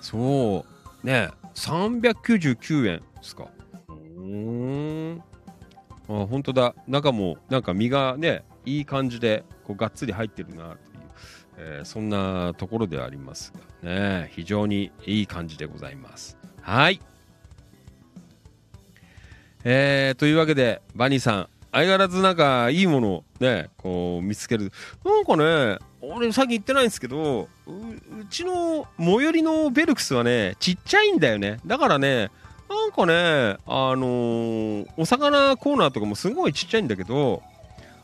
[0.00, 0.64] そ
[1.02, 1.06] う。
[1.06, 1.48] ねえ。
[1.54, 3.48] 399円ですか。
[3.88, 5.22] うーん。
[6.08, 6.76] あ、本当だ。
[6.86, 10.76] 中も、なんか身がね、いい感じで、こう、がっつり入ってるな、という、
[11.58, 13.52] えーそんなところであります
[13.82, 16.38] が、ね、非常にいい感じでございます。
[16.60, 17.00] はい。
[19.64, 24.72] えー、というわけで、バニーさん、相変わらずなんかいいものをね、こう見つける。
[25.04, 31.58] なんかね、俺さっき言ってないんですけど、ううちの最寄りのベルクスはね、ちっちゃいんだよね。
[31.66, 32.30] だからね、
[32.68, 33.12] なんかね、
[33.66, 37.42] あのーお魚コーナーとかもすごいちっちゃいんだけど、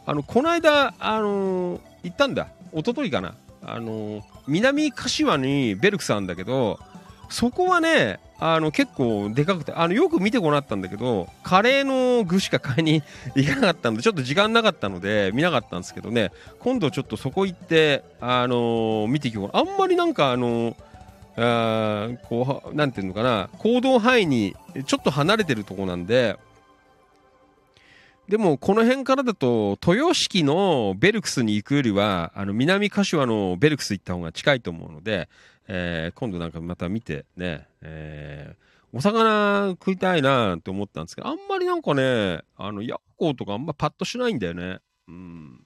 [0.04, 2.48] あの、この間、あのー行ったんだ。
[2.72, 3.34] 一昨日かな。
[3.62, 6.78] あのー南柏にベルクスあるんだけど、
[7.32, 13.02] そこはね、あの、結構でかくて、あの、よく見てこなったんだけど、カレーの具しか買いに
[13.34, 19.56] 行かなかったので、 ちょっと時間なかったので、見なかったんですけどね、今度ちょっとそこ行って、あのー見ていこう。
[19.56, 20.74] あんまりなんか、あのー
[21.34, 24.54] あこう、なんていうのかな、行動範囲に
[24.84, 26.36] ちょっと離れてるとこなんで、
[28.28, 35.28] でも、この辺からだと、豊敷のベルクスに行くよりは、あの、南柏のベルクス行った方が近いと思うので、
[35.68, 44.80] えー今度なんかまた見てね、えーお魚食いたいなって思ったんですけど、あんまりなんかね、あの、ヤッコーとかあんまパッとしないんだよね。
[45.08, 45.64] うん。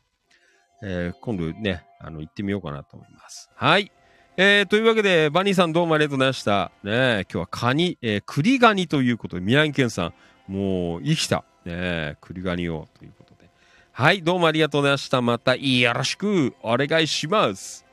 [0.84, 3.50] えー今度ね、あの、行ってみようかなと思います。
[3.56, 3.90] はい。
[4.36, 6.70] えーというわけで、バニーさんどうもありがとうございました。
[6.84, 10.12] ね今日はカニ、えー栗ガニということで、宮城県さ
[10.48, 13.50] ん、もう生きた、ね栗ガニをということで。
[13.90, 15.20] はい、どうもありがとうございました。
[15.20, 17.85] またよろしくお願いします。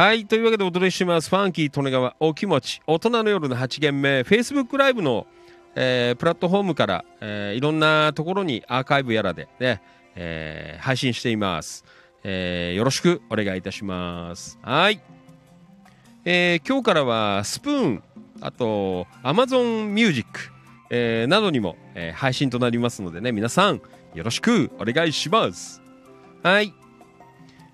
[0.00, 0.24] はい。
[0.24, 1.28] というわけでお届けします。
[1.28, 2.80] ファンキー利根川お気持ち。
[2.86, 4.20] 大人の夜の8限目。
[4.20, 5.26] Facebook ライブの、
[5.74, 9.82] えープラットフォームから、えーいろんなところにアーカイブやらでね、
[10.14, 11.84] えー配信しています、
[12.24, 14.58] えーよろしくお願いいたします。
[14.62, 15.02] はい。
[16.24, 18.02] えー今日からはスプーン、
[18.40, 20.26] あと Amazon Music、
[20.88, 23.82] えーなどにも、えー配信となりますのでね、皆さん
[24.14, 25.82] よろしくお願いします。
[26.42, 26.72] はい。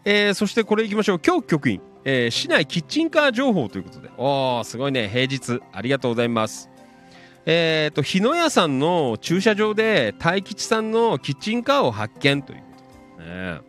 [0.04, 1.20] えーそしてこれいきましょう。
[1.24, 4.08] 今日局員、えー市内キッチンカー情報ということで。
[4.16, 5.08] おー、すごいね。
[5.08, 5.60] 平日。
[5.72, 6.70] ありがとうございます。
[7.44, 12.64] えっ、と、日野屋さんの駐車場で大吉さんのキッチンカーを発見というこ
[13.18, 13.60] とでね。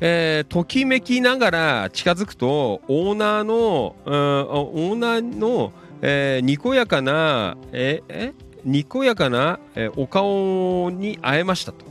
[0.00, 5.72] えーときめきながら近づくとオーナーの、うんオーナーの、
[6.02, 8.32] えーにこやかなええ？
[8.64, 11.84] にこやかな、えお顔に会えましたと。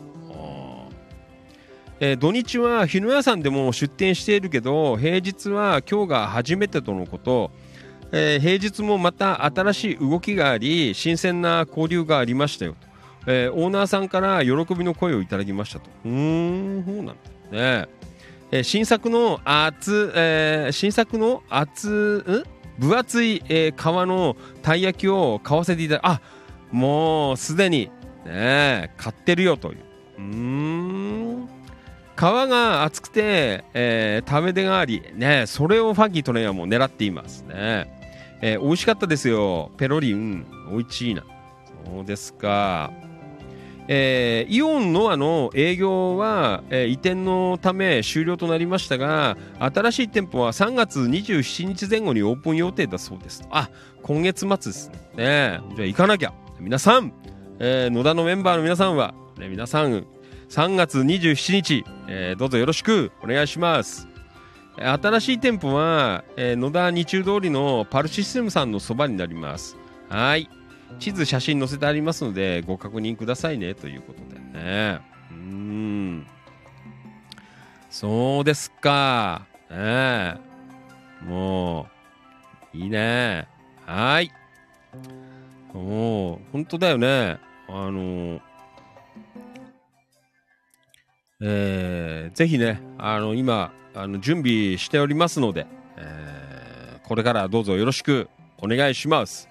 [2.00, 7.52] えー土日は日野屋さんでも出店しているけど平日は今日が初めてとのこと、
[8.12, 12.76] えー平日もまた新しい動きがあり新鮮な交流がありましたよ
[13.26, 15.90] と、えーオーナーさんから喜びの声をいただきましたと。
[16.06, 17.18] うーんそうなんだね。
[18.52, 22.46] えー新作の厚、えー新作の厚
[22.78, 26.22] 分厚い、えー皮のたい焼きを買わせていただあ
[26.72, 27.90] もうすでに
[28.24, 29.80] ね買ってるよという。
[30.20, 31.57] うーん。
[32.18, 37.88] 皮が厚くて、えー食べ出がありねそれをファンキートレイヤーも狙っていますね、
[38.42, 39.72] えー美味しかったですよ。
[39.78, 41.24] ペロリうん美味しいな。
[41.86, 42.92] そうですか。
[43.88, 53.44] えーイオンノアの営業は、えー移転のため終了となりましたが新しい店舗は3月27日前後にオープン予定だそうです。
[53.50, 53.70] あ
[54.04, 55.62] 今月末ですねね。
[55.76, 56.34] じゃあ行かなきゃ。
[56.60, 57.14] 皆さん、
[57.60, 60.06] えー野田のメンバーの皆さんは、ね、皆さん
[60.50, 64.08] 3月27日、えーどうぞよろしくお願いします。
[64.78, 69.76] 新しい店舗は、えー野田日中通りのパルシステムさんのそばになります。
[70.10, 70.50] はい。
[71.00, 75.02] 地図写真載せてありますのでご確認くださいねということでね。
[75.32, 76.28] うん。
[77.90, 79.46] そうですか。
[79.70, 79.76] ね。
[79.76, 80.36] え
[81.26, 81.88] も
[82.74, 83.48] ういいね。
[83.86, 84.32] はい。
[85.74, 87.38] もう本当だよね。
[87.68, 88.40] あの
[91.40, 98.28] えーぜひねあの今あの準備しておりますので、えーこれからどうぞよろしく
[98.58, 99.48] お願いします。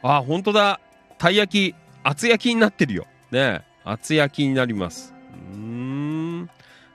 [0.00, 0.78] あ本当だ。
[1.18, 3.04] たい焼き厚焼きになってるよ。
[3.32, 5.12] ね厚焼きになります。
[5.52, 6.48] うん。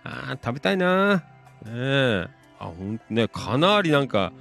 [0.05, 1.17] あ食べたいな。
[1.17, 1.23] ね。
[1.65, 2.27] え
[2.59, 4.31] あほんねかなりなんか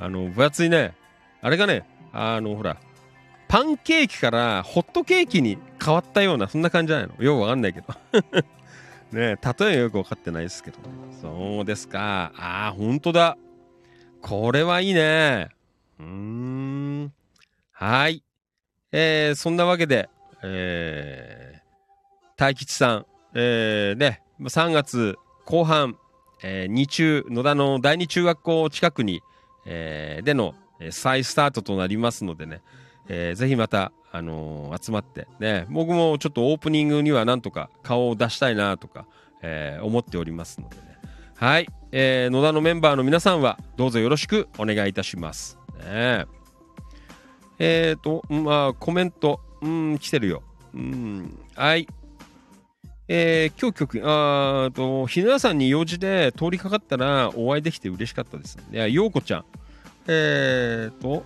[0.00, 0.94] あの分厚いね。
[1.42, 2.76] あれがねあのほら
[3.46, 7.22] パンケーキからホットケーキに変わったようなそんな感じじゃないの。
[7.22, 7.86] よくわかんないけど。
[9.12, 10.78] ね例えよく分かってないですけど
[11.20, 12.32] そうですか。
[12.36, 13.36] あーほんとだ。
[14.22, 15.48] これはいいね。
[15.98, 17.12] うーん。
[17.72, 18.22] はい。
[18.92, 20.08] えー、そんなわけで
[20.42, 21.60] えー、
[22.36, 25.96] 大吉さんえー、ね3月後半、
[26.42, 29.20] えー、二中野田の第二中学校近くに、
[29.66, 32.62] えーでのえ再スタートとなりますのでね、
[33.08, 39.06] えーぜひまた、あのー集まってね僕もちょっとオープニングにはなんとか顔を出したいなとか、
[39.42, 40.82] えー思っておりますのでね
[41.36, 45.58] はい、えー野田のメンバーの皆さんはどうぞよろしくお願いいたします。
[45.78, 46.26] ね
[47.58, 50.42] えーと、まあ、コメント、うん、来てるよ。
[50.74, 51.86] うん、はい。
[53.06, 58.56] えー、今日曲、あーと、日野屋さんに用事で通りかかったらお会いできて嬉しかったです。
[58.72, 59.44] いや、ようこちゃん。
[60.06, 61.22] えーと、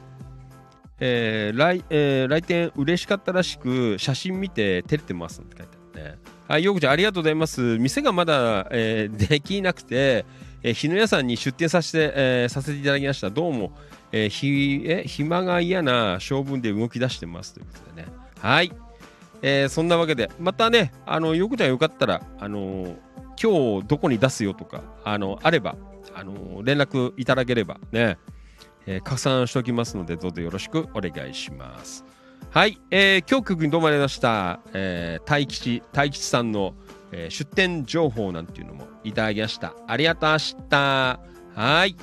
[1.00, 6.18] えー来えー来店嬉しかったらしく写真見て照れてますって書いてあるね。
[6.46, 7.78] あ、ようこちゃんありがとうございます。
[7.78, 10.24] 店がまだ、えーできなくて、
[10.62, 13.30] えー日野屋さんに出店させて、えーさせていただきました。
[13.30, 13.72] どうも、
[14.12, 18.08] えーひえ暇が嫌な性分で動き出してますということでね。
[18.40, 18.72] はい。
[19.42, 22.96] えーそんなわけで、またね、あの、よくちゃんよかったら、あのー
[23.42, 25.74] 今日どこに出すよとか、あの、あれば、
[26.14, 28.16] あの連絡いただければね、
[28.86, 32.04] えー拡散しておきますので、どうぞよろしくお願いします。
[32.50, 36.74] はい、えー、今日曲にどうもありました、えー、大吉、大吉さんの、
[37.10, 39.74] えー出店情報なんていうのもいただきました。
[39.86, 41.20] ありがとうございました。
[41.54, 41.96] はい。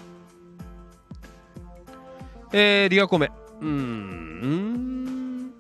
[2.53, 3.31] えー、リアコメ。
[3.61, 3.69] うん。
[3.69, 5.53] うーん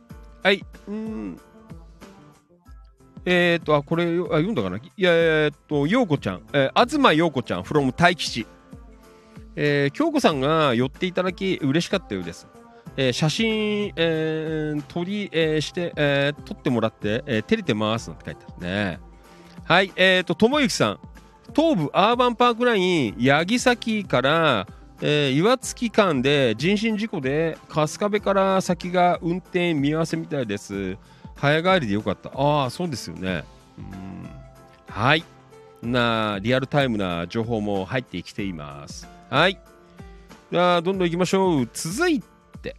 [0.43, 0.65] はい。
[0.87, 1.39] うーん。
[3.23, 4.77] えー、っと、あ、これ、あ読んだかな？
[4.77, 6.41] いや、えーっと、ようこちゃん。
[6.53, 8.47] えー、東ようこちゃん、from 大吉。
[9.55, 12.47] えー、京子さんが寄っていただき嬉しかったようです。
[12.97, 18.99] えー写真、えー、撮り、えーして、えー撮ってもらって、えー照れてますなんて書いてあるね。
[19.65, 20.99] はい、えっ、と、ともゆきさん。
[21.55, 24.67] 東武アーバンパークライン、八木崎から、
[25.01, 30.97] えー岩槻間で人身事故で春日部から先が運転見合わせみたいです。
[31.35, 32.29] 早帰りでよかった。
[32.35, 33.43] ああ、そうですよね。
[33.77, 34.29] うん
[34.87, 35.23] はい。
[35.81, 39.07] なリアルタイムな情報も入ってきています。
[39.31, 39.57] はい。
[40.51, 41.69] じゃあ、どんどん行きましょう。
[41.71, 42.21] 続い
[42.61, 42.75] て、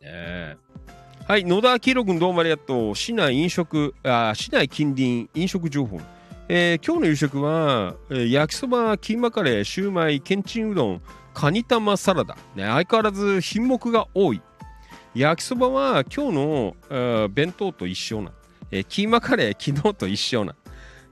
[0.00, 0.56] ね
[1.26, 2.94] はい、野田明宏君どうもありがとう。
[2.94, 6.00] 市内飲食、あ市内近隣飲食情報。
[6.48, 11.02] えー今日の夕食は、えー焼きそば、キーマカレー、シューマイ、けんちんうどん、
[11.34, 12.36] カニ玉サラダ。
[12.54, 14.40] ね、相変わらず品目が多い。
[15.12, 18.30] 焼きそばは今日の、えー弁当と一緒な。
[18.70, 20.54] えーキーマカレー、昨日と一緒な。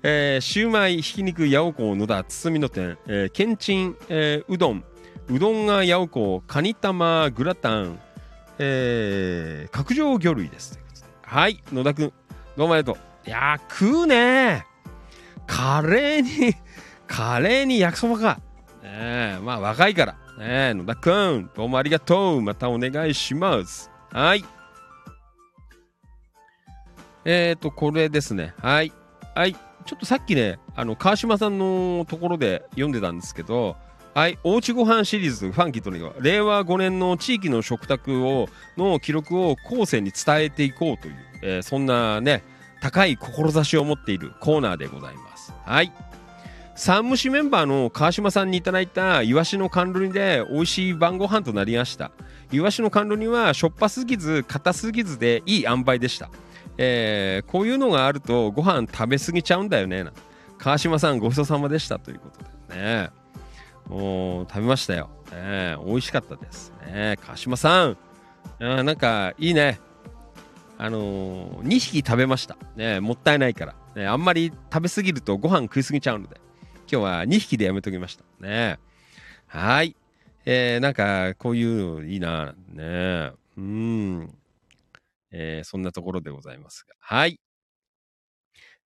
[0.06, 4.84] えーシューマイ、ひき肉、ヤオコー、野田、包みの店、えーけんちん、えーうどん、
[5.30, 7.98] うどんがヤオコー、カニ玉、グラタン、
[8.58, 10.78] えー角上魚類です。
[11.22, 12.12] はい、野田くん、
[12.54, 13.28] どうもありがとう。
[13.28, 14.66] いやー、食うね
[15.46, 16.54] カレーに、
[17.08, 18.40] カレーに焼きそばか。
[18.82, 18.90] ね
[19.36, 20.12] え、まあ若いから。
[20.38, 22.42] ねえ、野田くん、どうもありがとう。
[22.42, 23.90] またお願いします。
[24.12, 24.44] はい。
[27.24, 28.52] えーと、これですね。
[28.60, 28.92] はい。
[29.34, 29.56] はい。
[29.84, 33.76] ちょっとさっきね、あの、川島さんのところで読んでたんですけど、
[34.14, 34.38] はい。
[34.44, 42.44] おうちごはんシリーズ、ファンキーとの令和5年の地域の食卓を、の記録を後世に伝えていこうという、えーそんなね、
[42.80, 45.52] 高い志を持っているコーナーでございます。
[45.64, 45.92] はい。
[46.76, 52.10] 三虫メンバーの川島さんにいただいたイワシの甘露煮で美味しい晩ご飯となりました。
[52.52, 56.30] イワシの甘露煮はしょっぱすぎず、硬すぎずでいい塩梅でした。
[56.76, 60.04] えーこういうのがあるとご飯食べ過ぎちゃうんだよね。
[60.58, 63.10] 川島さんごちそうさまでしたということでね。
[63.88, 65.10] もう食べましたよ。
[65.30, 66.72] ね、美味しかったです。
[66.86, 67.96] ね、川島さん。
[68.60, 69.78] あなんかいいね。
[70.78, 72.56] あのー、2匹食べました。
[72.76, 73.74] ね、もったいないから。
[73.94, 76.40] ね、あんまり食べ過ぎるとご飯食い過ぎちゃうので。
[76.90, 78.24] 今日は2匹でやめときました。
[78.40, 78.78] ね。
[79.46, 79.96] はい。
[80.44, 82.54] えー、なんか、こういうのいいな。
[82.72, 83.32] ね。
[83.56, 84.34] うん。
[85.36, 86.94] えーそんなところでございますが。
[87.00, 87.40] はい。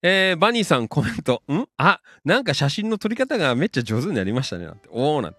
[0.02, 1.42] えーバニーさんコメント。
[1.52, 1.66] ん？
[1.76, 4.64] あ、なんか写真の撮り方がめっちゃ上手になりましたね。
[4.64, 4.88] なんて。
[4.90, 5.38] おーなんて。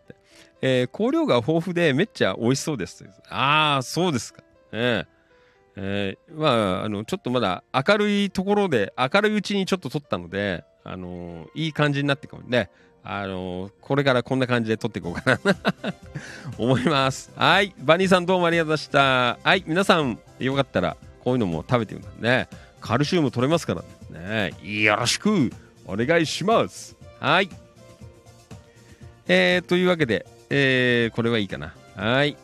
[0.61, 3.03] えー香料が豊富でめっちゃ美味しそうです。
[3.29, 4.43] ああ、そうですか。
[4.71, 5.19] えー
[5.77, 12.69] えーまあ、あの、ちょっとまだ明るいところで、明るいうちにちょっと撮ったので、あのーいい感じになってくるね。
[13.03, 15.55] あのこれからこんな感じで撮っていこうかな
[16.57, 17.31] 思います。
[17.35, 17.73] はい。
[17.79, 19.39] バニーさんどうもありがとうございました。
[19.43, 19.63] はい。
[19.65, 22.47] 皆さん、よかったら、こういうのも食べてくださいね。
[22.81, 23.83] カルシウム取れますから
[24.19, 24.53] ね。
[24.63, 25.51] よろしく
[25.85, 26.95] お願いします。
[27.19, 27.49] はい。
[29.27, 31.73] えー、というわけで、えー、これはいいかな。
[31.95, 32.35] はい。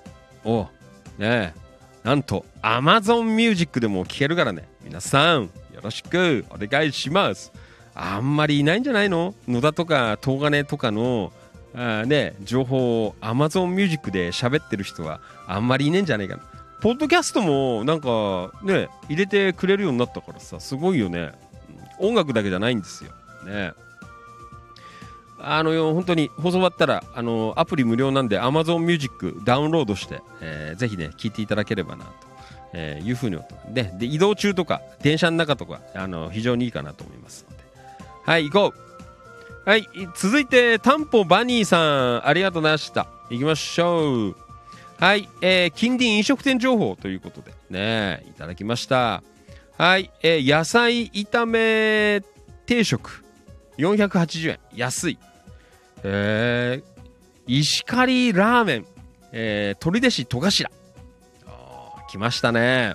[0.43, 0.67] お
[1.17, 1.53] ね。
[2.03, 4.67] なんと、Amazon Music でも聴けるからね。
[4.83, 5.49] 皆さん、よ
[5.81, 7.51] ろしくお願いします。
[7.95, 9.33] あんまりいないんじゃないの？
[9.47, 11.31] 野田とか東金とかの、
[11.73, 16.43] あね、情報を Amazon Music で喋ってる人はあんまりいねえんじゃないかな。
[16.81, 21.31] ポッドキャストもなんかね、入れてくれるようになったからさ、すごいよね。
[21.99, 23.11] 音楽だけじゃないんですよ。
[23.45, 23.71] ね。
[25.37, 32.11] あのよ本当に放送終わったらあのアプリ無料なんで Amazon Music ダウンロードして、えーぜひね聞いていただければなと、
[32.73, 37.45] えーいうふうに思ってでで移動中とか電車の中とかあの非常にいいかなと思います
[38.25, 38.73] はい行こ
[39.65, 39.69] う。
[39.69, 43.07] はい続いてタンポバニーさんありがとうございました。
[43.29, 44.35] 行きましょう。
[44.97, 49.21] はい、えー、近隣飲食店情報ということでねいただきました。
[49.77, 52.23] はい、えー野菜炒め
[52.65, 53.23] 定食。
[53.77, 54.59] 480円。
[54.73, 55.19] 安い。
[56.03, 57.01] えー、
[57.45, 58.85] 石狩ラーメン、
[59.33, 60.69] えー、鳥出市戸頭。
[61.45, 62.93] あー来ましたね。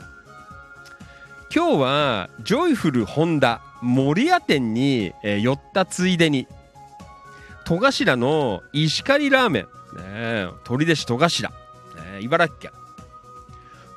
[1.55, 6.47] 今日はジョイフルホンダ守谷店に、えー寄ったついでに
[7.65, 9.63] 戸頭の石狩ラーメン、
[9.97, 11.55] ね、鳥出市戸頭、ね
[12.21, 12.71] 茨城県。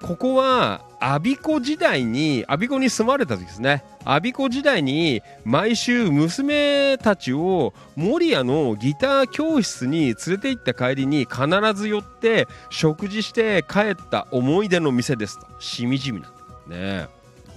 [0.02, 3.86] ここは我孫子時代に我孫子に住まれた時ですね。
[4.04, 15.48] 我孫子時代に毎週娘たちを守谷のギター教室に連れて行った帰りに必ず寄って食事して帰った思い出の店ですと。
[15.62, 16.34] しみじみなね
[16.72, 17.08] え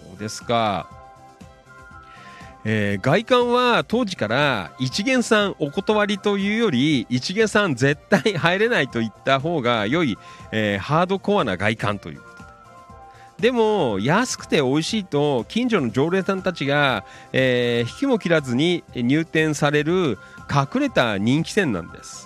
[0.09, 0.89] どうですか？
[2.69, 10.19] えー外観は当時から一元さんお断りというより一元さん絶対入れないと言った方が良い、
[10.51, 12.21] えーハードコアな外観という。
[12.21, 12.37] こと
[13.41, 20.19] ででも安くて美味しいと近所の常連さんたちが、えー引きも切らずに入店される
[20.51, 22.26] 隠れた人気店なんです、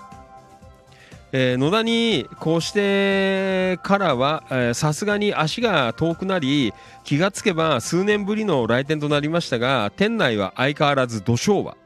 [1.32, 6.74] えー野田にこうしてからはさすがに足が遠くなり
[7.04, 11.76] 気がつけば数年ぶりの来店となりましたが店内は相変わらず土昭和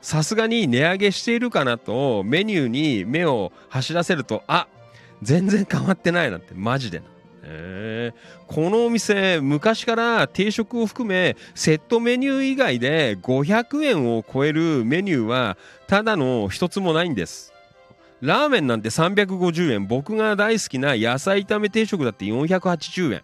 [0.00, 4.68] さすがに値上げしているかなとメニューに目を走らせるとあ
[5.22, 7.06] 全然変わってないなんてマジでな。
[7.42, 15.56] えーこのお店昔から定食を含めセットメニュー以外で500円を超えるメニューは
[15.88, 17.55] ただの一つもないんです。
[18.26, 19.86] ラーメンなんて350円。
[19.86, 23.22] 僕が大好きな野菜炒め定食だって480円。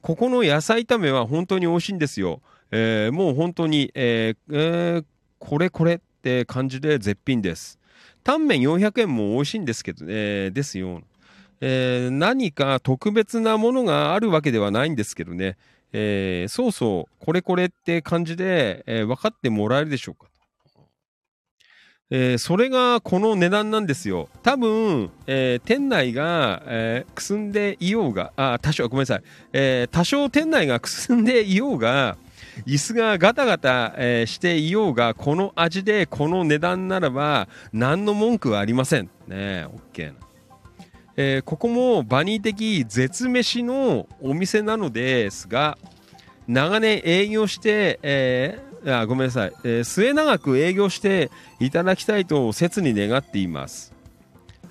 [0.00, 2.40] ここの野菜炒めは本当に美味しいんですよ、
[2.70, 5.04] えーもう本当に、えーえー
[5.38, 7.78] これこれって感じで絶品です。
[8.24, 11.02] タンメン400円も美味しいんですけど、えーですよ。
[11.60, 15.58] えー何か特別なものがあるわけではないんですけどね、
[15.92, 20.30] えーそうそう、これこれって感じで、えー分かってもらえるでしょうか。
[22.08, 24.28] えーそれがこの値段なんですよ。
[24.44, 29.22] 多分、えー店内が、えーくすんでいようが、あ、多少、ごめんなさい。
[29.52, 32.16] え多少店内がくすんでいようが、
[32.64, 39.06] 椅子がガタガタ、えしていようが、この味でこの値段ならば、何の文句はありません。
[39.06, 40.14] ねえ、OK な。
[41.16, 45.76] えここもバニー的絶飯のお店なのですが、
[46.46, 51.30] 長年営業して、えーあごめんなさい、えー末永く営業して
[51.60, 53.92] いただきたいと切に願っています。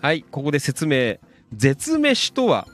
[0.02, 1.18] はい、ここで説明。
[1.54, 2.68] 絶飯とは、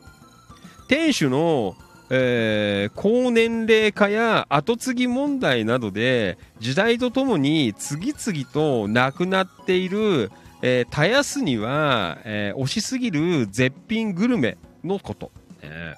[0.88, 1.76] 店主の、
[2.10, 10.30] えー高年齢化や後継ぎ問題などで時代とともに次々となくなっている、
[10.62, 15.32] えー、たやすには、えー惜しすぎる絶品グルメのこと。
[15.64, 15.96] ね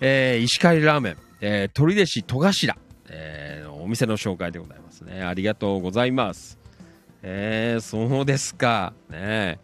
[0.00, 2.76] えー石狩ラーメン、えー鳥弟子戸頭、
[3.10, 5.22] えーお店の紹介でございますね。
[5.22, 6.58] ありがとうございます。
[7.22, 8.92] えーそうですか。
[9.08, 9.58] ね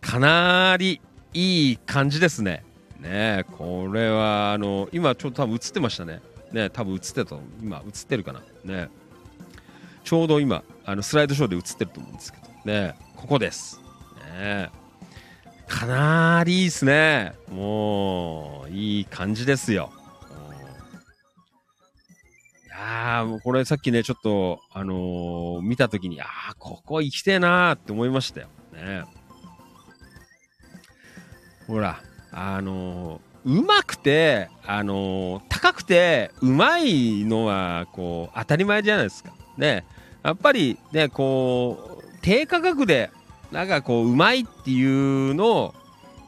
[0.00, 1.00] かなり
[1.32, 2.64] いい感じですね。
[3.00, 6.20] ねこれは、あの、今ちょっと多分映ってましたね。
[6.52, 8.42] ね多分映ってた今映ってるかな。
[8.64, 8.88] ね
[10.04, 13.80] ちょうど今、あのスライドショーで映ってると思うんですけど、ねここです。
[14.38, 14.70] ね
[15.66, 17.32] かなりいいですね。
[17.50, 19.90] もう、いい感じですよ。
[22.84, 28.48] やーもうこれさっきね、ちょっと、あのー見たときに、あーここ行きてえなーって思いましたよ。
[28.72, 29.04] ね
[31.66, 32.00] ほら、
[32.32, 39.32] あのーうまくて、あのー高くて、うまいのは、こう、当たり前じゃないですか。
[39.56, 39.84] ね。
[40.22, 43.10] やっぱり、ね、こう、低価格で、
[43.52, 45.74] なんかこう、うまいっていうのを、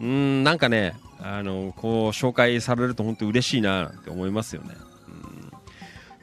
[0.01, 4.75] うん、なんかね、あのこう、紹介されると本当嬉しいなって思いますよね。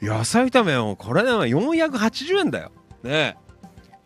[0.04, 2.70] 野菜炒めは、これね、480円だよ。
[3.02, 3.36] ね。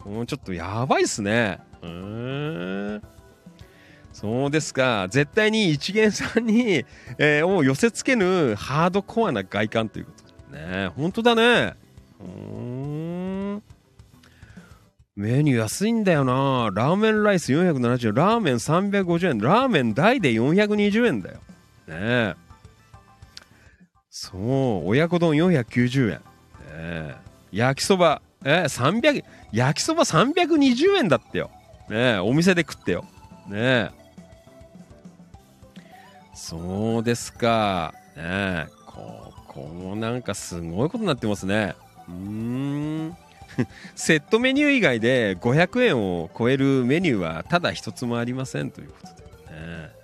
[0.04, 1.58] もうちょっとやばいっすね。
[1.82, 3.02] うん。
[4.12, 5.08] そうですか。
[5.10, 6.84] 絶対に一元さんに、
[7.18, 10.12] えーを寄せ付けぬハードコアな外観というこ
[10.50, 10.88] とね。
[10.96, 11.74] 本当だね。
[12.20, 13.62] うん。
[15.16, 16.70] メニュー安いんだよな。
[16.72, 21.36] ラーメンライス470円、ラーメン350円、ラーメン大で420円だよ。
[21.88, 22.34] ねえ。
[24.20, 26.10] そう、親子丼490円。
[26.10, 26.20] ね
[26.72, 27.16] え
[27.52, 31.50] 焼きそば、え、300、焼きそば320円だってよ。
[31.88, 33.04] ねえ、お店で食ってよ。
[33.46, 33.90] ねえ。
[36.34, 37.94] そうですか。
[38.16, 41.76] ねえ、ここもなんかすごいことになってますね。
[42.08, 43.16] うーん。
[43.94, 49.22] セットメニュー以外で500円を超えるメニューはただ一つもありませんということで
[49.54, 49.97] ね。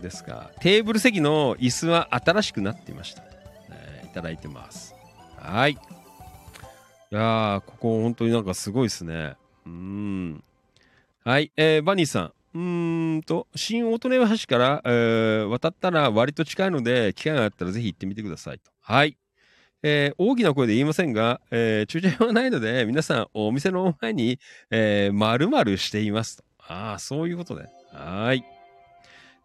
[0.00, 0.50] ですか。
[0.60, 3.22] テーブル席の椅子は新しくなっていました。
[3.22, 3.28] ね、
[4.04, 4.94] いただいてます。
[5.36, 5.72] はい。
[5.72, 5.76] い
[7.10, 9.36] やー、ここ本当になんかすごいですね。
[9.64, 10.42] うん。
[11.24, 12.32] はい、えーバニーさん。
[12.54, 18.70] うーんと、新大利根橋から、えー渡ったら割と近いので、機会があったらぜひ行ってみてくださいと。
[18.80, 19.16] はい。
[19.82, 24.38] えー大きな声で言いませんが、えー駐車場がないので、皆さんお店の前に、
[24.70, 26.44] えー、丸々していますと。
[26.58, 27.66] ああ、そういうことね。
[27.92, 28.44] はい。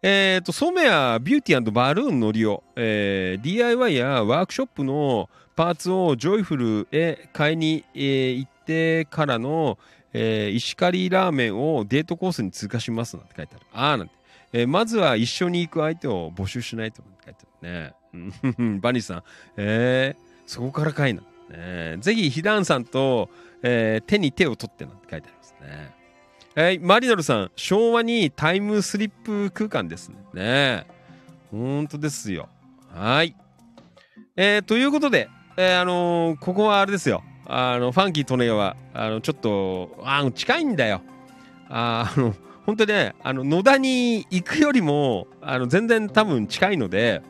[0.04, 9.78] えっ、と、染谷ビューティーバルーンの利用、えー DIY やワークショップのパーツをジョイフルへ買いに、えー行ってからの、
[10.12, 13.66] えー石狩ラーメンをデートコースに通過しますなんて書いてある。
[13.72, 14.14] ああ、なんて。
[14.52, 18.78] えーまずは一緒に行く相手を募集しないとなんて書いてあるね。
[18.82, 19.22] バニーさん、
[19.56, 21.22] えーそこからかいな。
[21.48, 23.30] ね、ぜひ、ヒダンさんと、
[23.62, 26.01] えー手に手を取ってなんて書いてありますね。
[26.54, 30.16] はい、マリノルさん、昭和にタイムスリップ空間ですね。
[30.34, 30.86] ね
[31.50, 32.50] 本当ですよ。
[32.94, 33.34] はい。
[34.36, 37.22] えーということで、えーあのーここはあれですよ。
[37.46, 41.00] あの、ファンキー利根川、あの、ちょっと、あ近いんだよ。
[41.70, 42.34] ああの、
[42.66, 47.22] 本当にね、あの、野田に行くよりも、あの、全然多分近いので、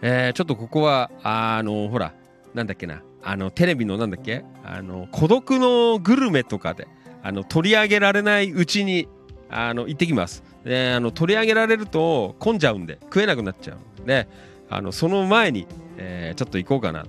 [0.00, 2.14] えーちょっとここは、あの、ほら、
[2.54, 6.88] なんだっけな、あの、テレビのなんだっけ、あの、孤独のグルメとかで、
[7.28, 9.06] あの、取り上げられないうちに、
[9.50, 10.42] あの、行ってきます。
[10.64, 14.26] で、あの、取り上げられると混んじゃうんで、食えなくなっちゃうんで、
[14.70, 15.66] あの、その前に、
[15.98, 17.04] えーちょっと行こうかな、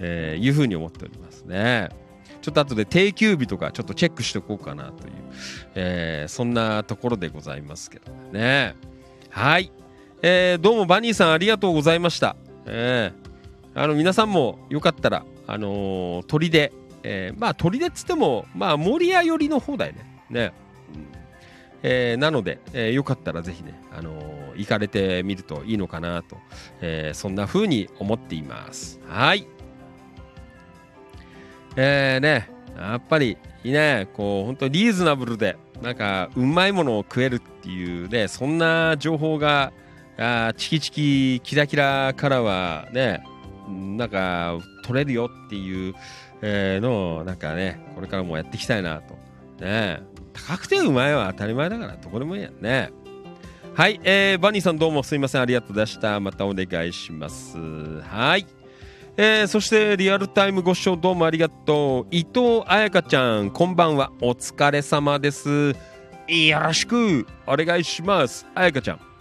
[0.00, 1.88] えーいうふうに思っておりますね。
[2.42, 5.14] ちょっと後で定休日とかちょっとチェックしておこうかなという、
[5.76, 8.74] えーそんなところでございますけどね。
[9.30, 9.72] はい。
[10.20, 12.36] えーどうもバニーさんありがとうございました。
[12.66, 16.72] えーあの皆さんもよかったら、あのー鳥で、
[17.04, 20.04] えーまあ鳥でっつっても、まあ守谷寄りの方だよね。
[20.30, 20.52] ね。
[21.82, 26.38] えーなので、えーよかったらぜひね、あのー行かれてみるといいのかなと、
[26.80, 29.00] えーそんな風に思っています。
[29.06, 29.46] はい。
[31.76, 39.72] えーね、やっぱりね、こう、本当リーズナブルで、なんか、うまいものを食えるっていうね、そんな情報が、
[40.16, 43.24] あチキチキキラキラからはね、
[43.68, 45.94] なんか、取れるよっていう、
[46.46, 49.16] えーの、なんかね、これからもやっていきたいなと。
[49.64, 50.02] ね
[50.34, 52.90] 高くてうまいは当たり前だから、どこでもいいやんね。
[53.74, 56.20] はい、えー、バニーさんどうもすいません、ありがとうございました。
[56.20, 57.56] またお願いします。
[58.02, 58.46] はい。
[59.16, 62.06] えー、そしてリアルタイムご視聴どうもありがとう。
[62.10, 64.12] 伊藤彩香ちゃん、こんばんは。
[64.20, 65.74] お疲れ様です。
[66.28, 68.46] よろしくお願いします。
[68.54, 69.13] 彩香ちゃん。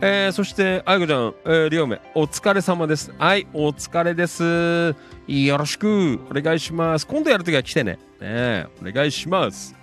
[0.00, 3.12] えー、そして、彩香ちゃん、えー、りょうめ、お疲れ様です。
[3.18, 4.94] はい、お疲れです。
[5.26, 7.04] よろしくお願いします。
[7.04, 7.98] 今度やるときは来てね。
[8.20, 9.74] ねお願いします。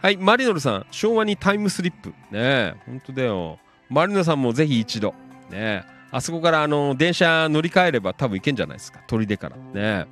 [0.00, 2.08] はい、マリノルさん、昭和にタイムスリップ。
[2.08, 3.58] ねえ、ほんとだよ。
[3.90, 5.14] マリノルさんもぜひ一度。
[5.50, 9.00] ね、あそこからあの電車乗り換えれば多分行けんじゃないですか。
[9.06, 9.56] 砦から。
[9.74, 10.06] ね。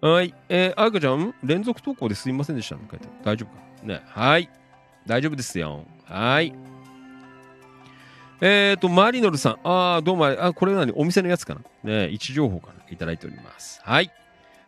[0.00, 2.82] はい、えー、あやかちゃん、連続投稿ですいませんでした、ね。
[2.90, 3.86] 書いて大丈夫か？
[3.86, 4.48] ねはい。
[5.06, 5.84] 大丈夫ですよ。
[6.06, 6.54] はい。
[8.46, 9.52] えっ、ー、と、マリノルさん。
[9.64, 10.92] ああ、どうもあ、これ何？
[10.96, 11.62] お店のやつかな？
[11.82, 13.80] ね位置情報からいただいております。
[13.82, 14.10] はい。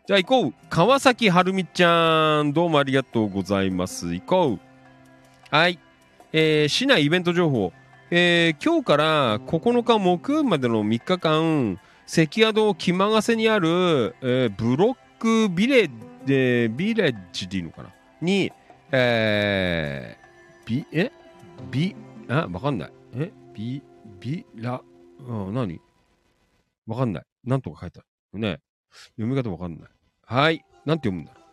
[0.07, 0.55] じゃあ行こう。
[0.70, 2.55] 川崎はるみちゃん。
[2.55, 4.15] どうもありがとうございます。
[4.15, 4.61] 行こう。
[5.55, 5.78] はい。
[6.32, 7.70] えー、市内イベント情報。
[8.11, 15.90] えー、今日から9日木曜までの3日間、関宿木間ヶ瀬にある、えー、ブロックビレッ
[16.24, 17.90] ジ、ビレッジでいいのかな？
[18.23, 18.51] に、
[18.90, 21.12] えー、ビ、え？
[21.70, 21.94] ビ、
[22.31, 22.93] あ、わかんない。
[23.16, 23.31] え？
[23.57, 23.83] ビ、
[24.20, 24.83] ビラ、
[25.27, 25.81] うん、何？
[26.87, 27.24] わかんない。
[27.43, 28.03] なんとか書いてあ
[28.35, 28.39] る。
[28.39, 28.61] ね。
[29.16, 29.89] 読み方わかんない。
[30.27, 30.62] はい。
[30.85, 31.33] なんて読むんだ？
[31.33, 31.45] ろう。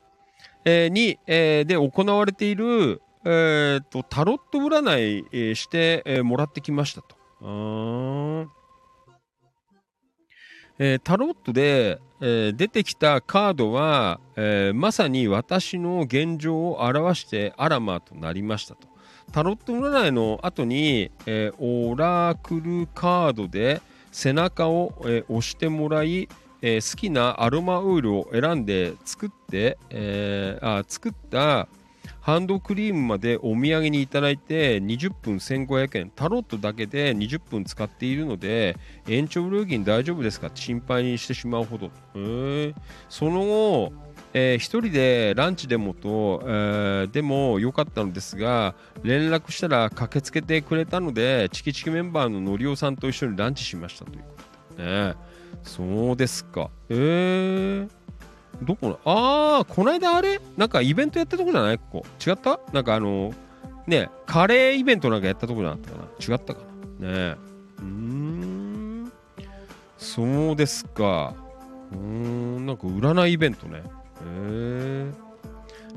[0.66, 7.16] えー、に、えー、で行われている、えー、と、タロット占い、えして、えーもらってきましたと。
[7.42, 8.48] あー
[10.80, 18.93] えータロットで、えー出てきたカードは、えーまさに私の現状を表してアラマーとなりましたと。
[19.34, 23.82] タロット占いの後に、えーオラクルカードで
[24.12, 26.30] 背中を、えー押してもらい、
[26.62, 31.68] えー好きなアロマオイルを選んで作って、えーあ作った
[32.22, 36.12] ハンドクリームまでお土産にいただいて20分1500円。
[36.16, 38.78] タロットだけで20分使っているので
[39.10, 40.48] 延長料金大丈夫ですか？
[40.48, 41.90] って心配にしてしまうほど、
[43.10, 43.94] その後、
[44.34, 48.74] えー一人でランチでもと、えーでも良かったのですが
[49.04, 54.26] 連絡したら駆けつけてくれたのでチキチキメンバーののりおさんと一緒にランチしましたというこ
[54.76, 55.14] とでね。
[55.62, 56.70] そうですか。
[56.90, 57.90] えー
[58.62, 59.00] どこの？
[59.06, 60.40] ああこの間あれ？
[60.58, 61.80] なんかイベントやったとこじゃない？
[61.80, 62.06] ここ。
[62.26, 62.60] 違った？
[62.72, 63.34] なんかあの
[63.88, 66.36] ねカレーイベントなんかやったとこじゃなかったかな？
[66.36, 66.62] 違ったか
[67.00, 67.08] な？
[67.08, 67.36] ね。
[67.80, 69.12] うーん。
[69.98, 71.34] そうですか。
[71.92, 73.84] うーんなんか占いイベントね。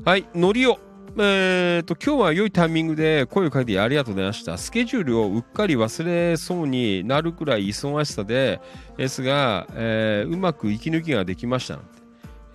[0.05, 0.79] はいのりお
[1.19, 4.55] えー、と今日は良いタイミングで声をかけてありがとうございました。
[4.55, 8.61] スケジュールをうっかり忘れそうになるくらい忙しさで
[8.97, 11.77] ですが、えーうまく息抜きができました。
[11.77, 11.91] なんて。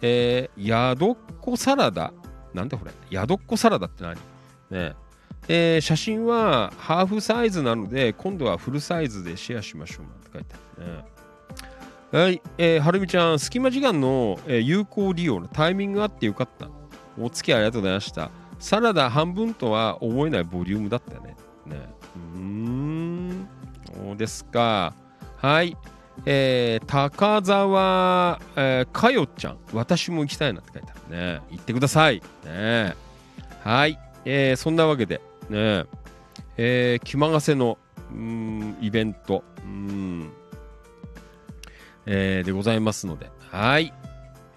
[0.03, 2.13] えー、宿っこサラダ。
[2.55, 2.93] なんだこれ。
[3.11, 4.15] 宿っこサラダって何？
[4.71, 4.95] ね。
[5.49, 10.07] えー写真はハーフサイズなので今度はフルサイズでシェアしましょう。
[10.07, 10.87] なんて書いてある。
[10.99, 11.05] ね。
[12.13, 16.69] はい、えー、はるみちゃん、隙間時間の、えー有効利用のタイミングがあってよかった。
[17.19, 18.31] お付き合いありがとうございました。
[18.59, 21.37] サラダ半分とは思えないボリュームだったよね。
[21.65, 21.89] ね
[22.35, 23.49] うーん、
[23.87, 24.93] そうですか。
[25.39, 25.75] はい。
[26.27, 31.41] えー、高沢、えー、かよちゃん、私も行きたいなって書いてあるね。
[31.51, 32.23] 行ってください。
[32.45, 32.95] ね
[33.65, 33.99] はい。
[34.27, 35.87] えー、そんなわけで、ね
[36.59, 37.79] えー、気まがせの、
[38.13, 40.31] うん、イベント、うん、
[42.07, 43.93] えーでございますので、はい。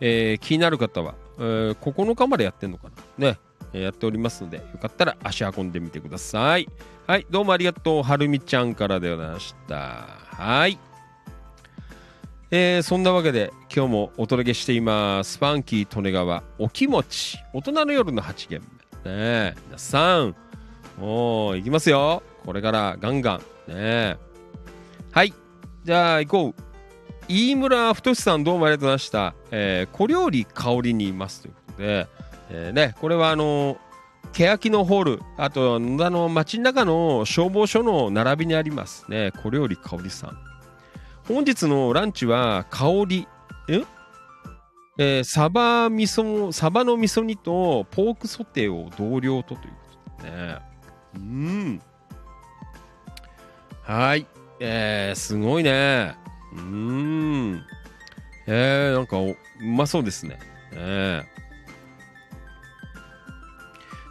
[0.02, 3.30] えー気になる方は、えー9日までやってんのかな？
[3.32, 3.40] ね、
[3.74, 6.68] えーやっておりますので、よかったら足運んでみてください。
[7.08, 8.04] はい、どうもありがとう。
[8.04, 9.76] はるみちゃんからでございました。
[9.78, 10.80] はい。
[12.52, 15.38] えーそんなわけで今日もお届けしています。
[15.40, 18.62] ファンキー利根川お気持ち大人の夜の8限
[19.04, 19.12] 目。
[19.12, 20.36] ね皆さん、
[21.00, 22.24] もう行きますよ。
[22.46, 23.74] これからガンガン。
[23.74, 24.18] ね
[25.12, 25.34] はい。
[25.84, 26.62] じゃあ行こう。
[27.28, 29.34] 飯村太さんどうもありがとうございました。
[29.50, 32.08] えー小料理香りにいますということで、
[32.52, 33.78] えーね、これはあの
[34.32, 40.38] 欅のホール、あと野田の街中の消防署の並びにありますね、小料理香りさん。
[41.28, 43.28] 本日のランチは香り、
[43.70, 43.84] え？
[44.98, 50.60] えーサバ味噌、サバの味噌煮とポークソテーを同量とということでね。
[51.16, 51.82] うん。
[53.82, 54.28] はい。
[54.60, 56.16] えー、すごいね。
[56.56, 57.64] うーん。
[58.48, 60.40] えー、なんかうまそうですね。
[60.72, 61.24] え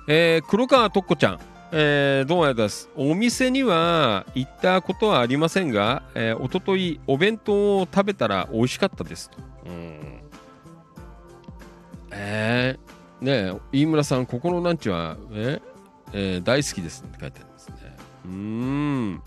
[0.08, 1.40] ー、えー黒川とっこちゃん。
[1.72, 2.88] えー、どうもです。
[2.94, 9.38] お店には行ったことはありませんが、えー、おとといお弁当を食べたら美味しかったですと。
[9.66, 10.20] うん。
[12.12, 15.60] えー、ねえ、飯村さん、ここのランチは、え
[16.12, 17.96] えー大好きですって書いてありますね。
[18.26, 19.22] うん。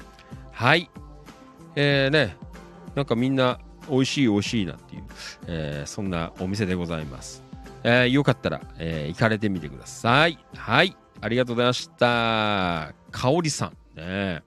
[0.51, 0.89] はい。
[1.75, 2.37] えー、ね、
[2.97, 3.59] なんかみんな
[3.91, 5.03] 美味しい美味しいなっていう、
[5.45, 7.43] えーそんなお店でございます。
[7.83, 10.39] えーよかったら、えー行かれてみてください。
[10.55, 10.97] はい。
[11.21, 12.93] ありがとうございました。
[13.11, 13.77] かおりさん。
[13.95, 14.41] ね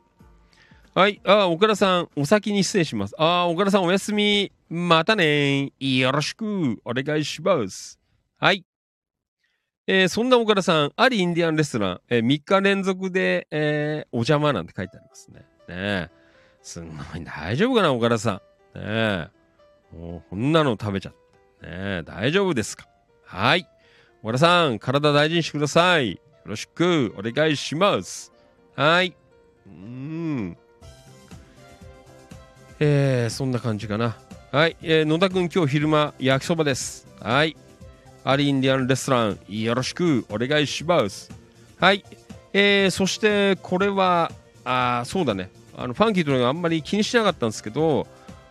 [0.97, 1.21] はい。
[1.25, 3.15] あ、岡田さん、お先に失礼します。
[3.19, 4.51] あ、岡田さん、おやすみ。
[4.69, 5.73] またね。
[5.79, 8.01] よろしくお願いします。
[8.37, 8.65] はい。
[9.87, 15.41] えーそんな岡田さん、ありインディアンレストラン、え3日連続で、えーお邪魔なんて書いてありますね。
[15.41, 16.20] ねえ。
[16.63, 18.33] すんごい、大丈夫かな、岡田さ
[18.75, 18.79] ん。
[18.79, 19.29] ねえ。
[19.93, 21.67] もう、こんなの食べちゃって。
[21.67, 22.87] ねえ、大丈夫ですか？
[23.25, 23.67] はい。
[24.23, 26.13] 岡田さん、体大事にしてください。
[26.13, 28.33] よろしくお願いします。
[28.77, 29.15] はい。
[29.67, 30.57] うーん。
[32.79, 34.17] えー、そんな感じかな。
[34.53, 34.77] はい。
[34.83, 37.07] えー野田くん、今日昼間、焼きそばです。
[37.21, 37.57] はい。
[38.25, 41.31] アリインディアンレストラン、よろしくお願いします。
[41.79, 42.05] はい。
[42.53, 44.33] えー、そして、これは、
[44.65, 45.51] あーそうだね。
[45.77, 48.07] あの、ファンキーとのがあんまり気にしなかったんですけど、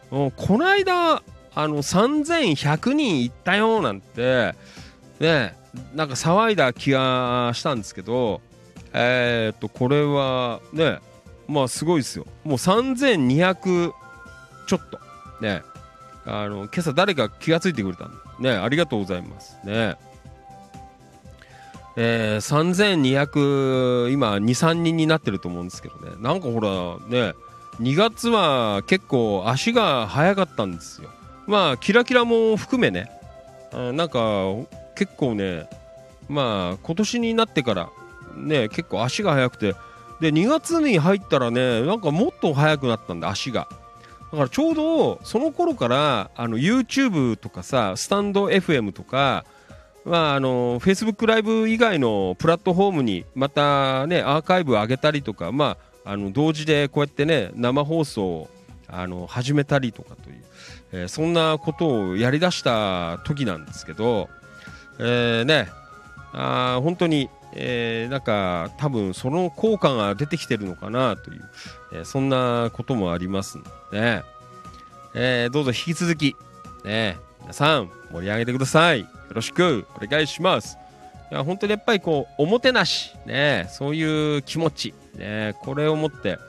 [0.10, 1.22] この間、
[1.56, 4.56] あの、3100人行ったよなんて、
[5.20, 5.56] ね、
[5.94, 8.42] なんか騒いだ気がしたんですけど、
[8.94, 11.00] えー、っと、これは、ね、
[11.48, 12.26] まあ、すごいですよ。
[12.44, 13.92] もう3200
[14.68, 15.00] ちょっと。
[15.42, 15.64] ね、
[16.26, 19.58] あの、今朝誰か気がついてくれたんでね、ありがとうございます。
[19.64, 19.96] ね。
[22.02, 26.14] えー、3200今23人になってると思うんですけどね。
[26.20, 26.70] なんかほら
[27.10, 27.34] ね
[27.82, 31.10] 2月は結構足が速かったんですよ。
[31.46, 33.12] まあキラキラも含めね。
[33.74, 34.46] あなんか
[34.96, 35.70] 結構ね
[36.30, 37.90] まあ今年になってから
[38.34, 39.76] ね結構足が速くて。
[40.22, 43.68] で2月に入ったらねなんかもっと速くなったんで足が。
[44.32, 49.44] だからちょうどその頃からあの YouTube とかさスタンド FM とか
[50.06, 58.50] まあ、あの Facebook ライブ以外のプラットフォームにまたねアーカイブ上げたりとか、まあ、あの同時でこうやってね生放送を
[58.88, 60.44] あの始めたりとかという、
[60.94, 64.30] えーそんなことをやりだした時なんですけど、
[65.00, 65.70] えーね
[66.34, 71.50] あ本当に、えーなんか多分その効果が出てきてるのかなという、
[71.94, 74.24] えーそんなこともありますのでね、
[75.14, 76.36] えどうぞ引き続き、
[76.84, 79.02] ね、皆さん盛り上げてください。
[79.02, 80.78] よろしくお願いします。
[81.32, 86.40] いや本当にやっぱりこうおもてなし、ね、そういう気持ち、ね、これを持って、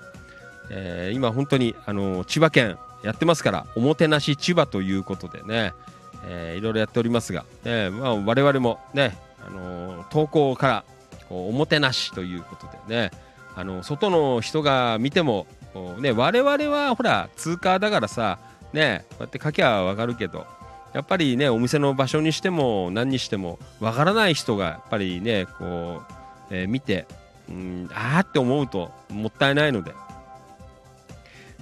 [0.70, 5.73] えー今本当にあの千葉県やってますからおもてなし千葉ということでね、
[6.27, 9.16] えーいろいろやっておりますが、ねまあ、我々もね、
[9.47, 10.85] あの投稿から
[11.28, 13.11] こうおもてなしということでね
[13.55, 15.47] あの外の人が見ても、
[16.01, 18.39] ね、我々はほら通過だからさ、
[18.73, 20.47] ね、こうやって書きゃわかるけど
[20.93, 26.03] やっぱりねお店の場所にしても何にしてもわからない人がやっぱりねこ
[26.51, 27.07] う、えー見て
[27.49, 29.93] うんあーって思うともったいないので。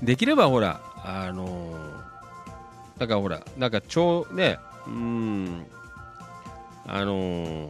[0.02, 5.66] できればほらあのーだからほらなんか超ねうん
[6.86, 7.68] あのー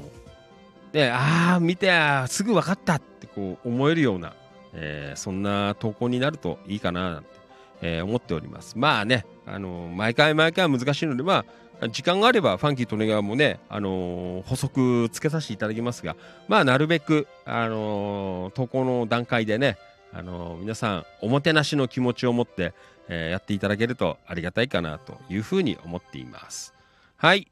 [0.93, 1.91] ねああ見て
[2.29, 4.33] すぐ分かったってこう思えるような、
[4.75, 7.29] えーそんな投稿になるといいかななんて、
[7.83, 11.45] えー思っておりますまあねあのー毎回毎回難しいのでま
[11.81, 16.17] あ時間があればファンキー利根川もね、あのー補足つけさせていただきますが
[16.49, 19.79] まあなるべく、あの投稿の段階でね、
[20.13, 22.73] あの皆さんおもてなしの気持ちを持って、
[23.09, 26.75] えやっていただけるとありがたいかなというふうに思っています
[27.17, 27.47] はい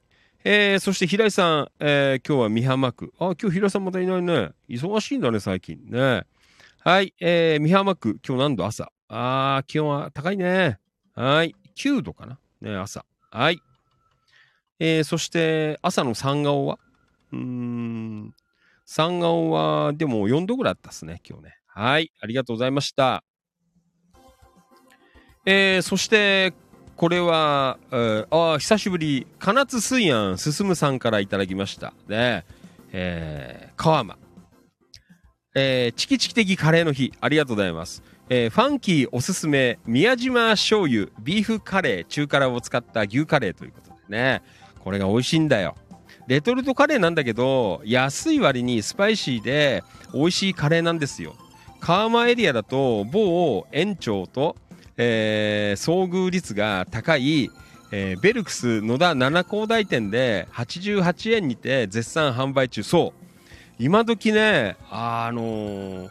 [0.48, 3.12] えー、そして平井さん、えー今日は美浜区。
[3.18, 4.50] あ、今日平井さんまたいないね。
[4.68, 6.22] 忙しいんだね、最近ね。
[6.84, 8.92] はい、えー、美浜区、今日何度朝？
[9.08, 10.78] あー、気温は高いね。
[11.14, 12.38] はい、9度かな。
[12.60, 13.04] ね、朝。
[13.30, 13.60] はい。
[14.78, 16.78] えー、そして、朝の三顔は？
[17.32, 18.34] うーん、
[18.84, 21.56] 三顔は、でも4度ぐらいあったっすね、今日ね。
[21.66, 23.22] はい、ありがとうございました。
[25.44, 26.52] えー、そして、
[26.96, 31.92] これは、えーあー久しぶり、金津水安進さんからいただきました。
[32.08, 32.44] ね、
[32.92, 34.18] えー、川間。
[35.54, 38.02] えー、チキチキ的カレーの日、ありがとうございます。
[38.28, 44.42] えーファンキーおすすめ、宮島醤油、ビーフカレー、中辛を使った牛カレーということでね、
[44.80, 45.76] これが美味しいんだよ。
[46.26, 51.36] レトルトカレーなんだけど、安い割にスパイシーで美味しいカレーなんですよ。
[51.78, 54.56] 川間エリアだと、某園長と、
[54.96, 57.48] えー遭遇率が高い、
[57.92, 63.22] えーベルクス野田七高台店で88円にて絶賛販売中そう、
[63.78, 66.10] 今時ね、あのー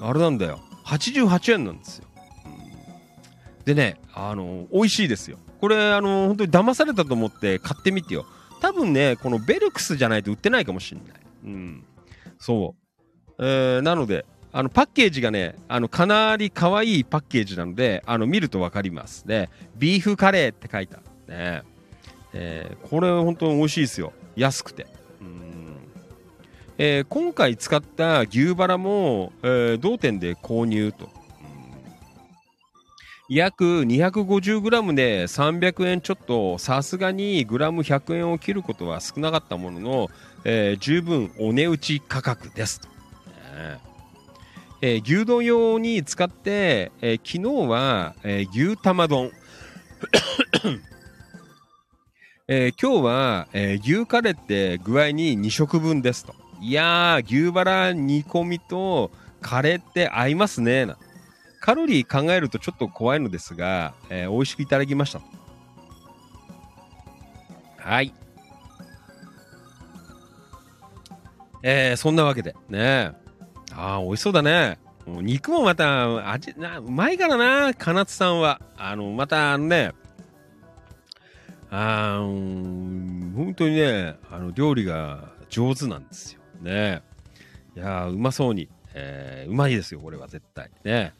[0.00, 0.60] あれなんだよ。
[0.88, 2.04] 88円なんですよ。
[3.64, 5.38] でね、あの美味しいですよ。
[5.60, 8.24] これ、あのー本当に騙されたと思って買ってみてよ。
[8.60, 11.20] 多分ね、このベルクスじゃないと売ってないかもしれない。
[11.44, 11.84] うん。
[12.38, 12.74] そ
[13.38, 13.44] う。
[13.44, 19.26] えーなので、あのパッケージがね、あのかなり可愛いパッケージなので、あの見ると分かります。
[19.26, 21.04] で、ビーフカレーって書いてある
[21.36, 21.62] ね。
[22.32, 24.12] えーこれ本当に美味しいですよ。
[24.36, 24.86] 安くて。
[26.80, 31.08] えー今回使った牛バラも、えー同店で購入と。
[33.28, 40.08] 約 250g で300円ちょっと、さすがにグラム100円を切ることは少なかったものの、
[40.44, 42.88] えー十分お値打ち価格ですと。
[44.80, 49.32] えー牛丼用に使って、えー昨日は、えー牛玉丼、
[52.46, 56.36] えー今日は、えー牛カレーって具合に2食分ですと。
[56.60, 59.10] いやー、牛バラ煮込みと
[59.40, 60.86] カレーって合いますね。
[61.60, 65.20] カロリー考えるとちょっと怖いのですが、えー美味しくいただきました。
[67.76, 68.12] はい。
[71.62, 73.12] えーそんなわけで、ね
[73.72, 74.78] ああ、美味しそうだね。
[75.06, 78.60] も肉もまた味な、うまいからな、金津さんは。
[78.76, 79.92] あの、また、あのね、
[81.70, 86.37] あーうん本当にね、あの、料理が上手なんですよ。
[86.60, 87.02] ね
[87.76, 90.70] いやーうまそうに、えーうまいですよ、これは絶対。
[90.84, 91.12] ね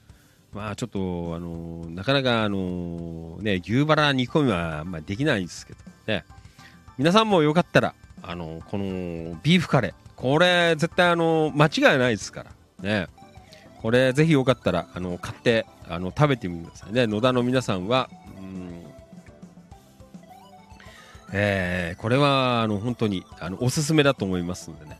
[0.53, 6.25] まあ、ちょっと、あのなかなか、あのね、牛バラ煮込みは、まあ、できないんですけど、ね。
[6.97, 12.51] 皆さんもよかったら、あのこのビーフカレー、これ絶対あの間違いないですから
[12.83, 13.07] ね。
[13.81, 17.07] これぜひよかったらあの買ってあの食べてみてくださいね。
[17.07, 18.83] 野田の皆さんは、うん
[21.33, 24.99] えーこれはあの本当にあのおすすめだと思いますのでね。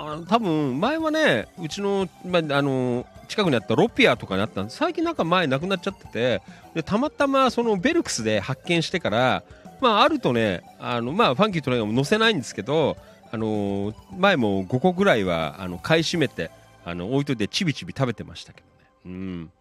[0.00, 6.42] あ多分前はねうちの,、まあ、あの近くにあったロピアとかにあったんです最近なんか前なくなっちゃってて
[6.74, 9.42] でたまたまそのベルクスで発見してから
[9.80, 12.96] まああるとねあのまあファンキートレイガーも載せないんですけど
[13.32, 16.50] あの前も5個ぐらいはあの買い占めて
[16.84, 18.90] あの置いといてちびちび食べてましたけどね。
[19.06, 19.52] うん。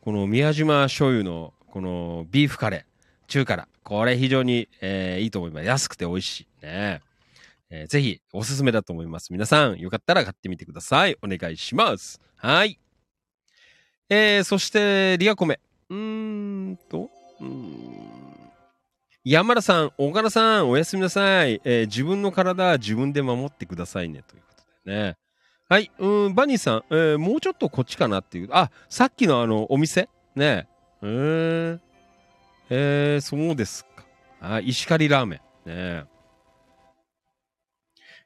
[0.00, 2.82] この宮島醤油のこのビーフカレー
[3.26, 3.68] 中辛。
[3.82, 5.66] これ非常に、えーいいと思います。
[5.66, 6.46] 安くて美味しい。
[6.64, 7.02] ね。
[7.70, 9.32] えーぜひおすすめだと思います。
[9.32, 11.16] 皆さん、よかったら買ってみてください。
[11.22, 12.20] お願いします。
[12.36, 12.78] はい。
[14.08, 15.60] えー、そして、リアコメ。
[15.90, 15.96] うー
[16.72, 18.34] んと、うーん。
[19.24, 21.60] 山田さん、岡田さん、おやすみなさい。
[21.64, 24.22] えー自分の体、自分で守ってくださいね。
[24.26, 25.16] ということでね。
[25.68, 25.90] はい。
[25.98, 28.48] うん、バニーさん、えーもうちょっとこっちかなっていう。
[28.52, 30.08] あ、さっきのあの、お店？
[30.34, 30.66] ねえ。
[31.02, 31.80] うーん。
[32.70, 34.06] えー、そうですか。
[34.40, 35.68] あ、石狩ラーメン。
[35.68, 36.04] ね。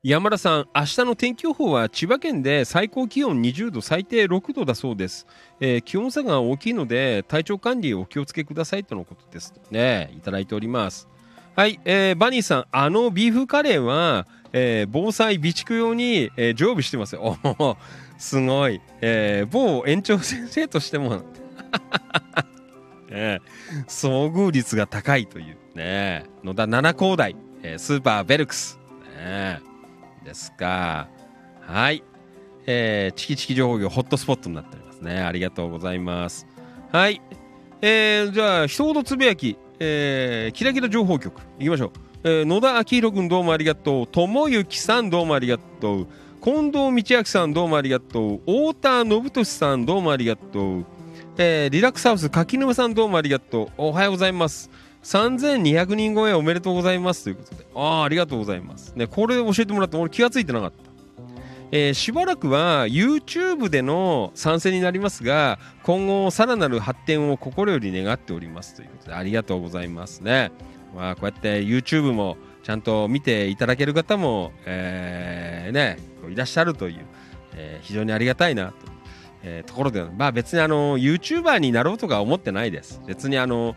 [0.04, 5.28] 山田さん、明日の天気予報は千葉県で最高気温20度、最低6度だそうです。
[5.60, 9.54] えー気温差が大きいので、体調管理お気をつけくださいとのことです。
[9.70, 11.06] ね、いただいております。
[11.54, 17.38] はい、えーバニーさん、あのビーフカレーは、えー防災備蓄用に、えー常備してますよ。
[17.44, 17.76] お
[18.18, 18.80] すごい。
[19.02, 21.22] えー某園長先生としても、
[23.08, 23.40] ね、
[23.86, 28.80] 遭遇率が高いという、ね、野田七高台、えースーパーベルクス。
[29.16, 29.60] ね
[30.24, 31.08] ですか。
[31.60, 32.02] はい。
[32.66, 35.20] えーチキチキ情報業ホットスポットになっておりますね。
[35.20, 36.46] ありがとうございます。
[36.92, 37.20] はい。
[37.80, 41.90] えーじゃあ、一言つぶやき、えーキラキラ情報局、いきましょう。
[42.24, 44.06] えー野田明宏君どうもありがとう。
[44.06, 46.06] 友之さんどうもありがとう。
[46.42, 48.38] 近藤道明さんどうもありがとう。
[48.46, 50.84] 太田信俊さんどうもありがとう。
[51.38, 53.68] えーリラックスハウス柿沼さんどうもありがとう。
[53.76, 54.70] おはようございます。
[55.02, 57.66] 3200人超えおめでとうございますということで。
[57.74, 58.92] ああ、ありがとうございます。
[58.96, 60.92] ね、これ教えてもらって俺気がついてなかった。
[61.74, 70.52] えーしばらくは YouTube での参戦になりますが、今後さらなる発展を心より願っておりますということで、ありがとうございますね。
[70.94, 75.96] まあ、こうやって YouTube もちゃんと見ていただける方も、えーね、
[76.30, 77.06] いらっしゃるという、
[77.54, 78.74] えー非常にありがたいなと、
[79.42, 83.00] えーところで、まあ別にあの、YouTuber になろうとか思ってないです。
[83.06, 83.76] 別にあの、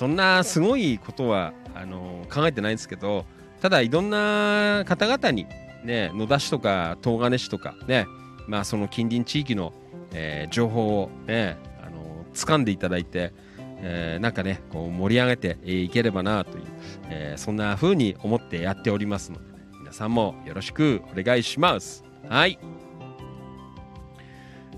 [0.00, 3.26] そんなすごいことはあの考えてないんですけど
[3.60, 5.46] ただいろんな方々に
[5.84, 8.06] ね野田市とか東金市とかね
[8.46, 9.74] まあその近隣地域の、
[10.14, 13.34] えー情報をねあの掴んでいただいて、
[13.82, 16.64] えーなんかねこう盛り上げていければなという、
[17.10, 22.04] えーそんな風に思ってやっておりますので、ね、皆さんもよろしくお願いします。
[22.26, 22.58] はい。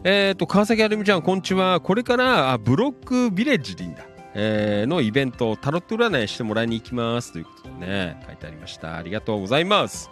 [0.03, 1.79] えっ、と川崎あるみちゃんこんにちは。
[1.79, 4.03] これからあブロックビレッジでいいんだ。
[4.35, 10.11] えーのイベントタロット占いしてもらいに行きますということでね書いてありましたありがとうございます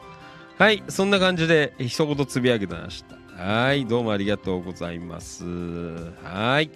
[0.61, 3.17] はい、そんな感じで一言つぶやいてました。
[3.43, 5.43] はい、どうもありがとうございます。
[6.23, 6.71] はい。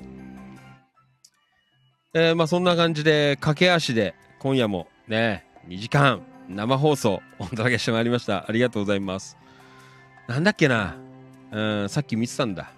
[2.15, 8.47] えーまあそんな感じで駆け足で今夜もね、2時間生放送お届けしてまいりました。
[8.49, 9.37] ありがとうございます。
[10.29, 10.97] なんだっけな、
[11.53, 12.71] うん、さっき見てたんだ。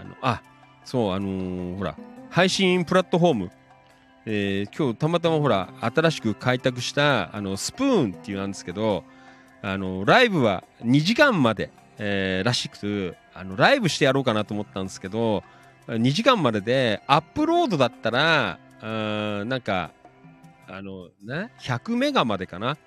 [0.00, 0.42] あの、あ、
[0.86, 1.94] そう、あのーほら、
[2.30, 3.50] 配信プラットフォーム。
[4.26, 9.04] えー今日たまたまほら、新しく開拓した、あの、スプーンっていうなんですけど、
[9.62, 15.42] あの、ライブは2時間まで、えーらしく、あの、ライブしてやろうかなと思ったんですけど、
[15.88, 19.90] 2時間までで、アップロードだったら、うーんなんか、
[20.66, 22.78] あの、ね、100メガまでかな、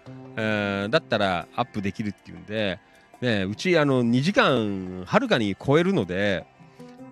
[0.89, 2.79] だったらアップできるっていうんで、
[3.21, 6.45] ね、うち、あの、2時間はるかに超えるので、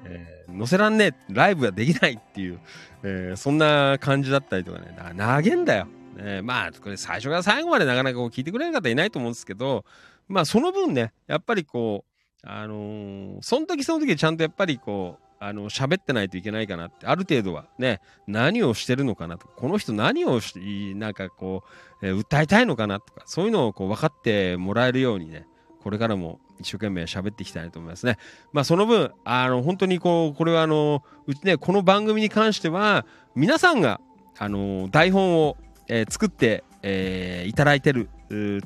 [0.05, 2.59] えー載せらんねえ、ライブはできないっていう、
[3.03, 5.87] えーそんな感じだったりとかね、だから投げんだよ。
[6.15, 9.85] ね、まあ、これ最初から最後までなかなかこう聞いてくれる方いないと思うんですけど、
[10.27, 21.63] まあ、その分ね、やっぱりこう、あのーその時その時でちゃんとやっぱりこう、あの喋ってないといけないかなってある程度はね何をしてるのかなとこの人何をしなんかこ
[22.01, 25.45] う、えー訴えたいのかなとかそういうのをこう分かってもらえるようにね
[25.85, 28.17] これからも一生懸命喋っていきたいと思いますね。
[28.51, 33.05] まあその分あの本当にこうこれはあのうちねこの番組に関しては
[33.35, 34.01] 皆さんが
[34.39, 35.57] あの台本を、
[35.87, 38.09] えー作って、えーいただいてる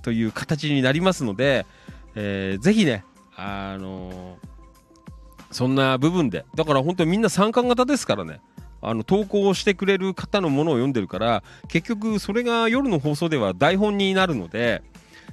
[0.01, 1.65] という形になりますので、
[2.15, 3.03] えーぜひね
[3.35, 4.37] あの
[5.51, 8.39] そんな部分でだから本当にみんな参加型ですからね
[8.81, 14.83] あの投稿してくれる方のものを読んでるから結局それが夜の放送では台本になるので、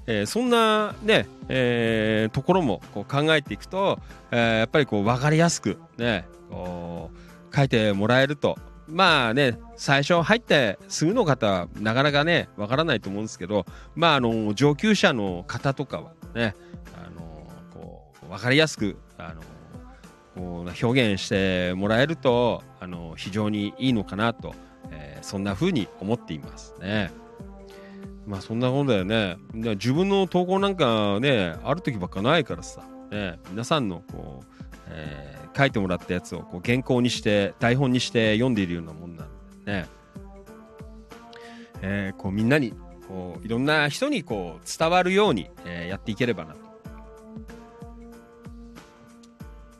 [0.06, 3.98] えーそんなね、えーところもこう考えていくと、
[4.30, 7.10] えーやっぱりこう分かりやすくねこ
[7.52, 8.56] う書いてもらえると
[8.86, 16.54] まあね最初入ってすぐの方はなかなかねわからないと思うんですけどまああの上級者の方とかはね
[16.94, 19.40] あのこう分かりやすくあの
[20.36, 24.54] こう表現してもらえるとあの非常にいいのかなと、
[24.90, 27.10] えーそんな風に思っていますね。
[28.26, 29.36] まあそんなことだよね。
[29.54, 34.46] 自分の投稿なんかねある時ばっかないからさ、ね、皆さんのこう、
[34.88, 39.28] えー書いてもらったやつをこう原稿にして台本にして読んでいるようなもんなん
[39.64, 39.86] でね、
[41.80, 42.74] えーこうみんなに
[43.08, 46.58] こういろんな人にこう伝わるように、えーやっていければなと。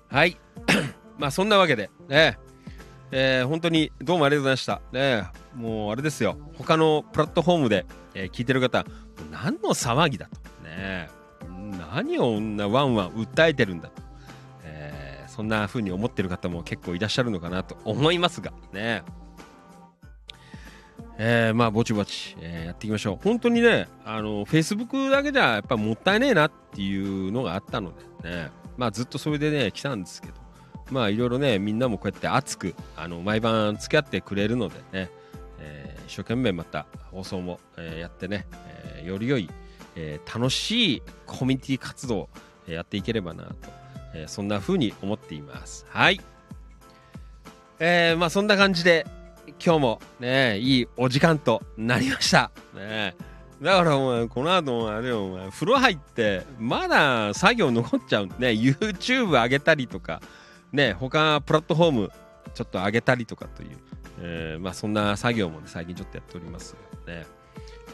[0.09, 0.39] はい。
[1.19, 2.39] まあそんなわけで、ね、
[3.11, 4.81] えー本当にどうもありがとうございました。
[4.93, 5.25] ね、
[5.55, 7.85] もうあれですよ、他のプラットフォームで、
[8.19, 8.87] えー聞いてる方、
[9.31, 10.41] 何の騒ぎだと。
[10.65, 11.09] ね、
[11.93, 14.03] 何をこんなワンワン訴えてるんだと。
[14.65, 19.03] えーそんな風に思ってる方も結構いらっしゃるのかなと思いますが、ね。
[21.19, 23.19] えーまあぼちぼち、えーやっていきましょう。
[23.23, 28.31] 本当にねあの Facebook だけじゃやっぱもったいねえなっていうのがあったので。
[28.31, 28.51] ね。
[28.79, 30.35] まあずっとそれでね来たんですけど。
[30.91, 35.11] まあいろいろねみんなもこうやって熱くあの毎晩付き合ってくれるのでね、
[35.59, 38.47] え一生懸命また放送も、えやってね、
[39.03, 39.51] えより良い、
[39.97, 42.29] え楽しいコミュニティ活動を
[42.67, 43.55] やっていければなと、
[44.15, 45.87] えそんな風に思っています。
[45.89, 46.21] はい。
[47.79, 49.07] えーまあそんな感じで
[49.65, 52.51] 今日もねいいお時間となりました。
[52.75, 53.15] ね。
[53.61, 58.27] だからお前この後もあれお前風呂入ってまだ作業残っちゃう。
[58.27, 60.21] ね YouTube 上げたりとか
[60.73, 62.13] ね他プラットフォーム
[62.55, 63.79] ちょっと上げたりとかという、
[64.19, 66.77] えーまあそんな作業も、ね、最近ちょっとやっております
[67.07, 67.27] がね、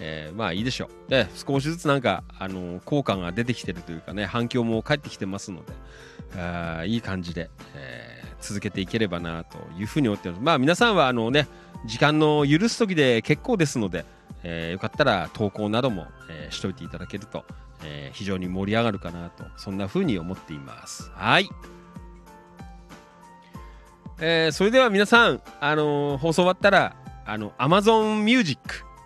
[0.01, 1.11] えーまあいいでしょう。
[1.11, 5.73] で少しずつなんかあの効果が出てきてるというかね反響も返ってきてますので
[6.41, 10.41] あいい感じで、えー続けていければなというふうに思ってます。
[10.43, 11.47] まあ皆さんはあのね
[11.87, 14.05] 時間の許す時で結構ですので、
[14.43, 17.45] えーよかったら投稿なども、えーしといていただけると、
[17.85, 21.13] えー非常に盛り上がるかなとそんなふうに思っています。
[21.15, 21.49] はい、
[24.25, 26.95] えーそれでは皆さん、あのー放送終わったら
[27.27, 28.61] あの Amazon Music、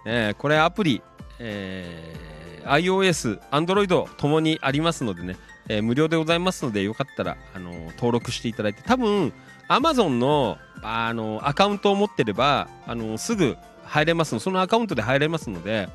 [0.04, 1.02] えーこれアプリ、
[1.38, 3.86] えー iOS、Android
[4.16, 5.36] ともにありますのでね、
[5.68, 9.32] えー無料でございますのでよかったら、あのー登録していただいて多分
[9.70, 15.88] Amazon の、あのーアカウントを持ってれば、あのーすぐ入れますのそのアカウントで入れますので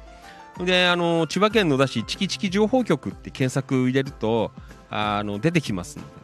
[0.58, 4.52] で、あの千葉県野田市チキチキ情報局って検索入れると
[4.90, 6.21] あの出てきますので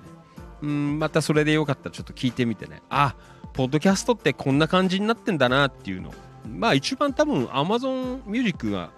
[0.62, 3.16] うんまたそれでよかったらちょっと聞いてみてねあ
[3.54, 6.14] ポッドキャストってこんな感じになってんだなっていうの
[6.50, 8.90] まあ一番多分 Amazon Music が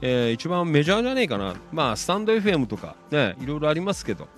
[0.00, 1.54] えー一番メジャーじゃねえかな。
[1.72, 4.28] まあ、スタンド FM とかね、いろいろありますけど、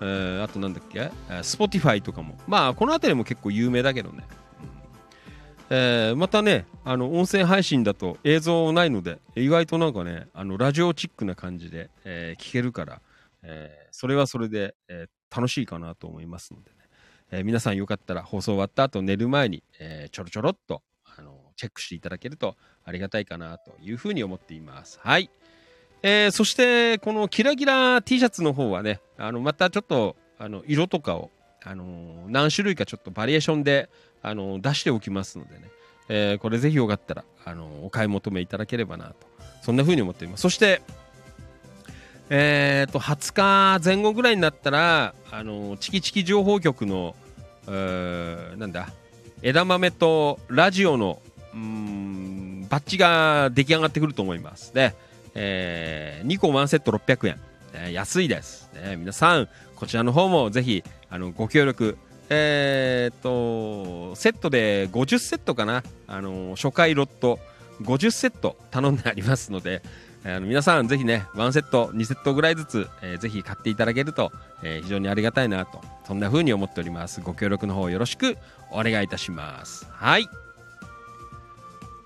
[0.00, 2.38] えーあとなんだっけ、えー Spotify とかも。
[2.46, 4.24] まあ、この辺りも結構有名だけどね。
[4.62, 13.00] うんえーまたね、あの音声配信だと映像ないので意外となんかねあのラジオチックな感じで、え聞けるから、
[13.42, 16.76] えそれはそれで、えー楽しいかなと思いますのでね、
[17.32, 20.82] えー皆さんよかったら放送終わった後寝る前に、えーちょろちょろっと
[21.16, 24.98] あのチェックしていただけるとありがたいかなというふうに思っています。
[25.02, 25.30] はい。
[26.02, 31.30] えーそしてこのキラキラ T シャツの方はねあのまたちょっとあの色とかを
[31.62, 33.90] あの何種類かちょっとバリエーションで
[34.22, 35.70] あの出しておきますのでね、
[36.08, 39.14] えーこれぜひよかったらあのお買い求めいただければなと
[39.62, 40.80] そんな風に思っていますそして
[42.32, 47.16] えー、と20日前後ぐらいになったらあのチキチキ情報局の、
[47.66, 48.90] なんだ
[49.42, 51.20] 枝豆とラジオの
[52.68, 54.72] バッジが出来上がってくると思います。
[54.72, 54.94] で、
[55.34, 57.40] え2個ワンセット600円、
[57.84, 61.98] ね安いです、ね、皆さんこちらの方もぜひあのご協力。
[62.32, 65.82] えー、とセットで50セットかな。
[66.06, 67.40] あの初回ロット
[67.82, 69.82] 50セット頼んでありますので
[70.22, 74.32] あの皆さんぜひね1セット2セットぐらいずつ、えーぜひ買っていただけると、
[74.62, 77.20] えー非常にありがたいなとそんな風に思っております。
[77.20, 78.36] ご協力の方よろしく
[78.70, 79.86] お願いいたします。
[79.90, 80.28] はい。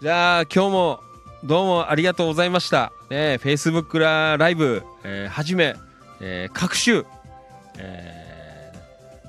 [0.01, 1.01] じゃあ今日も
[1.45, 5.75] どうもありがとうございました、ね、Facebook ラライブ、えーはじめ、
[6.21, 7.03] えー各種、
[7.79, 8.73] え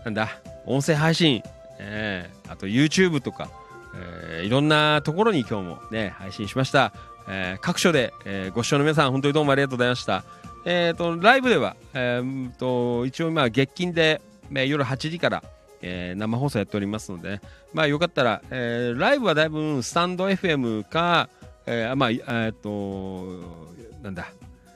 [0.02, 0.30] ーなんだ
[0.66, 1.42] 音声配信、
[1.80, 3.50] えーあと YouTube とか、
[3.96, 6.94] えーいろんなところに今日もね配信しました、
[7.28, 10.24] えー各所で、えーご視聴の皆さん本当にどうもありがとうございました。
[10.66, 14.22] えー、とライブでは、えーと一応今月金で、
[14.52, 15.44] えー夜8時から、
[15.82, 17.42] えー生放送やっておりますので、
[17.74, 21.30] まあよかったら、えーライブはだいぶスタンド FM か、
[21.66, 23.44] えーまあえー、と
[24.04, 24.28] なんだ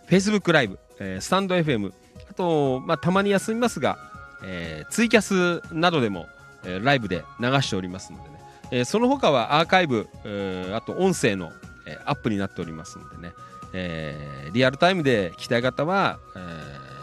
[0.09, 1.91] Facebook ライブ、えースタンド FM
[2.29, 3.97] あと、まあ、たまに休みますが、
[4.43, 6.25] えーツイキャスなどでも、
[6.63, 8.39] えーライブで流しておりますのでね、
[8.71, 11.51] えーその他はアーカイブ、えーあと音声の、
[11.89, 13.33] えーアップになっておりますのでね、
[13.73, 16.99] えーリアルタイムで聞きたい方は、えー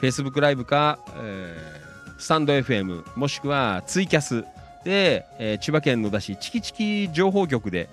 [0.00, 1.84] Facebook ライブか、えー
[2.18, 4.44] スタンド FM もしくはツイキャス
[4.84, 7.88] で、えー千葉県野田市チキチキ情報局で、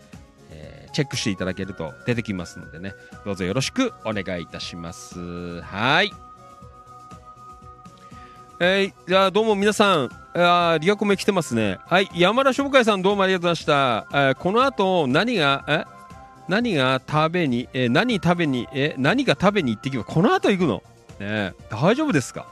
[0.51, 2.93] えーチェックしていただけると出てきますのでね。
[3.23, 5.61] どうぞよろしくお願いいたします。
[5.61, 6.11] はい。
[8.59, 11.79] えーじゃあどうも皆さんあリアコメ来てますね。
[11.87, 12.09] はい。
[12.13, 15.85] 山田商会さんどうもありがとうございました、えーこの後何がえ？
[16.51, 20.09] 何が食べに、え何食べに、え何が食べに行ってきます？
[20.13, 20.83] この後行くの、
[21.17, 22.45] ね、大丈夫ですか？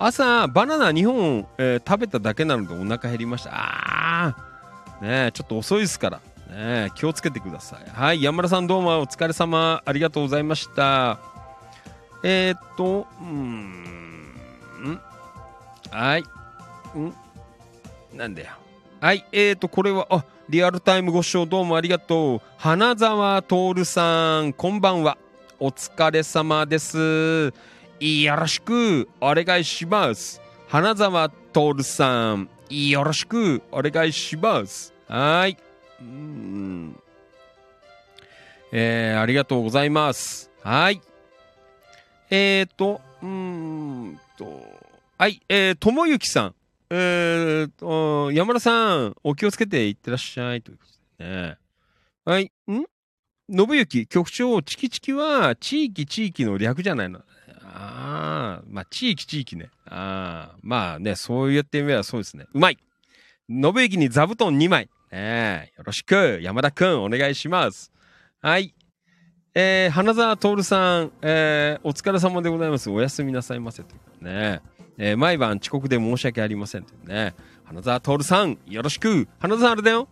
[0.00, 3.50] 朝バナナ2本、えー食べただけなのでお腹減りました。
[3.52, 6.20] あーねちょっと遅いですから。
[6.50, 7.88] ね気をつけてください。
[7.88, 9.80] はい山田さんどうもお疲れ様。
[9.84, 11.20] ありがとうございました。
[12.24, 14.98] えー、っとうん
[15.92, 16.24] はい
[16.98, 17.14] ん
[18.12, 18.59] なんだよ。
[19.00, 22.40] はいえー、っとこれはあリアルタイムご視聴どうもありがとう。
[22.58, 25.16] 花沢徹さんこんばんは。
[25.58, 27.54] お疲れ様です。
[27.98, 30.42] よろしくお願いします。
[30.68, 34.92] 花沢徹さんよろしくお願いします。
[35.08, 35.56] はい。
[36.02, 37.00] うん。
[38.70, 40.50] えー、ありがとうございます。
[40.62, 41.00] はい。
[42.28, 44.62] えーとうーんと。
[45.16, 46.54] はいえーともゆきさん。
[46.90, 50.84] えーと山田さんお気をつけていってらっしゃいというこ
[51.18, 51.56] とでね
[52.24, 52.84] はいん？
[53.52, 57.20] 信行局長チキチキは地域地域の略じゃないの？
[57.72, 59.70] ああ、まあ、地域地域ね。
[59.86, 62.46] ああ、まあね、そう言ってみればそうですね。
[62.52, 62.78] うまい
[63.48, 64.86] 信行に座布団2枚。
[65.12, 67.92] ねえ、よろしく、山田くん、お願いします。
[68.40, 68.74] はい。
[69.54, 72.90] えー、花沢徹さん、えー、お疲れ様でございます。
[72.90, 73.82] おやすみなさいませ。
[73.84, 74.60] というね。
[75.02, 76.84] えー、毎晩遅刻で申し訳ありません。
[76.84, 77.34] というね。
[77.64, 79.26] 花沢徹さん、よろしく。
[79.38, 80.08] 花沢さんあれだよ。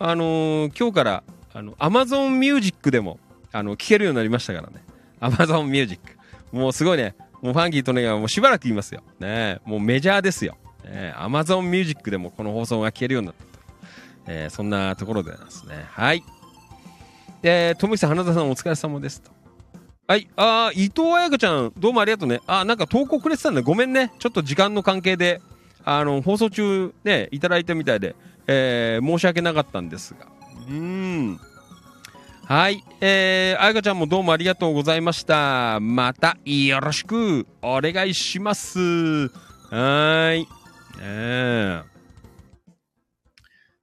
[0.00, 1.22] あのー今日から、
[1.54, 3.20] あの、アマゾンミュージックでも、
[3.52, 4.84] あの、聴けるようになりましたからね。
[5.20, 6.16] アマゾンミュージック。
[6.56, 7.14] もうすごいね。
[7.40, 9.02] もうファンキーとね、もうしばらくいますよ。
[9.20, 10.56] ねもうメジャーですよ。
[10.84, 13.50] ねアマゾンミュージックでもこの放送が聞けるようになったと。
[14.26, 15.84] えーそんなところでなんですね。
[15.88, 16.24] はい。
[17.42, 19.30] で、ともきさん、花田さんお疲れ様ですと。
[20.12, 20.28] はい。
[20.36, 22.42] あー伊藤彩香ちゃん、どうもありがとうね。
[22.46, 23.62] あーなんか投稿くれてたんだ。
[23.62, 24.12] ごめんね。
[24.18, 25.40] ちょっと時間の関係で、
[25.86, 28.14] あの、放送中ね、いただいたみたいで、
[28.46, 30.26] えー申し訳なかったんですが。
[30.68, 31.40] うーん。
[32.44, 32.84] はい。
[33.00, 35.80] えー、あやかちゃんもどうもありがとうございました。
[35.80, 38.78] またよろしくお願いします。
[38.78, 40.48] はーい。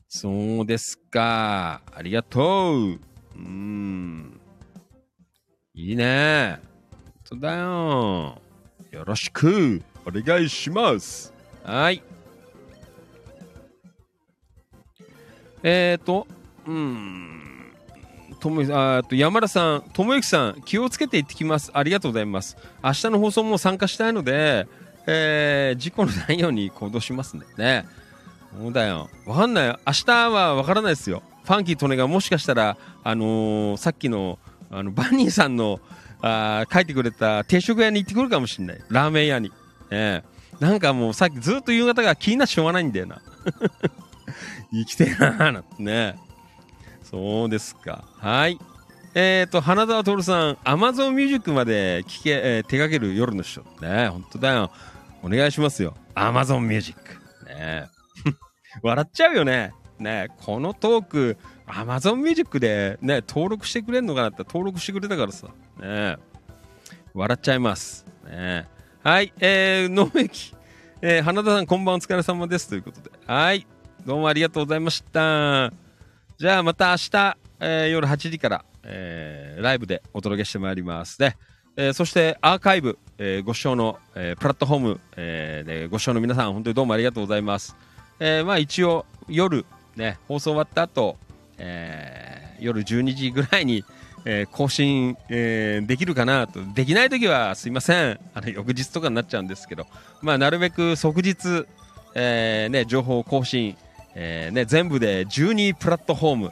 [0.08, 1.82] そうですか。
[1.92, 2.86] ありがとう。
[2.86, 4.39] うーん。
[5.80, 6.60] いいね。
[7.32, 8.42] 本当だよ。
[8.92, 11.34] よろしくお願いします。
[11.64, 12.04] はい。
[15.64, 16.28] えーと、
[16.68, 17.74] うーん。
[18.42, 21.72] ともあと山田さん、ともゆきさん、気をつけて行ってきます。
[21.74, 22.58] ありがとうございます。
[22.84, 24.68] 明日の放送も参加したいので、
[25.08, 27.86] えー、事故のないように行動しますんでね。
[28.54, 29.10] そうだよ。
[29.26, 29.68] わかんない。
[29.88, 31.24] 明日はわからないですよ。
[31.46, 34.40] ファンキートネがもしかしたら、あのー、さっきの、
[34.72, 35.80] あの、バニーさんの、
[36.22, 38.82] あ書いてくれた定食屋に行ってくるかもしれない。
[38.90, 39.52] ラーメン屋に。
[39.90, 43.22] えー、なんかもうさっきずっと夕方が気になってしょうがないんだよな。
[44.72, 46.16] 生きてえなーなんてね。
[47.04, 48.04] そうですか。
[48.18, 48.60] はい。
[49.16, 53.62] えっ、ー、と、花澤徹さん、アマゾンミュージックまで聞け、えー、手掛ける夜の人。
[53.82, 54.72] ね本当だよ。
[55.24, 55.96] お願いしますよ。
[56.14, 57.46] アマゾンミュージック。
[57.48, 57.88] ね
[58.84, 59.72] 笑っちゃうよね。
[60.00, 61.38] ねこのトーク、
[61.72, 65.48] アマゾンミュージックでね、登録してくれんのかなって登録してくれたからさ。
[65.80, 66.18] ね
[67.14, 68.06] 笑っちゃいます。
[68.26, 68.68] ね
[69.04, 69.32] はい。
[69.40, 70.56] えー、野駅。
[71.02, 72.70] えー、花田さん、こんばんお疲れ様です。
[72.70, 73.12] ということで。
[73.28, 73.68] はい。
[74.06, 75.72] どうもありがとうございました。
[76.38, 81.38] じゃあまた明日、えー、夜8時から、えー、ライブでお届けしてまいりますね。
[81.78, 87.76] えー、そしてアーカイブ、えー、ご視聴の、えー、プラットフォーム、えー、でご視聴の皆さん本当にどうもありがとうございます。
[88.20, 89.66] えー、まあ一応夜
[89.96, 91.18] ね放送終わった後、
[91.60, 93.84] えー、夜12時ぐらいに、
[94.26, 99.86] えー、更新、えー、できるかなとできない時はすいませんあの翌日とかになっちゃうんですけど、
[100.22, 101.66] まあ、なるべく即日、
[102.16, 103.78] えーね、情報更新
[104.16, 106.52] えーね、全部で12プラットフォーム、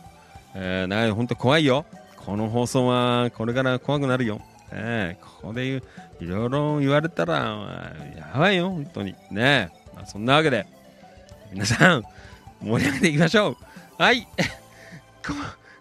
[0.56, 1.86] えー、な本当怖いよ。
[2.26, 4.42] この放送はこれから怖くなるよ。
[4.72, 5.82] えー、ここでい
[6.22, 9.16] ろいろ言われたら、やばいよ、本当に。
[9.32, 10.68] ねまあ、そんなわけで、
[11.52, 12.04] 皆さん、
[12.62, 13.58] 盛り上げていきましょう。
[13.98, 14.28] はい。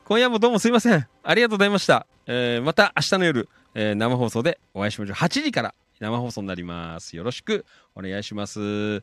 [0.04, 1.06] 今夜もどうもすいません。
[1.22, 2.06] ありがとうございました。
[2.26, 5.16] えー、また明日の夜、えー、生放送でお会いしましょう。
[5.16, 7.16] 8時から生放送になります。
[7.16, 9.02] よろしくお願いします。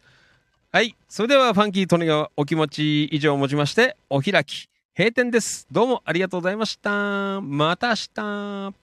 [0.72, 0.95] はい。
[1.07, 5.67] それでは、ファンキー・トネがお気持ち以上をもちまして、お開き、閉店です。
[5.72, 7.41] どうもありがとうございました。
[7.41, 8.82] また明日。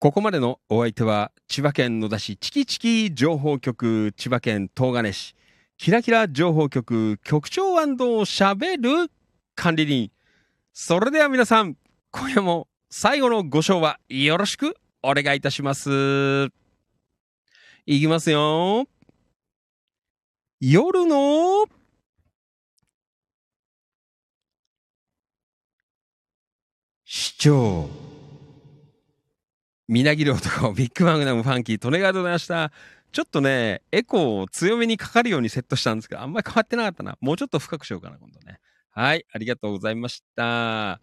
[0.00, 5.36] ここまでのお相手は、千葉県野田市チキチキ情報局、千葉県東金市、
[5.76, 9.10] キラキラ情報局、局長しゃべる
[9.54, 10.10] 管理人。
[10.72, 11.76] それでは皆さん、
[12.12, 16.46] 今夜も最後のご賞はよろしくお願いいたします。
[17.84, 18.86] いきますよ。
[20.60, 21.66] 夜の
[27.04, 28.09] 市長。
[29.90, 32.70] みなぎる男、ビッグマグナムファンキー、トネガードでした。
[33.10, 37.18] ちょっとね、エコーを強めにかかるようにセットしたんですけど、あんまり変わってなかったな。
[37.20, 38.60] もうちょっと深くしようかな、今度ね。
[38.90, 41.00] はい、ありがとうございました。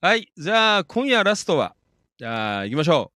[0.00, 1.74] はい、じゃあ、今夜ラストは、
[2.18, 3.10] じゃあ、行きましょ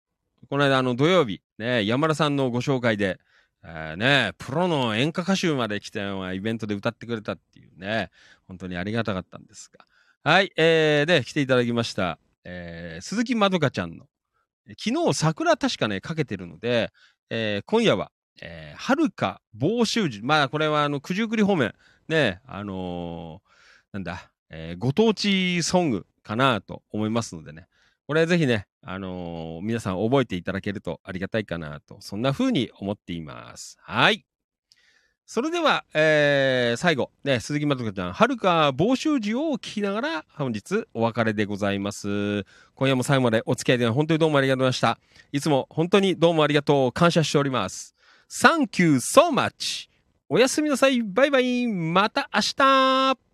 [0.45, 0.47] う。
[0.47, 3.19] この間、あの、土曜日、ね、山田さんのご紹介で、
[3.65, 8.11] えー、ね、プロの演歌歌手まで来たようなイベントで歌ってくれたっていうね、
[8.47, 9.85] 本当にありがたかったんですが。
[10.23, 14.07] はい、えー、で、来ていただきました、えー、鈴木まどかちゃんの、
[14.79, 16.91] 昨日桜確かね、かけてるので、
[17.31, 18.11] えー、今夜は、
[18.43, 20.25] えー、はるか房州寺。
[20.25, 21.75] まあ、これはあの、九十九里方面、
[22.09, 27.67] ね、あのー、なんだ、えー、ご当地ソングかなと思いますのでね。
[28.07, 33.77] これぜひね、あのー、皆さん覚えていただけるとありがたいかなと、そんな風に思っています。
[33.81, 34.25] はい。
[35.33, 42.45] それでは、えー、最後、ね、鈴木まどかちゃん、はるか房州時を聞きながら、本日お別れでございます。
[42.75, 44.99] 今夜も最後までお付き合いで本当にどうもありがとうございました。
[45.31, 47.95] いつも本当にどうもありがとう、感謝しております。
[48.29, 49.89] Thank you so much!
[50.29, 53.30] おやすみなさい、バイバイ、また明日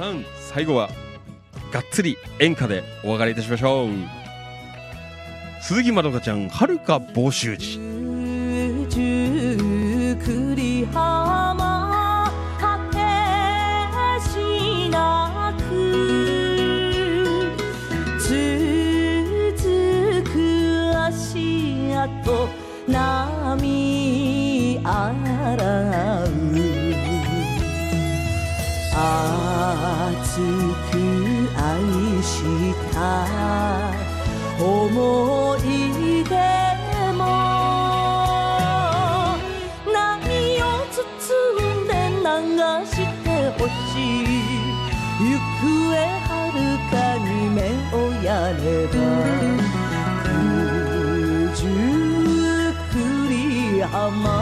[0.00, 0.88] さん最後は
[1.70, 3.90] がっつり演歌でお別れいたしましょう。
[5.60, 7.78] 鈴木まどかちゃんはるか房州寺
[22.24, 22.48] と
[22.88, 26.28] 波洗う」
[28.96, 29.49] あ
[30.10, 30.40] 熱
[30.90, 30.98] く
[31.56, 31.62] 愛
[32.20, 32.32] し
[32.92, 32.98] た
[34.58, 35.58] 思い
[36.24, 36.34] 出
[37.14, 37.20] も
[39.86, 40.26] 何
[40.62, 41.22] を包
[41.62, 42.26] んで流
[42.86, 44.34] してほしい
[45.20, 45.24] 行
[45.60, 45.62] 方
[46.26, 46.58] はる
[46.90, 46.92] か
[47.24, 47.58] に目
[47.94, 48.92] をやれば
[50.24, 50.28] 空
[51.54, 51.60] 中
[52.92, 54.39] 栗浜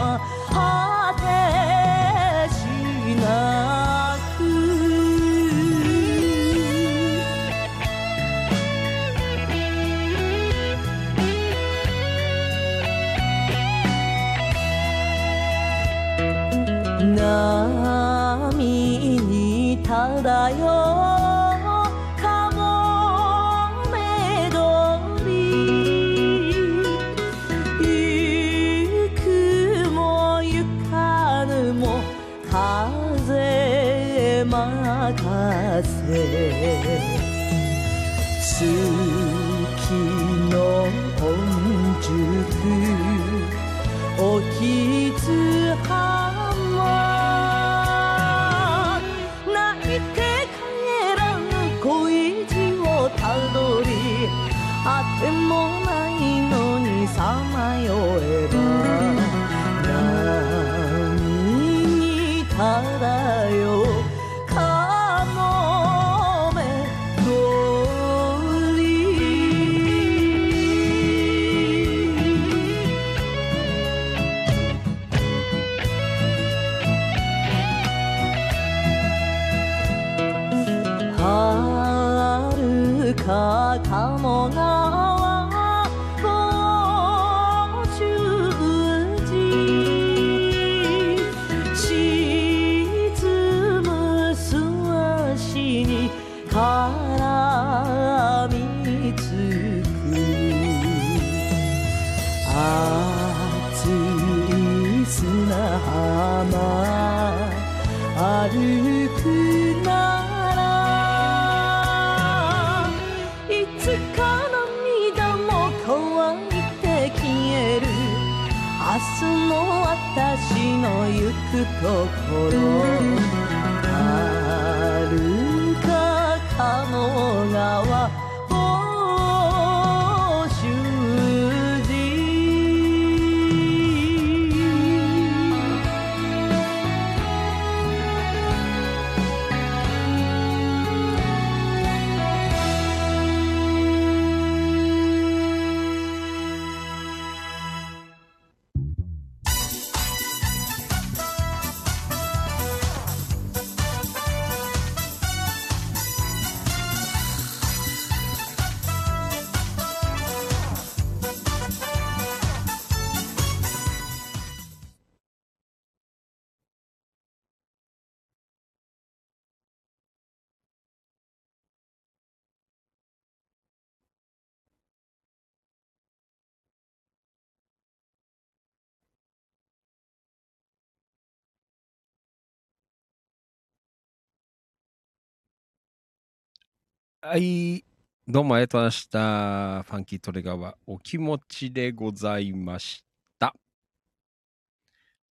[187.21, 187.83] はい。
[188.29, 189.83] どうもありがとうございました。
[189.83, 193.03] ファンキートレガーはお気持ちでございまし
[193.37, 193.53] た。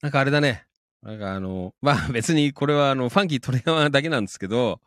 [0.03, 0.67] なんかあれだね。
[1.03, 4.83] なんかあの、まあ別にこれはあの、ファンキートレガーだけなんですけど、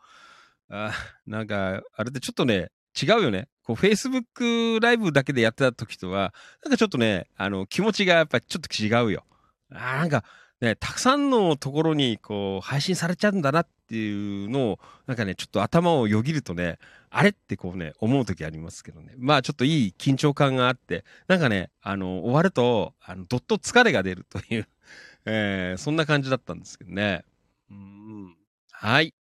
[0.70, 0.92] あ
[1.26, 2.70] なんか、あれってちょっとね、
[3.02, 3.48] 違うよね。
[3.64, 6.32] こう、Facebook ライブだけでやってた時とは、
[6.62, 9.24] なんかちょっとね、あの、気持ちがやっぱちょっと違うよ。
[9.72, 10.22] あなんか、
[10.60, 16.78] ね、たくさんのところにこう配信されちゃうんだなっていうのをなんかねちょっと頭をよぎるとね
[17.10, 19.12] あれってこうね思う時ありますけどね。
[19.18, 24.66] まあちょっといい緊張感があってなんかねあの終わるとあのどっと疲れが出るという、
[25.26, 27.22] えーそんな感じだったんですけどね。
[27.70, 28.34] うん
[28.70, 29.12] はい。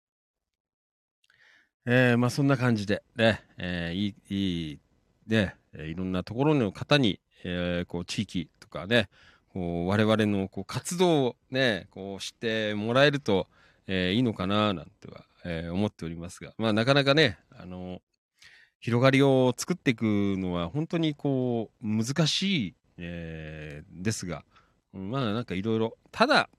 [1.85, 4.79] えーまあそんな感じでね、えーいいいい
[5.27, 9.09] ね、えーいろんなところの方に、えーこう地域とかね
[9.49, 13.47] こう我々のこう活動をねこう知ってもらえると、
[13.87, 16.53] えーいいのかななんては、えー思っておりますが。
[16.57, 18.01] まあなかなかねあの
[18.79, 20.03] 広がりを作っていく
[20.37, 24.43] のは本当にこう難しい、えーですが。
[24.93, 26.49] まあなんかいろいろただ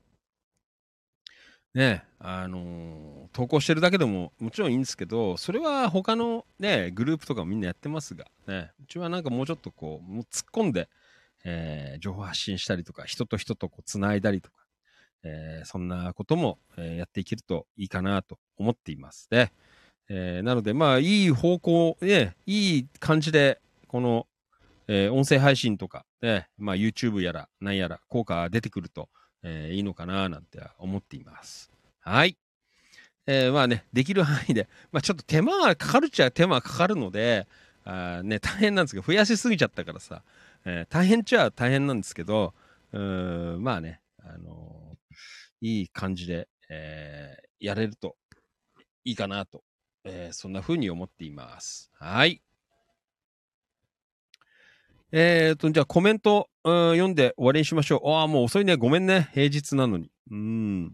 [1.74, 10.88] ねあの投稿してるだけでももちろんいいんですけどそれは他のねグループとかもみんなやってますがねうちはなんかもうちょっとこうもう突っ込んで
[11.44, 14.61] えー情報発信したりとか、人と人とこう繋いだりとか、
[15.24, 19.52] えーそんなことも、えやっていけるといいかなと思っていますね。
[20.08, 24.26] えーなので、まあ、いい方向、ね、いい感じで、この、
[24.88, 29.08] えー音声配信とか、ね、まあ、YouTube やら、なんやら、効果が出てくると、
[29.42, 31.70] えーいいのかな、なんて思っています。
[32.00, 32.36] はい。
[33.26, 37.46] えーまあね、できる範囲で、まあ、ちょっと手間がかかるっちゃ手間がかかるので、
[37.84, 40.22] あね、大変なんですけど、増やしすぎちゃったからさ、
[40.64, 42.54] え大変っちゃ大変なんですけど、
[42.92, 44.81] うーんまあね、あの
[45.62, 48.16] いい感じで、えーやれると
[49.04, 49.62] いいかなと、
[50.04, 51.90] えーそんな風に思っています。
[51.94, 52.42] はい。
[55.12, 58.08] えーと、じゃあコメント、うん読んで終わりにしましょう。
[58.10, 58.76] ああ、もう遅いね。
[58.76, 59.28] ごめんね。
[59.32, 60.10] 平日なのに。
[60.30, 60.92] うん。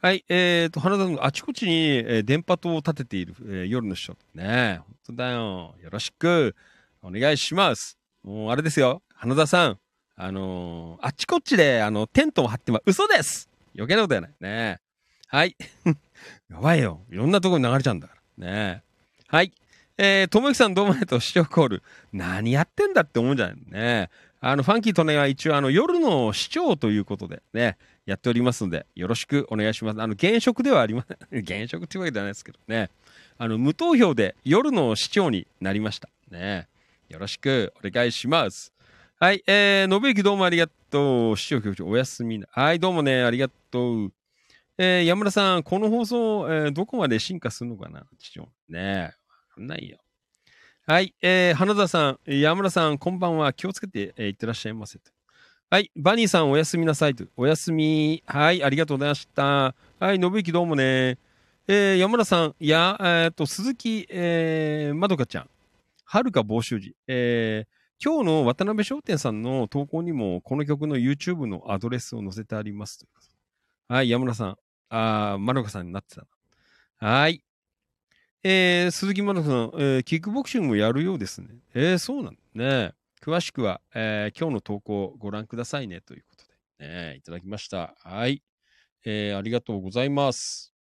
[0.00, 0.24] はい。
[0.28, 4.16] えーと、花田さん、あちこちに、え電波塔を立てている、え夜の師匠。
[4.34, 5.74] ね本当だよ。
[5.80, 6.54] よろしく。
[7.02, 7.98] お願いします。
[8.22, 9.02] もう、あれですよ。
[9.14, 9.78] 花田さん。
[10.20, 12.82] あのーあちこちで、あの、テントを張ってます。
[12.86, 13.47] 嘘です
[13.78, 14.30] 余計なことやない。
[14.40, 14.80] ね
[15.28, 15.56] はい。
[16.50, 17.00] やばいよ。
[17.10, 18.46] いろんなとこに流れちゃうんだから。
[18.46, 18.82] ね
[19.28, 19.52] はい。
[19.96, 21.20] えー、ともゆきさんどうもありがとう。
[21.20, 21.82] 視聴コール。
[22.12, 24.10] 何やってんだって思うんじゃないのね。
[24.40, 27.76] あの、ファンキーとねは一応、あの、夜の視聴ということでね、
[28.06, 30.00] やっておりますので、よろしくお願いします。
[30.00, 31.18] あの、現職ではありません。
[31.38, 32.90] 現職っていうわけではないですけどね。
[33.36, 36.08] あの、無投票で夜の視聴になりました。
[36.30, 36.68] ね。
[37.08, 38.72] よろしくお願いします。
[39.20, 39.42] はい。
[39.48, 41.36] えー、信之どうもありがとう。
[41.36, 42.46] 視聴局長おやすみな。
[42.52, 44.12] はい、どうもね、ありがとう。
[44.78, 48.06] えー、山田さん、この放送、えーどこまで進化するのかな？
[48.16, 48.48] 視聴。
[48.68, 49.10] ねえわ
[49.56, 49.98] かんないよ。
[50.86, 51.16] はい。
[51.20, 53.52] えー、花田さん、山村さん、こんばんは。
[53.52, 55.00] 気をつけて、えーいってらっしゃいませ。
[55.68, 55.90] はい。
[55.96, 57.24] バニーさん、おやすみなさいと。
[57.36, 58.22] おやすみ。
[58.24, 58.62] はい。
[58.62, 59.42] ありがとうございました。
[59.98, 60.20] はい。
[60.20, 61.18] 信之どうもね。
[61.66, 65.50] えー、山村さん、や、えーっと、鈴木、えー、まどかちゃん、
[66.04, 73.04] はるか房州寺、えー、今日の渡辺商店さんの投稿にも、この曲の YouTube のアドレスを載せてあります。
[73.88, 74.08] はい。
[74.08, 74.56] 山村さん、
[74.88, 76.24] あー、まどかさんになってた。
[77.04, 77.42] はい。
[78.44, 81.48] えー、鈴木まどかさん、えー、キックボクシングもやるようですね。
[81.74, 82.92] えー、そうなんだね。
[83.20, 86.44] 詳しくは、えー今日の投稿をご覧くださいねということ
[86.78, 87.96] で、ね、いただきました。
[87.98, 88.44] はい。
[89.04, 90.72] えーありがとうございます。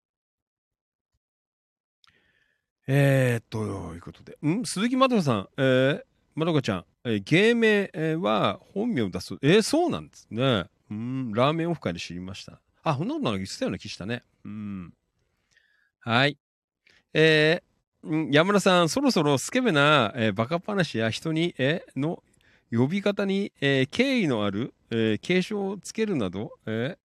[2.85, 3.63] えー、と、
[3.95, 4.37] いうことで。
[4.47, 4.63] ん？
[4.65, 6.01] 鈴木まどかさん、えー、
[6.35, 9.35] まどかちゃん、え芸名は本名を出す。
[9.41, 10.65] えー、そうなんですね。
[10.89, 12.59] うん、ラーメンオフ会で知りました。
[12.83, 14.23] あ、そんなことなんか言ってたような気したね。
[14.45, 14.93] うん。
[15.99, 16.37] はい。
[17.13, 17.67] えー
[18.31, 22.23] 山田さん、そろそろスケベな、えーバカ話や人に、えーの
[22.71, 26.97] 呼び方に、えー敬意のある、えー継承をつけるなど、えー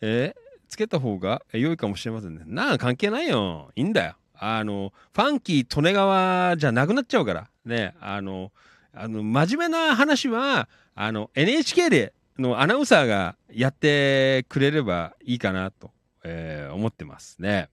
[0.00, 2.42] えーつけた方がえ良いかもしれませんね。
[2.46, 3.70] なあ、関係ないよ。
[3.76, 4.16] いいんだよ。
[4.34, 7.48] あの、ファンキー・利根川じゃなくなっちゃうから。
[7.64, 8.50] ね、あの、
[8.98, 15.90] あの、真面目な話は、あの、NHK で、のアナウンサーがやってくれればいいかなと、
[16.24, 17.68] えー思ってますね。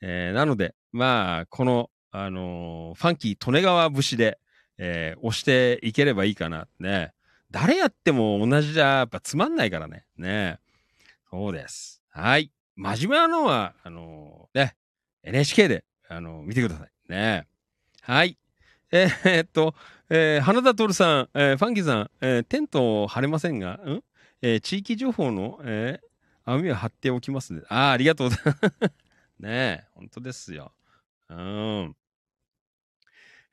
[0.00, 4.38] えーなので、まあ、この、あのーファンキー・利根川節で、
[4.78, 6.68] えー押していければいいかな。
[6.78, 7.12] ね。
[7.50, 10.04] 誰やっても同じじゃ、やっぱつまんないからね。
[10.16, 10.58] ね。
[11.30, 12.02] そうです。
[12.10, 12.50] はい。
[12.76, 14.76] 真面目なのは、あのーね、
[15.22, 16.90] NHK で、あのー見てください。
[17.10, 17.46] ね。
[18.02, 18.38] はい。
[19.24, 19.74] えーっと、
[20.08, 24.02] えー花田徹さん、えーファンキーさん、えーテントを張れませんが、ん？
[24.42, 26.06] えー地域情報の、えー
[26.48, 27.62] 網は張っておきますね。
[27.68, 28.92] ああ、ありがとうございます。
[29.40, 30.72] ねえ、本当ですよ。
[31.28, 31.96] うん。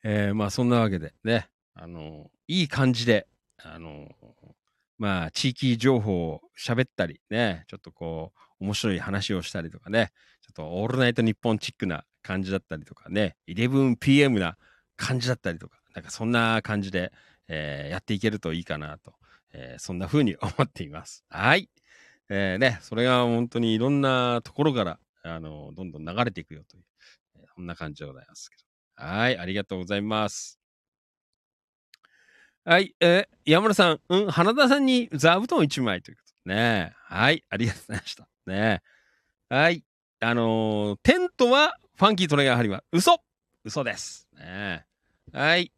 [0.04, 4.16] えーまあそんなわけでね、あの、いい感じで、あの、
[5.00, 14.56] まあ地域情報を喋ったりね、ちょっとこう、面白い話をしたりとかね、ちょっとオールナイトニッポンチックな感じだったりとかね、11pm な
[15.06, 17.12] 感じだったりとか、なんかそんな感じで、
[17.48, 19.14] えーやっていけるといいかなと、
[19.54, 21.24] えーそんな風に思っています。
[21.30, 21.70] はい。
[22.30, 26.84] えーね、それが本当にいろんなところから、あの、どんどん流れていくよという、
[27.36, 28.64] えーそんな感じでございますけど。
[28.96, 30.60] はい、ありがとうございます。
[32.66, 36.94] はい、えー山田さん、うん、花田さんに座布団1枚ということね。
[36.96, 38.28] はい、ありがとうございました。
[38.48, 38.82] ね。
[39.50, 39.84] はい、
[40.22, 43.18] あのーテントはファンキートレガー張りは嘘
[43.66, 44.28] 嘘です。
[44.38, 44.86] ね。
[45.34, 45.72] はい。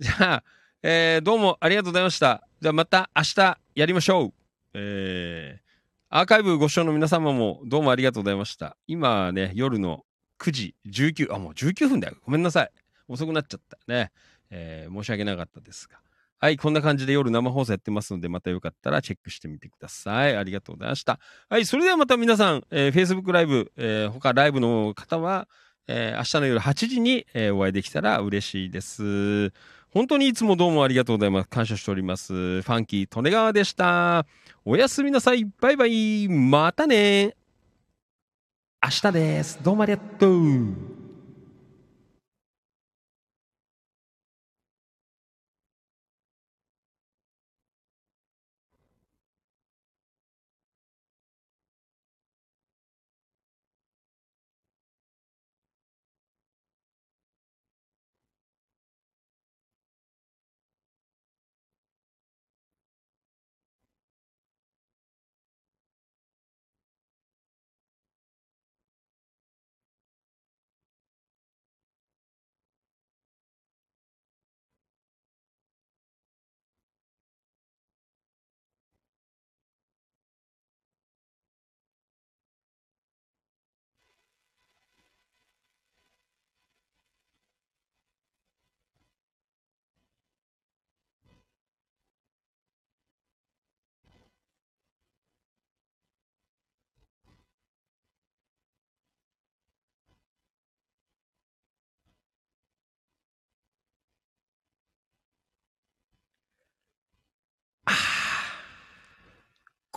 [0.00, 0.44] じゃあ、
[0.82, 2.42] えーどうもありがとうございました。
[2.60, 4.32] じゃあまた明日やりましょう。
[4.74, 5.68] えー
[6.10, 8.76] アーカイブご視聴の皆様もどうもありがとうございました。
[8.88, 10.04] 今ね、夜の
[10.40, 12.16] 9時19、あ、もう19分だよ。
[12.24, 12.70] ごめんなさい。
[13.06, 14.10] 遅くなっちゃったね。
[14.50, 15.98] えー申し訳なかったですが。
[16.40, 20.36] はい、こんな感じで夜生放送やってますので、またよかったらチェックしてみてください。
[20.36, 21.20] ありがとうございました。
[21.48, 25.46] はい、それではまた皆さん、えー Facebook ライブ、えー他ライブの方は、
[25.88, 29.52] えー明日の夜8時に、えーお会いできたら嬉しいです。
[29.90, 31.48] 本当にいつもどうもありがとうございます。
[31.48, 32.32] 感謝しております。
[32.32, 34.26] ファンキー・利根川でした。
[34.64, 35.46] おやすみなさい。
[35.60, 36.28] バイバイ。
[36.28, 37.34] またね。
[38.84, 39.58] 明日です。
[39.62, 40.97] どうもありがとう。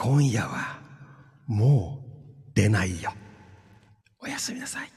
[0.03, 0.79] 今夜は
[1.45, 3.13] もう出ないよ。
[4.19, 4.89] おやすみなさい。